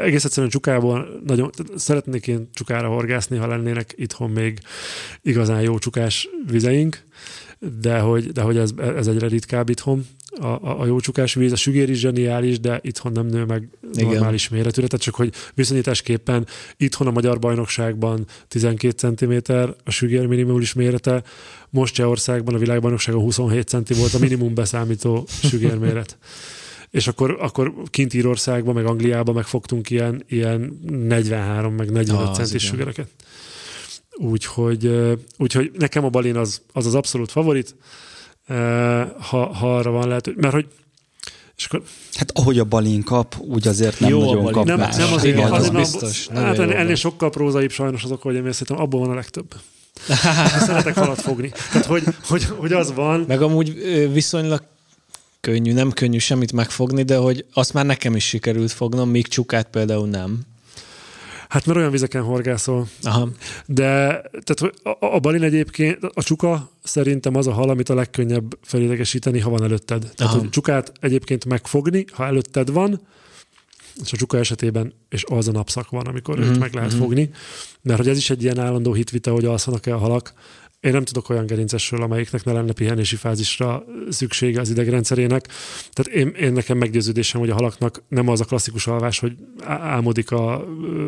[0.00, 1.50] egész egyszerűen csukából nagyon...
[1.74, 4.60] Szeretnék én csukára horgászni, ha lennének itthon még
[5.22, 7.04] igazán jó csukás vizeink,
[7.80, 10.06] de hogy, de hogy ez, ez egyre ritkább itthon
[10.40, 14.08] a, a, a jócsukás víz, a sügér is zseniális, de itthon nem nő meg Igen.
[14.08, 16.46] normális méretűre, tehát csak hogy viszonyításképpen
[16.76, 19.52] itthon a magyar bajnokságban 12 cm
[19.84, 21.22] a sügér minimális mérete,
[21.70, 26.18] most Csehországban a világbajnokságon 27 cm volt a minimum beszámító sügérméret.
[26.90, 32.62] és akkor, akkor kint Írországban, meg Angliában megfogtunk ilyen, ilyen 43, meg 45 ah, centis
[32.62, 33.08] sügereket.
[34.18, 34.90] Úgyhogy,
[35.38, 37.74] úgyhogy nekem a balin az az, az abszolút favorit,
[39.18, 40.66] ha, ha arra van lehet, mert hogy
[41.56, 41.82] és akkor...
[42.12, 44.96] Hát ahogy a balin kap, úgy azért nem jó nagyon kap nem, más.
[44.96, 46.28] Nem azért, azért, azért biztos.
[46.28, 49.54] Hát ennél sokkal prózaibb sajnos azok, hogy én szerintem abból van a legtöbb.
[50.66, 51.52] Szeretek halat fogni.
[51.72, 53.24] Tehát, hogy, hogy, hogy az van.
[53.28, 53.74] Meg amúgy
[54.12, 54.62] viszonylag
[55.40, 59.68] könnyű, nem könnyű semmit megfogni, de hogy azt már nekem is sikerült fognom, míg csukát
[59.70, 60.40] például nem.
[61.56, 62.88] Hát mert olyan vizeken horgászol.
[63.02, 63.28] Aha.
[63.66, 68.58] De tehát a, a balin egyébként, a csuka szerintem az a hal, amit a legkönnyebb
[68.62, 70.12] felidegesíteni, ha van előtted.
[70.14, 73.00] Tehát a csukát egyébként megfogni, ha előtted van,
[74.02, 76.50] és a csuka esetében, és az a napszak van, amikor mm-hmm.
[76.50, 77.00] őt meg lehet mm-hmm.
[77.00, 77.30] fogni.
[77.82, 80.32] Mert hogy ez is egy ilyen állandó hitvita, hogy alszanak-e a halak.
[80.86, 85.48] Én nem tudok olyan gerincesről, amelyiknek ne lenne pihenési fázisra szüksége az idegrendszerének.
[85.92, 89.32] Tehát én, én nekem meggyőződésem, hogy a halaknak nem az a klasszikus alvás, hogy
[89.64, 90.64] álmodik a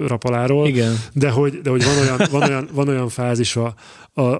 [0.06, 0.98] rapaláról, Igen.
[1.12, 3.74] De, hogy, de hogy van olyan, van olyan, van olyan fázisa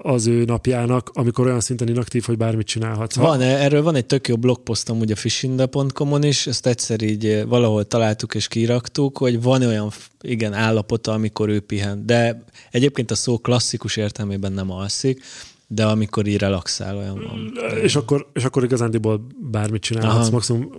[0.01, 3.15] az ő napjának, amikor olyan szinten inaktív, hogy bármit csinálhatsz.
[3.15, 7.85] Van, erről van egy tök jó blogposztom ugye fishinda.com-on is, ezt egyszer így eh, valahol
[7.85, 9.91] találtuk és kiraktuk, hogy van olyan
[10.21, 12.05] igen állapota, amikor ő pihen.
[12.05, 15.23] De egyébként a szó klasszikus értelmében nem alszik,
[15.67, 17.57] de amikor így relaxál, olyan van.
[17.81, 20.31] És akkor, és akkor igazándiból bármit csinálhatsz, Aha.
[20.31, 20.69] maximum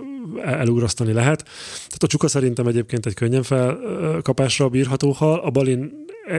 [0.42, 1.42] elugrasztani lehet.
[1.74, 5.92] Tehát a csuka szerintem egyébként egy könnyen felkapásra bírható hal, a balin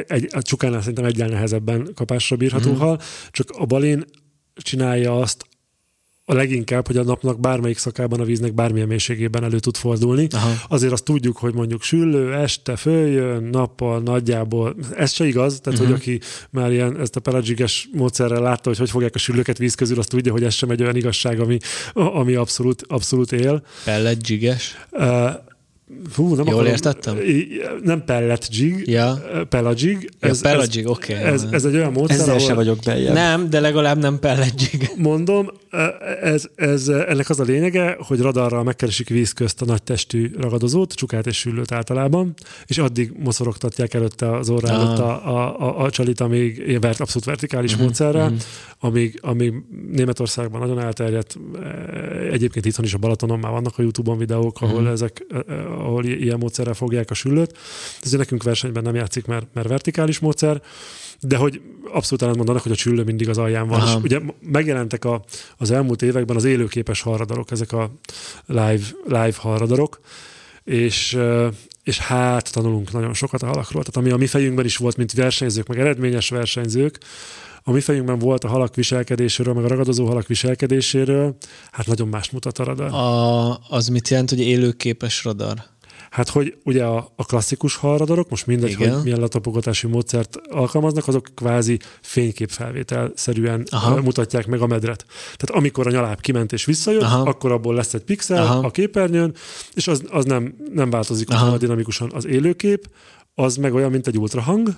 [0.07, 2.77] egy, a csukánál szerintem egyel nehezebben kapásra bírható mm.
[2.77, 2.99] hal,
[3.31, 4.05] csak a balin
[4.55, 5.45] csinálja azt,
[6.25, 10.27] a leginkább, hogy a napnak bármelyik szakában a víznek bármilyen mélységében elő tud fordulni.
[10.31, 10.53] Aha.
[10.67, 14.75] Azért azt tudjuk, hogy mondjuk süllő, este följön, nappal nagyjából.
[14.95, 15.97] Ez se igaz, tehát uh-huh.
[15.97, 16.19] hogy aki
[16.49, 20.09] már ilyen ezt a pelagiges módszerrel látta, hogy hogy fogják a süllőket víz közül, azt
[20.09, 21.57] tudja, hogy ez sem egy olyan igazság, ami,
[21.93, 23.63] ami abszolút, abszolút él.
[23.83, 24.75] Pelagiges?
[24.91, 25.29] Uh,
[26.15, 27.17] Hú, nem Jól akarom, értettem?
[27.83, 29.21] Nem pellet jig, ja.
[29.49, 30.09] pelagig.
[30.19, 31.13] Ez, ja, pelagig, oké.
[31.13, 31.25] Okay.
[31.25, 32.47] Ez, ez, egy olyan módszer, Ezzel ahol...
[32.47, 33.13] se vagyok beljebb.
[33.13, 34.89] Nem, de legalább nem pellegig.
[34.97, 35.49] Mondom,
[36.21, 40.93] ez, ez, ennek az a lényege, hogy radarral megkeresik víz közt a nagy testű ragadozót,
[40.93, 42.33] csukát és süllőt általában,
[42.65, 47.25] és addig moszorogtatják előtte az orrá előtt a, a, a, a csalit, amíg vert, abszolút
[47.27, 48.39] vertikális uh-huh, módszerrel, uh-huh.
[48.79, 49.53] amíg, amíg
[49.91, 51.37] Németországban nagyon elterjedt,
[52.31, 54.91] egyébként itthon is a Balatonon már vannak a YouTube-on videók, ahol uh-huh.
[54.91, 55.25] ezek
[55.81, 57.57] ahol ilyen módszerrel fogják a süllőt.
[58.01, 60.61] Ez nekünk versenyben nem játszik, mert, mert vertikális módszer,
[61.21, 63.79] de hogy abszolút mondanak, hogy a csüllő mindig az alján van.
[63.79, 63.97] Aha.
[63.97, 65.23] És ugye megjelentek a,
[65.57, 67.91] az elmúlt években az élőképes halradarok, ezek a
[68.45, 69.99] live, live halradarok,
[70.63, 71.17] és,
[71.83, 73.83] és hát tanulunk nagyon sokat a halakról.
[73.83, 76.99] Tehát ami a mi fejünkben is volt, mint versenyzők, meg eredményes versenyzők,
[77.63, 81.35] a mi fejünkben volt a halak viselkedéséről, meg a ragadozó halak viselkedéséről,
[81.71, 82.93] hát nagyon más mutat a radar.
[82.93, 85.63] A, az mit jelent, hogy élőképes radar?
[86.11, 88.93] Hát, hogy ugye a, a klasszikus halradarok, most mindegy, Igen.
[88.93, 94.01] hogy milyen letapogatási módszert alkalmaznak, azok kvázi fényképfelvétel-szerűen Aha.
[94.01, 95.05] mutatják meg a medret.
[95.37, 97.21] Tehát amikor a nyaláb kiment és visszajött, Aha.
[97.21, 98.59] akkor abból lesz egy pixel Aha.
[98.59, 99.33] a képernyőn,
[99.73, 102.89] és az, az nem, nem változik a dinamikusan az élőkép,
[103.35, 104.69] az meg olyan, mint egy ultrahang,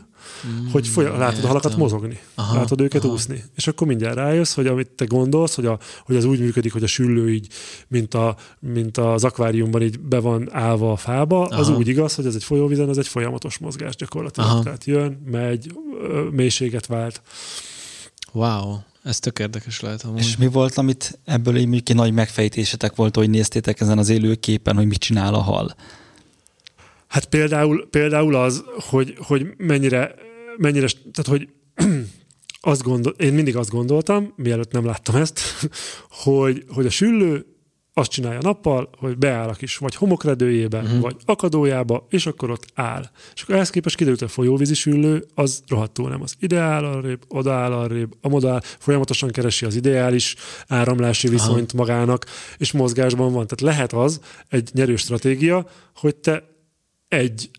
[0.48, 3.14] mm, hogy folyam, látod a halakat mozogni, aha, látod őket aha.
[3.14, 3.44] úszni.
[3.56, 6.84] És akkor mindjárt rájössz, hogy amit te gondolsz, hogy, a, hogy az úgy működik, hogy
[6.84, 7.48] a süllő így,
[7.88, 11.60] mint, a, mint az akváriumban így be van állva a fába, aha.
[11.60, 14.50] az úgy igaz, hogy ez egy folyóvízen, ez egy folyamatos mozgás gyakorlatilag.
[14.50, 14.64] Aha.
[14.64, 15.74] Tehát jön, megy,
[16.32, 17.22] mélységet vált.
[18.32, 20.04] Wow, ez tök érdekes lehet.
[20.04, 20.20] Amúgy.
[20.20, 24.76] És mi volt, amit ebből így egy nagy megfejtésetek volt, hogy néztétek ezen az élőképen,
[24.76, 25.76] hogy mit csinál a hal?
[27.14, 30.16] Hát például, például az, hogy, hogy mennyire,
[30.58, 31.50] mennyire, tehát hogy
[32.72, 35.40] azt gondol, én mindig azt gondoltam, mielőtt nem láttam ezt,
[36.24, 37.46] hogy, hogy a süllő
[37.94, 41.00] azt csinálja nappal, hogy beáll a kis vagy homokredőjébe, uh-huh.
[41.00, 43.10] vagy akadójába, és akkor ott áll.
[43.34, 46.36] És akkor ehhez képest kiderült, hogy a folyóvízi süllő az rohadtul nem az.
[46.40, 50.36] Ideál arrébb, odaáll arrébb, amodál, folyamatosan keresi az ideális
[50.68, 51.84] áramlási viszonyt Aha.
[51.84, 52.26] magának,
[52.58, 53.48] és mozgásban van.
[53.48, 54.20] Tehát lehet az
[54.50, 56.52] egy nyerő stratégia, hogy te
[57.14, 57.50] egy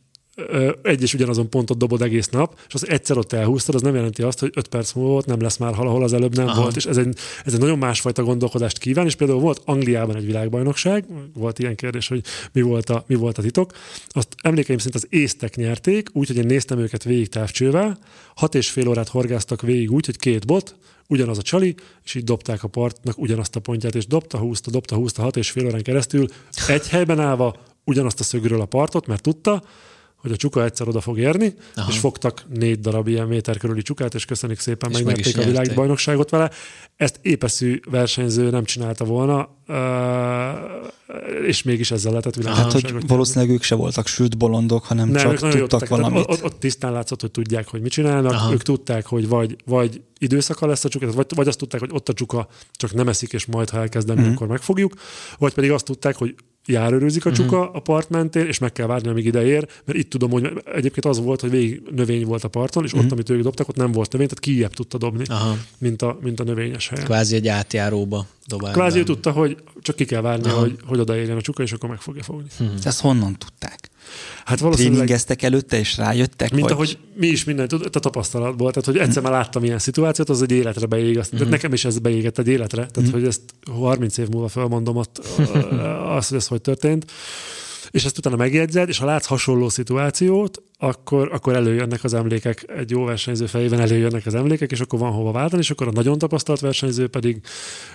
[0.83, 4.23] egy és ugyanazon pontot dobod egész nap, és az egyszer ott elhúztad, az nem jelenti
[4.23, 6.61] azt, hogy öt perc múlva ott nem lesz már hal, ahol az előbb nem Aha.
[6.61, 6.77] volt.
[6.77, 11.05] És ez egy, ez egy nagyon másfajta gondolkodást kíván, és például volt Angliában egy világbajnokság,
[11.35, 12.23] volt ilyen kérdés, hogy
[12.53, 13.73] mi volt a, mi volt a titok.
[14.09, 17.99] Azt emlékeim szerint az észtek nyerték, úgyhogy én néztem őket végig távcsővel,
[18.35, 20.77] hat és fél órát horgáztak végig úgy, hogy két bot,
[21.09, 21.75] ugyanaz a csali,
[22.05, 25.51] és így dobták a partnak ugyanazt a pontját, és dobta, húzta, dobta, húzta hat és
[25.51, 26.27] fél órán keresztül,
[26.69, 29.63] egy helyben állva, ugyanazt a szögről a partot, mert tudta,
[30.25, 31.91] hogy a csuka egyszer oda fog érni, Aha.
[31.91, 35.49] és fogtak négy darab ilyen méter körüli csukát, és köszönjük szépen, és megnyerték meg a
[35.49, 36.51] világbajnokságot vele.
[36.97, 39.49] Ezt épeszű versenyző nem csinálta volna,
[41.47, 42.91] és mégis ezzel lehetett világbajnokságot.
[42.91, 46.25] Hát, hogy valószínűleg ők se voltak sült bolondok, hanem nem, csak tudtak valamit.
[46.29, 48.33] Ott, ott, tisztán látszott, hogy tudják, hogy mit csinálnak.
[48.33, 48.53] Aha.
[48.53, 52.09] Ők tudták, hogy vagy, vagy időszaka lesz a csuka, vagy, vagy azt tudták, hogy ott
[52.09, 54.33] a csuka csak nem eszik, és majd, ha elkezdem, mm.
[54.33, 54.95] akkor megfogjuk,
[55.39, 56.35] vagy pedig azt tudták, hogy
[56.67, 57.39] járőrözik a mhm.
[57.39, 57.77] csuka uh-huh.
[57.77, 61.05] a part mentén, és meg kell várni, amíg ide ér, mert itt tudom, hogy egyébként
[61.05, 63.07] az volt, hogy végig növény volt a parton, és uh-huh.
[63.07, 65.57] ott, amit ők dobtak, ott nem volt növény, tehát kijebb tudta dobni, Aha.
[65.79, 67.05] mint a, mint a növényes helyen.
[67.05, 68.73] Kvázi egy átjáróba dobál.
[68.73, 70.61] Kvázi ő tudta, hogy csak ki kell várni, Aha.
[70.61, 72.47] hogy, hogy odaérjen a csuka, és akkor meg fogja fogni.
[72.61, 72.77] Uh-huh.
[72.83, 73.91] Ezt honnan tudták?
[74.45, 74.97] Hát valószínűleg...
[74.97, 76.51] Tréningeztek előtte, és rájöttek?
[76.51, 76.73] Mint vagy?
[76.73, 78.73] ahogy mi is mindent a tapasztalatból.
[78.73, 81.19] Tehát, hogy egyszer már láttam ilyen szituációt, az egy életre beég.
[81.19, 81.49] Azt, uh-huh.
[81.49, 82.87] nekem is ez beégett egy életre.
[82.87, 83.13] Tehát, uh-huh.
[83.13, 83.41] hogy ezt
[83.71, 85.19] 30 év múlva felmondom ott
[86.17, 87.05] azt, hogy ez hogy történt
[87.95, 92.91] és ezt utána megjegyzed, és ha látsz hasonló szituációt, akkor, akkor előjönnek az emlékek, egy
[92.91, 96.19] jó versenyző fejében előjönnek az emlékek, és akkor van hova váltani, és akkor a nagyon
[96.19, 97.41] tapasztalt versenyző pedig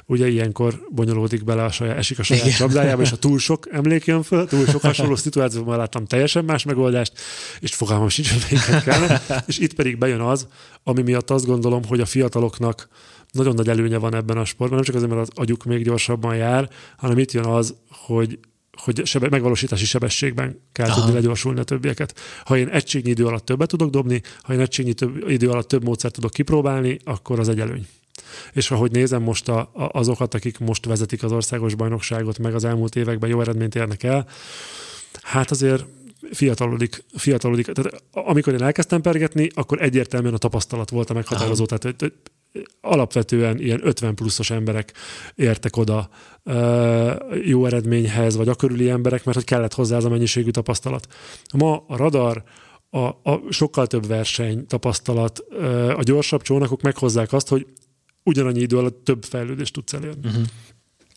[0.05, 2.57] ugye ilyenkor bonyolódik bele a saját, esik a saját Igen.
[2.57, 6.63] csapdájába, és a túl sok emlék jön föl, túl sok hasonló szituációban láttam teljesen más
[6.63, 7.13] megoldást,
[7.59, 9.21] és fogalmam sincs, hogy melyiket kellene.
[9.47, 10.47] És itt pedig bejön az,
[10.83, 12.87] ami miatt azt gondolom, hogy a fiataloknak
[13.31, 16.35] nagyon nagy előnye van ebben a sportban, nem csak azért, mert az agyuk még gyorsabban
[16.35, 18.39] jár, hanem itt jön az, hogy
[18.79, 20.99] hogy sebe, megvalósítási sebességben kell Aha.
[20.99, 22.19] tudni legyorsulni a többieket.
[22.43, 25.83] Ha én egységnyi idő alatt többet tudok dobni, ha én egységnyi több, idő alatt több
[25.83, 27.87] módszert tudok kipróbálni, akkor az egy előny.
[28.53, 32.63] És ahogy nézem most a, a, azokat, akik most vezetik az országos bajnokságot, meg az
[32.63, 34.27] elmúlt években jó eredményt érnek el,
[35.21, 35.85] hát azért
[36.31, 37.65] fiatalodik, fiatalodik.
[37.65, 41.65] Tehát amikor én elkezdtem pergetni, akkor egyértelműen a tapasztalat volt a meghatározó.
[41.65, 42.13] Tehát
[42.81, 44.93] alapvetően ilyen 50 pluszos emberek
[45.35, 46.09] értek oda
[47.43, 51.07] jó eredményhez, vagy a körüli emberek, mert hogy kellett hozzá ez a mennyiségű tapasztalat.
[51.53, 52.43] Ma a radar,
[52.89, 55.39] a, a sokkal több verseny, tapasztalat,
[55.95, 57.65] a gyorsabb csónakok meghozzák azt, hogy
[58.23, 60.27] ugyanannyi idő alatt több fejlődést tudsz elérni.
[60.27, 60.43] Uh-huh.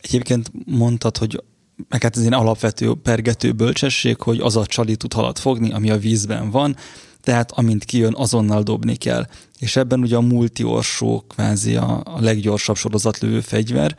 [0.01, 1.43] Egyébként mondtad, hogy
[1.89, 5.89] meg hát ez ilyen alapvető pergető bölcsesség, hogy az a csali tud halat fogni, ami
[5.89, 6.75] a vízben van,
[7.23, 9.27] tehát amint kijön, azonnal dobni kell.
[9.59, 13.97] És ebben ugye a multiorsó kvázi a, a leggyorsabb sorozatlövő fegyver.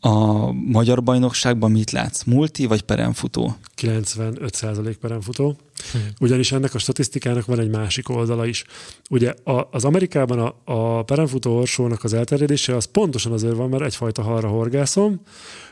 [0.00, 2.22] A magyar bajnokságban mit látsz?
[2.22, 3.56] Multi vagy peremfutó?
[3.80, 5.56] 95% peremfutó.
[5.92, 5.98] Hm.
[6.20, 8.64] Ugyanis ennek a statisztikának van egy másik oldala is.
[9.10, 13.82] Ugye a, az Amerikában a, a peremfutó orsónak az elterjedése az pontosan azért van, mert
[13.82, 15.20] egyfajta halra horgászom,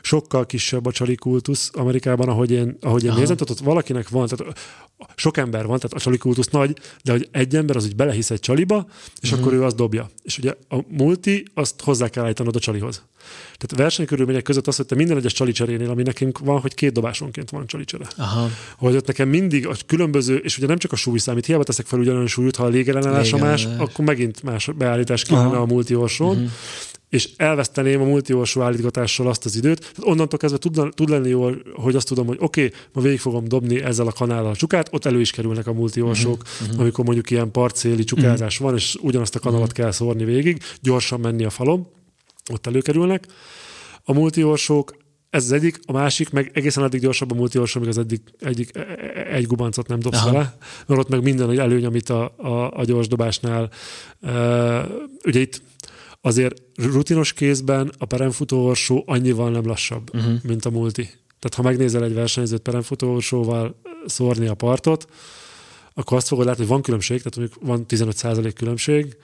[0.01, 4.27] sokkal kisebb a csali kultusz Amerikában, ahogy én, ahogy én nézem, tehát ott valakinek van,
[4.27, 4.57] tehát
[5.15, 8.29] sok ember van, tehát a csali kultusz nagy, de hogy egy ember az úgy belehisz
[8.29, 8.87] egy csaliba,
[9.21, 9.45] és uh-huh.
[9.45, 10.09] akkor ő azt dobja.
[10.23, 13.03] És ugye a multi, azt hozzá kell állítanod a csalihoz.
[13.57, 16.91] Tehát versenykörülmények között az, hogy te minden egyes csali cserénél, ami nekünk van, hogy két
[16.91, 18.07] dobásonként van csali csere.
[18.17, 18.49] Aha.
[18.77, 21.85] Hogy ott nekem mindig a különböző, és ugye nem csak a súly számít, hiába teszek
[21.85, 26.35] fel ugyanolyan súlyút, ha a légellenállás más, akkor megint más beállítás kellene a multi orsón.
[26.35, 26.49] Uh-huh
[27.09, 29.79] és elveszteném a multiorsó állítgatással azt az időt.
[29.79, 33.19] Tehát onnantól kezdve tud, tud lenni jól, hogy azt tudom, hogy oké, okay, ma végig
[33.19, 36.79] fogom dobni ezzel a kanállal a csukát, ott elő is kerülnek a multiorsók, uh-huh.
[36.79, 38.67] amikor mondjuk ilyen parcéli csukázás uh-huh.
[38.67, 39.83] van, és ugyanazt a kanalat uh-huh.
[39.83, 41.87] kell szórni végig, gyorsan menni a falom,
[42.51, 43.25] ott előkerülnek.
[44.03, 44.95] A multiorsók
[45.29, 48.75] ez az egyik, a másik, meg egészen addig gyorsabb a multiorsó, amíg az eddig egyik,
[48.75, 50.31] e, e, egy gubancot nem dobsz Aha.
[50.31, 53.69] vele, mert ott meg minden egy előny, amit a, a, a gyors dobásnál.
[54.21, 54.31] Uh,
[55.25, 55.61] ugye itt
[56.21, 60.33] azért rutinos kézben a peremfutóorsó annyival nem lassabb, uh-huh.
[60.43, 61.03] mint a multi.
[61.39, 65.07] Tehát ha megnézel egy versenyzőt peremfutóorsóval szórni a partot,
[65.93, 69.17] akkor azt fogod látni, hogy van különbség, tehát mondjuk van 15% különbség,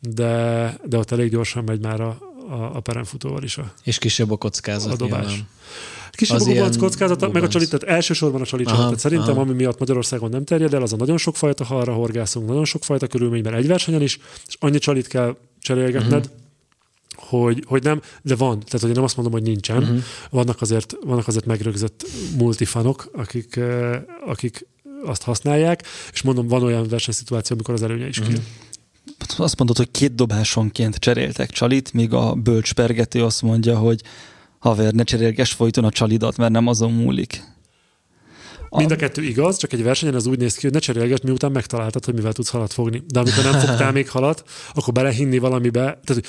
[0.00, 2.18] de, de ott elég gyorsan megy már a,
[2.48, 4.92] a, a peremfutóval is a És kisebb a kockázat.
[4.92, 5.26] A dobás.
[5.26, 5.48] Nyilván.
[6.10, 8.56] Kisebb a gubanc kockázata, meg a csalit, tehát elsősorban a.
[8.64, 9.40] Tehát szerintem, aha.
[9.40, 13.54] ami miatt Magyarországon nem terjed el, az a nagyon sokfajta halra horgászunk, nagyon sokfajta körülményben
[13.54, 16.46] egy versenyen is, és annyi csalit kell cserélgetned, uh-huh
[17.28, 18.58] hogy, hogy nem, de van.
[18.58, 19.82] Tehát, hogy én nem azt mondom, hogy nincsen.
[19.82, 19.98] Uh-huh.
[20.30, 22.06] Vannak, azért, vannak azért megrögzött
[22.36, 24.66] multifanok, akik, eh, akik
[25.04, 28.34] azt használják, és mondom, van olyan versenyszituáció, amikor az előnye is uh-huh.
[29.36, 34.02] Azt mondod, hogy két dobásonként cseréltek csalit, míg a bölcs pergető azt mondja, hogy
[34.58, 37.42] haver, ne cserélges folyton a csalidat, mert nem azon múlik.
[38.68, 38.78] A...
[38.78, 41.52] Mind a kettő igaz, csak egy versenyen az úgy néz ki, hogy ne cserélgesd, miután
[41.52, 43.02] megtaláltad, hogy mivel tudsz halat fogni.
[43.06, 44.44] De amikor nem fogtál még halat,
[44.74, 46.00] akkor belehinni valamibe.
[46.04, 46.26] Tehát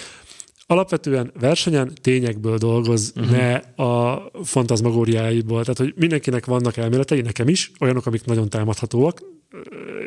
[0.67, 3.31] alapvetően versenyen tényekből dolgoz, uh-huh.
[3.31, 3.53] ne
[3.83, 5.61] a fantazmagóriáiból.
[5.61, 9.21] Tehát, hogy mindenkinek vannak elméletei, nekem is, olyanok, amik nagyon támadhatóak,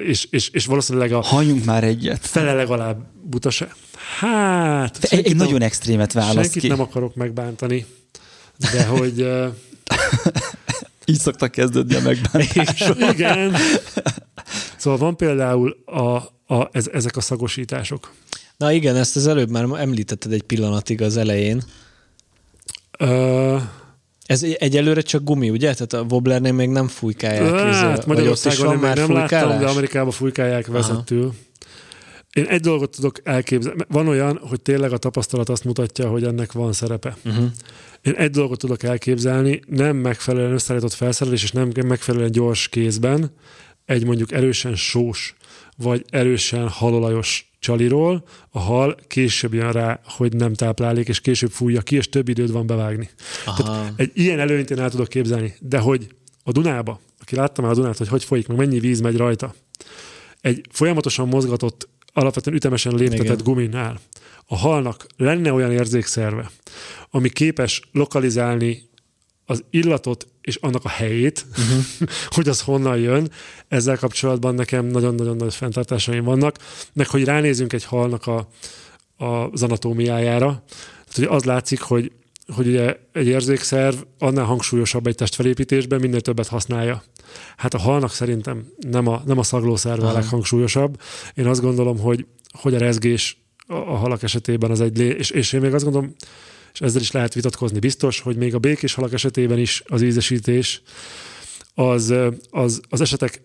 [0.07, 1.21] és, és, és valószínűleg a...
[1.21, 2.27] Halljunk már egyet.
[2.27, 3.75] Fele legalább butase.
[4.19, 5.05] Hát...
[5.05, 6.69] Egy, egy nagyon extrémet választ Senkit ki.
[6.69, 7.87] nem akarok megbántani,
[8.73, 9.19] de hogy...
[11.07, 12.99] Így szoktak kezdődni a megbántások.
[13.15, 13.55] Igen.
[14.77, 16.17] Szóval van például a,
[16.55, 18.13] a, ez, ezek a szagosítások.
[18.57, 21.63] Na igen, ezt az előbb már említetted egy pillanatig az elején.
[22.99, 23.57] Ö,
[24.25, 25.75] Ez egyelőre csak gumi, ugye?
[25.75, 27.55] Tehát a Wobblernél még nem fújkálják.
[27.55, 29.61] hát, is Magyarországon már nem láttam, fújkálás?
[29.61, 31.33] de Amerikában fújkálják vezetül.
[32.33, 33.85] Én egy dolgot tudok elképzelni.
[33.89, 37.17] Van olyan, hogy tényleg a tapasztalat azt mutatja, hogy ennek van szerepe.
[37.25, 37.45] Uh-huh.
[38.03, 43.31] Én egy dolgot tudok elképzelni, nem megfelelően összeállított felszerelés, és nem megfelelően gyors kézben,
[43.85, 45.37] egy mondjuk erősen sós,
[45.77, 51.81] vagy erősen halolajos csaliról, a hal később jön rá, hogy nem táplálék, és később fújja
[51.81, 53.11] ki, és több időd van bevágni.
[53.45, 53.87] Aha.
[53.97, 56.07] Egy ilyen előnyt én el tudok képzelni, de hogy
[56.45, 59.55] a Dunába, aki látta már a Dunát, hogy hogy folyik, meg mennyi víz megy rajta,
[60.41, 63.45] egy folyamatosan mozgatott, alapvetően ütemesen léptetett Igen.
[63.45, 64.01] guminál
[64.47, 66.51] a halnak lenne olyan érzékszerve,
[67.11, 68.91] ami képes lokalizálni
[69.53, 72.09] az illatot és annak a helyét, uh-huh.
[72.37, 73.31] hogy az honnan jön,
[73.69, 76.59] ezzel kapcsolatban nekem nagyon-nagyon nagy fenntartásaim vannak,
[76.93, 78.49] meg hogy ránézünk egy halnak a,
[79.17, 80.65] a, az anatómiájára,
[81.09, 82.13] tehát hogy az látszik, hogy
[82.55, 87.03] hogy ugye egy érzékszerv annál hangsúlyosabb egy testfelépítésben, minél többet használja.
[87.57, 91.01] Hát a halnak szerintem nem a, nem a szaglószerve a leghangsúlyosabb.
[91.35, 92.27] Én azt gondolom, hogy,
[92.61, 95.85] hogy a rezgés a, a halak esetében az egy, lé, és, és én még azt
[95.85, 96.15] gondolom,
[96.73, 97.79] és ezzel is lehet vitatkozni.
[97.79, 100.83] Biztos, hogy még a békés halak esetében is az ízesítés
[101.75, 102.15] az,
[102.51, 103.43] az, az esetek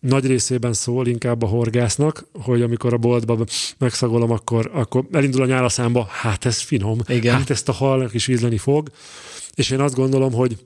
[0.00, 3.44] nagy részében szól inkább a horgásznak, hogy amikor a boltba
[3.78, 7.34] megszagolom, akkor, akkor elindul a nyálaszámba, hát ez finom, Igen.
[7.34, 8.90] hát ezt a halnak is ízleni fog,
[9.54, 10.56] és én azt gondolom, hogy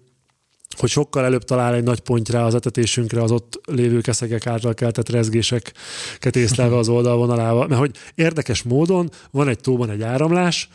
[0.78, 5.08] hogy sokkal előbb talál egy nagy pontra az etetésünkre az ott lévő keszegek által keltett
[5.08, 7.66] rezgéseket észlelve az oldalvonalával.
[7.66, 10.68] Mert hogy érdekes módon van egy tóban egy áramlás,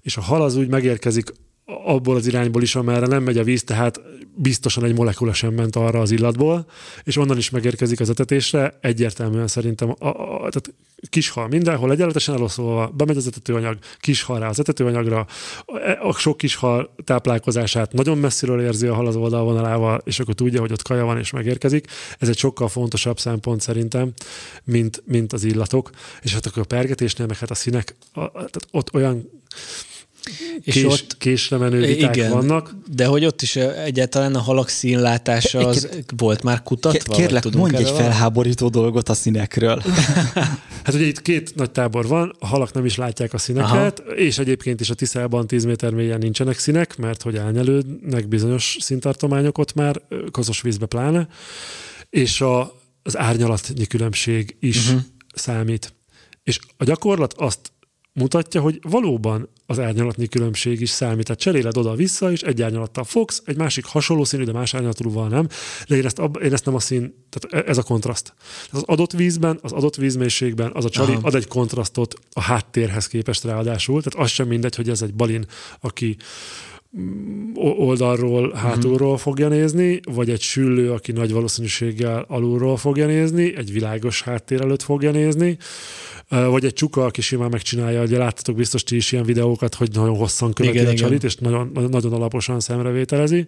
[0.00, 1.32] és a hal az úgy megérkezik
[1.66, 4.00] abból az irányból is, amerre nem megy a víz, tehát
[4.34, 6.66] biztosan egy molekula sem ment arra az illatból,
[7.04, 10.74] és onnan is megérkezik az etetésre, egyértelműen szerintem a, a, tehát
[11.08, 15.26] kishal mindenhol egyenletesen eloszolva, bemegy az etetőanyag, kishal rá az etetőanyagra,
[15.64, 20.60] a, a sok kishal táplálkozását nagyon messziről érzi a hal az oldalvonalával, és akkor tudja,
[20.60, 21.86] hogy ott kaja van és megérkezik.
[22.18, 24.12] Ez egy sokkal fontosabb szempont szerintem,
[24.64, 25.90] mint, mint az illatok.
[26.22, 29.30] És hát akkor a pergetésnél, meg hát a színek, a, tehát ott olyan
[30.60, 32.74] És kés, ott késre menő viták igen, vannak.
[32.94, 37.16] de hogy ott is egyáltalán a halak színlátása az volt már kutatva?
[37.16, 39.82] Kérlek, mondj egy felháborító dolgot a színekről.
[40.86, 44.14] Hát ugye itt két nagy tábor van, a halak nem is látják a színeket, Aha.
[44.14, 49.58] és egyébként is a Tiszában 10 méter mélyen nincsenek színek, mert hogy elnyelődnek bizonyos színtartományok
[49.58, 50.00] ott már,
[50.30, 51.28] kozos vízbe pláne,
[52.10, 55.00] és a, az árnyalatnyi különbség is uh-huh.
[55.34, 55.94] számít.
[56.42, 57.72] És a gyakorlat azt
[58.16, 61.24] mutatja, hogy valóban az árnyalatnyi különbség is számít.
[61.24, 65.48] Tehát cseréled oda-vissza, és egy árnyalattal fogsz, egy másik hasonló színű, de más árnyalatúval nem.
[65.88, 68.34] De én ezt, én ezt nem a szín, tehát e- ez a kontraszt.
[68.70, 71.26] Az adott vízben, az adott vízmélységben az a csali Aha.
[71.26, 74.02] ad egy kontrasztot a háttérhez képest ráadásul.
[74.02, 75.46] Tehát az sem mindegy, hogy ez egy balin,
[75.80, 76.16] aki
[76.98, 83.72] mm, oldalról, hátulról fogja nézni, vagy egy süllő, aki nagy valószínűséggel alulról fogja nézni, egy
[83.72, 85.58] világos háttér előtt fogja nézni,
[86.28, 90.16] vagy egy csuka, aki simán megcsinálja, ugye láttatok biztos ti is ilyen videókat, hogy nagyon
[90.16, 91.04] hosszan követi Igen, a igen.
[91.04, 93.46] csalit, és nagyon, nagyon- alaposan szemrevételezi.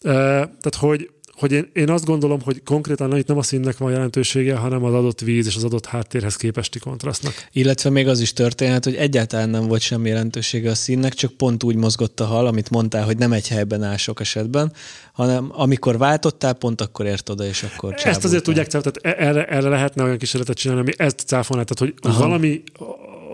[0.00, 1.10] Tehát, hogy,
[1.40, 4.94] hogy én, én azt gondolom, hogy konkrétan itt nem a színnek van jelentősége, hanem az
[4.94, 7.48] adott víz és az adott háttérhez képesti kontrasztnak.
[7.52, 11.62] Illetve még az is történhet, hogy egyáltalán nem volt semmi jelentősége a színnek, csak pont
[11.62, 14.72] úgy mozgott a hal, amit mondtál, hogy nem egy helyben áll sok esetben,
[15.12, 18.42] hanem amikor váltottál, pont akkor ért oda, és akkor Ezt azért csábultál.
[18.42, 22.22] tudják, tehát e- erre, erre lehetne olyan kísérletet csinálni, ami ezt cáfolná, tehát hogy Aha.
[22.26, 22.62] valami,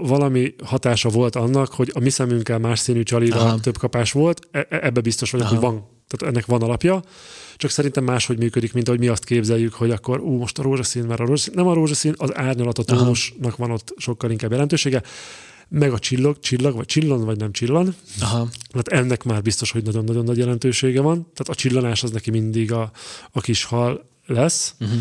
[0.01, 3.61] valami hatása volt annak, hogy a mi szemünkkel más színű csalira Aha.
[3.61, 5.55] több kapás volt, e- e- ebbe biztos vagyok, Aha.
[5.55, 7.03] hogy van, tehát ennek van alapja,
[7.57, 11.05] csak szerintem máshogy működik, mint ahogy mi azt képzeljük, hogy akkor ú, most a rózsaszín,
[11.05, 15.03] mert a rózsaszín, nem a rózsaszín, az árnyalat, a tónusnak van ott sokkal inkább jelentősége,
[15.69, 18.49] meg a csillag, csillag, vagy csillan, vagy nem csillan, Aha.
[18.75, 21.15] Hát ennek már biztos, hogy nagyon-nagyon nagy jelentősége van.
[21.15, 22.91] Tehát a csillanás az neki mindig a,
[23.33, 24.75] a kis hal lesz.
[24.81, 24.99] Uh-huh.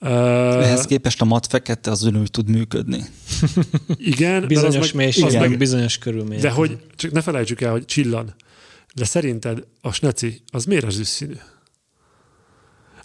[0.00, 3.04] Uh, Ehhez képest a mat fekete az ugyanúgy tud működni.
[3.96, 6.42] igen, Bizonyos az meg, az bizonyos körülmények.
[6.42, 8.34] de hogy, csak ne felejtsük el, hogy csillan.
[8.94, 11.36] De szerinted a sneci az miért ezüst színű?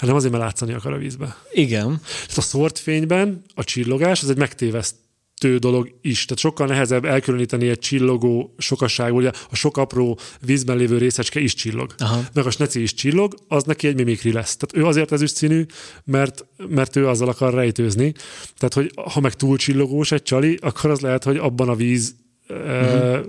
[0.04, 1.38] Hát nem azért, mert látszani akar a vízbe.
[1.52, 2.02] Igen.
[2.04, 6.26] Tehát a szórt fényben a csillogás az egy megtévesztő dolog is.
[6.26, 11.54] Tehát sokkal nehezebb elkülöníteni egy csillogó sokasságú, ugye a sok apró vízben lévő részecske is
[11.54, 11.96] csillog.
[11.98, 12.24] Aha.
[12.34, 14.58] Meg a sneci is csillog, az neki egy mimikri lesz.
[14.58, 15.66] Tehát ő azért ezüst színű,
[16.04, 18.14] mert, mert ő azzal akar rejtőzni.
[18.58, 22.16] Tehát, hogy ha meg túl csillogós egy csali, akkor az lehet, hogy abban a víz
[22.50, 23.26] uh-huh.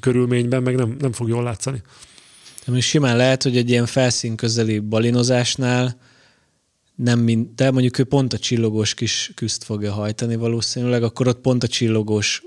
[0.00, 1.82] körülményben meg nem, nem fog jól látszani.
[2.66, 5.96] Ami simán lehet, hogy egy ilyen felszín közeli balinozásnál
[6.94, 11.40] nem mind, de mondjuk ő pont a csillogós kis küzt fogja hajtani valószínűleg, akkor ott
[11.40, 12.42] pont a csillogós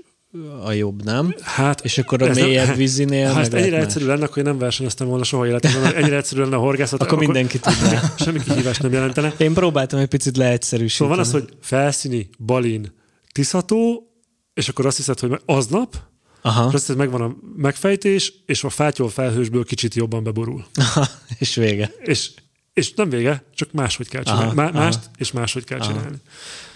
[0.64, 1.34] a jobb, nem?
[1.40, 4.44] Hát, és akkor a mélyebb vízinél Ha meg ezt ennyire lehet egyszerű lenne, akkor én
[4.44, 5.94] nem versenyeztem volna soha életemben.
[5.94, 7.02] Ennyire egyszerű lenne a horgászat.
[7.02, 8.14] Akkor mindenki tudná.
[8.18, 9.34] Semmi kihívást nem jelentene.
[9.38, 11.10] Én próbáltam egy picit leegyszerűsíteni.
[11.10, 12.92] Szóval van az, hogy felszíni, balin,
[13.32, 14.10] tiszató,
[14.54, 15.96] és akkor azt hiszed, hogy aznap,
[16.42, 16.66] Aha.
[16.68, 20.66] és azt megvan a megfejtés, és a fátyol felhősből kicsit jobban beborul.
[20.94, 21.06] Aha,
[21.38, 21.90] és vége.
[22.02, 22.30] És,
[22.72, 24.44] és nem vége, csak máshogy kell csinálni.
[24.44, 24.78] Aha, Má- aha.
[24.78, 25.92] mást és máshogy kell Aha.
[25.92, 26.16] csinálni.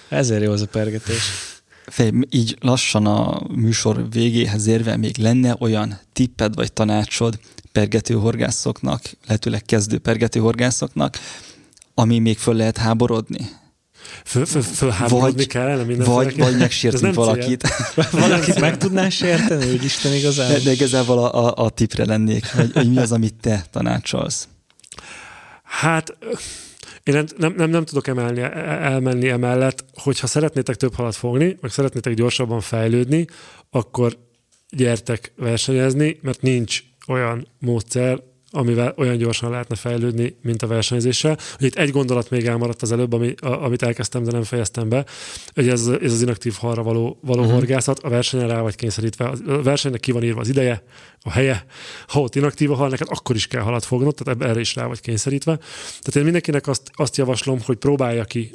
[0.09, 1.23] Ezért jó az a pergetés.
[1.87, 7.39] Fej, így lassan a műsor végéhez érve még lenne olyan tipped vagy tanácsod
[7.73, 11.19] pergető horgászoknak, lehetőleg kezdő pergető horgászoknak,
[11.95, 13.51] ami még föl lehet háborodni?
[14.25, 16.17] Föl, föl, fölháborodni Vagy- kellene mindenféle.
[16.17, 17.25] Vagy, vagy megsértni nem cél.
[17.25, 17.69] valakit.
[18.11, 20.53] Valakit meg tudnál sérteni, hogy Isten igazán?
[20.53, 24.49] De, de igazából a, a, a tipre lennék, hogy, hogy mi az, amit te tanácsolsz.
[25.63, 26.17] Hát
[27.03, 31.71] én nem, nem, nem, nem tudok emelni, elmenni emellett, hogyha szeretnétek több halat fogni, meg
[31.71, 33.27] szeretnétek gyorsabban fejlődni,
[33.71, 34.17] akkor
[34.71, 38.23] gyertek versenyezni, mert nincs olyan módszer,
[38.55, 41.39] amivel olyan gyorsan lehetne fejlődni, mint a versenyzéssel.
[41.57, 44.89] Hogy itt egy gondolat még elmaradt az előbb, ami, a, amit elkezdtem, de nem fejeztem
[44.89, 45.05] be,
[45.55, 47.55] hogy ez, ez az inaktív halra való, való uh-huh.
[47.55, 49.25] horgászat, a versenyen rá vagy kényszerítve.
[49.47, 50.83] A versenynek ki van írva az ideje,
[51.27, 51.65] a helye,
[52.07, 54.87] ha ott inaktív a hal, neked akkor is kell halat fognod, tehát erre is rá
[54.87, 55.57] vagy kényszerítve.
[55.83, 58.51] Tehát én mindenkinek azt, azt javaslom, hogy próbálja ki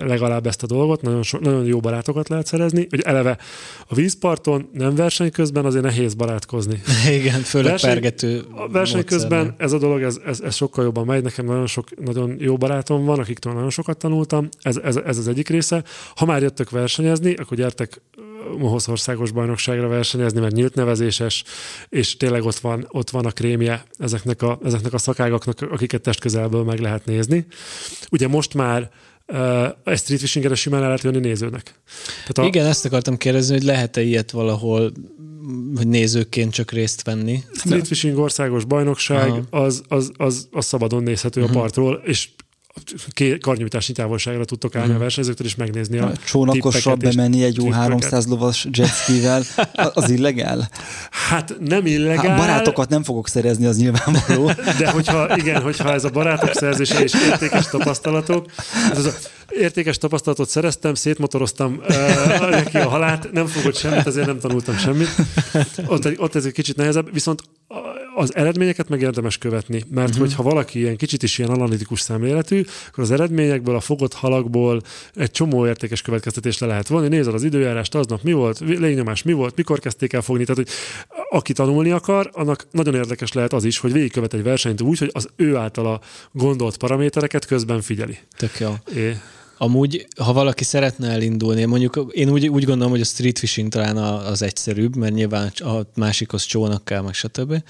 [0.00, 3.38] legalább ezt a dolgot, nagyon, so, nagyon jó barátokat lehet szerezni, hogy eleve
[3.86, 6.82] a vízparton nem verseny közben azért nehéz barátkozni.
[7.20, 11.06] Igen, főleg Verseny- pergető A verseny közben ez a dolog, ez, ez, ez sokkal jobban
[11.06, 11.22] megy.
[11.22, 14.48] Nekem nagyon sok, nagyon jó barátom van, akiktől nagyon sokat tanultam.
[14.60, 15.84] Ez, ez, ez az egyik része.
[16.14, 18.00] Ha már jöttök versenyezni, akkor gyertek
[18.58, 21.44] Mohosz országos bajnokságra versenyezni, mert nyílt nevezéses,
[21.88, 26.64] és tényleg ott van, ott van a krémje ezeknek a, ezeknek a szakágaknak, akiket testközelből
[26.64, 27.46] meg lehet nézni.
[28.10, 28.90] Ugye most már
[29.26, 31.80] uh, egy street fishingre simán el lehet jönni nézőnek.
[32.20, 34.92] Tehát a, Igen, ezt akartam kérdezni, hogy lehet-e ilyet valahol
[35.76, 37.42] hogy nézőként csak részt venni.
[37.54, 39.42] Street Fishing országos bajnokság, Aha.
[39.50, 41.56] az, az, az, az szabadon nézhető uh-huh.
[41.56, 42.28] a partról, és
[43.40, 45.00] karnyújtási távolságra tudtok állni uh-huh.
[45.00, 47.88] a versenyzőktől, és megnézni a Csónakosra tippeket és bemenni egy jó trikkeket.
[47.88, 49.42] 300 lovas jetskivel,
[49.94, 50.68] az illegál?
[51.10, 54.50] Hát nem illegál, Hát barátokat nem fogok szerezni, az nyilvánvaló.
[54.78, 58.50] de hogyha, igen, hogyha ez a barátok szerzése és értékes tapasztalatok,
[58.90, 59.12] ez az a
[59.48, 65.08] értékes tapasztalatot szereztem, szétmotoroztam uh, neki a halát, nem fogott semmit, ezért nem tanultam semmit.
[65.86, 67.42] Ott, ott ez egy kicsit nehezebb, viszont
[68.18, 70.24] az eredményeket meg érdemes követni, mert uh-huh.
[70.24, 74.80] hogyha valaki ilyen kicsit is ilyen analitikus szemléletű, akkor az eredményekből, a fogott halakból
[75.14, 77.08] egy csomó értékes következtetést le lehet vonni.
[77.08, 80.44] Nézed az időjárást, aznap mi volt, légnyomás mi volt, mikor kezdték el fogni.
[80.44, 80.74] Tehát, hogy
[81.30, 85.10] aki tanulni akar, annak nagyon érdekes lehet az is, hogy végigkövet egy versenyt úgy, hogy
[85.12, 86.00] az ő általa
[86.32, 88.18] gondolt paramétereket közben figyeli.
[88.36, 88.74] Tök jó.
[88.94, 89.16] É.
[89.58, 93.96] Amúgy, ha valaki szeretne elindulni, mondjuk én úgy, úgy gondolom, hogy a street fishing talán
[93.96, 97.62] az egyszerűbb, mert nyilván a másikhoz csónak kell, meg stb.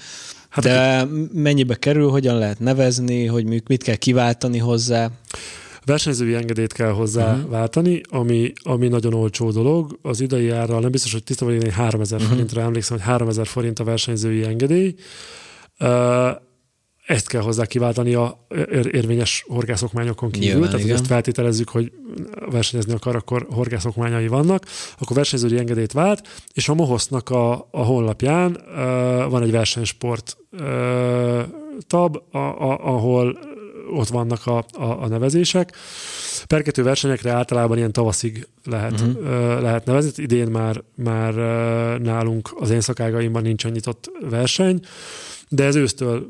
[0.57, 5.09] Hát De mennyibe kerül, hogyan lehet nevezni, hogy mit mit kell kiváltani hozzá?
[5.85, 7.49] Versenyzői engedélyt kell hozzá uh-huh.
[7.49, 9.99] váltani, ami, ami nagyon olcsó dolog.
[10.01, 12.33] Az idei árral nem biztos, hogy tiszta vagyok, én 3000 uh-huh.
[12.33, 14.95] forintra emlékszem, hogy 3000 forint a versenyzői engedély.
[15.79, 15.87] Uh,
[17.07, 20.47] ezt kell hozzá kiváltani a ér- érvényes horgászokmányokon kívül.
[20.47, 20.95] Nyilván, Tehát, hogy igen.
[20.95, 21.91] ezt feltételezzük, hogy
[22.51, 24.65] versenyezni akar, akkor horgászokmányai vannak.
[24.97, 28.75] Akkor versenyzői engedélyt vált, és a Mohosznak a, a honlapján uh,
[29.29, 31.41] van egy versenysport uh,
[31.87, 33.39] tab, a, a, ahol
[33.91, 35.75] ott vannak a, a, a nevezések.
[36.47, 39.61] Perkető versenyekre általában ilyen tavaszig lehet, uh-huh.
[39.61, 40.23] lehet nevezni.
[40.23, 44.79] Idén már, már uh, nálunk az én szakágaimban nincs nyitott verseny,
[45.49, 46.27] de ez ősztől,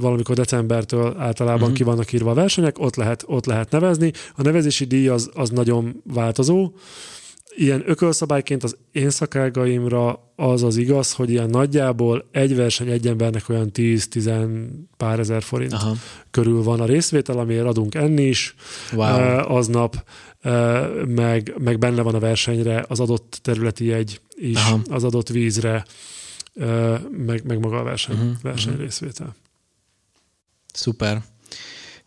[0.00, 1.76] valamikor decembertől általában uh-huh.
[1.76, 4.12] ki vannak írva a versenyek, ott lehet, ott lehet nevezni.
[4.36, 6.72] A nevezési díj az, az nagyon változó.
[7.56, 13.48] Ilyen ökölszabályként az én szakágaimra az az igaz, hogy ilyen nagyjából egy verseny egy embernek
[13.48, 14.66] olyan 10-10
[14.96, 15.94] pár ezer forint Aha.
[16.30, 18.54] körül van a részvétel, amiért adunk enni is
[18.92, 19.56] Wow.
[19.56, 20.04] aznap,
[21.06, 24.80] meg, meg benne van a versenyre az adott területi jegy is, Aha.
[24.90, 25.84] Az adott vízre,
[27.10, 28.32] meg, meg maga a verseny, uh-huh.
[28.42, 29.36] verseny részvétel.
[30.72, 31.22] Szuper.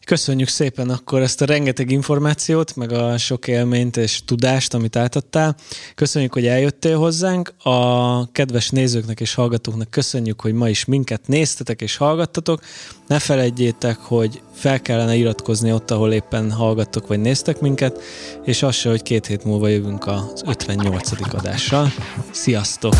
[0.05, 5.55] Köszönjük szépen akkor ezt a rengeteg információt, meg a sok élményt és tudást, amit átadtál.
[5.95, 7.53] Köszönjük, hogy eljöttél hozzánk.
[7.63, 12.61] A kedves nézőknek és hallgatóknak köszönjük, hogy ma is minket néztetek és hallgattatok.
[13.07, 17.99] Ne felejtjétek, hogy fel kellene iratkozni ott, ahol éppen hallgattok vagy néztek minket,
[18.43, 21.33] és az se, hogy két hét múlva jövünk az 58.
[21.33, 21.91] adással.
[22.31, 22.93] Sziasztok!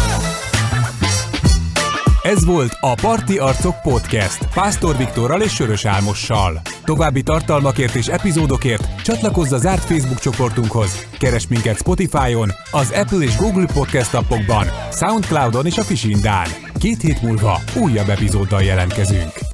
[2.23, 6.61] Ez volt a Parti Arcok Podcast Pásztor Viktorral és Sörös Álmossal.
[6.83, 11.05] További tartalmakért és epizódokért csatlakozz a zárt Facebook csoportunkhoz.
[11.19, 16.47] Keres minket Spotify-on, az Apple és Google Podcast appokban, Soundcloudon és a Fisindán.
[16.79, 19.52] Két hét múlva újabb epizóddal jelentkezünk.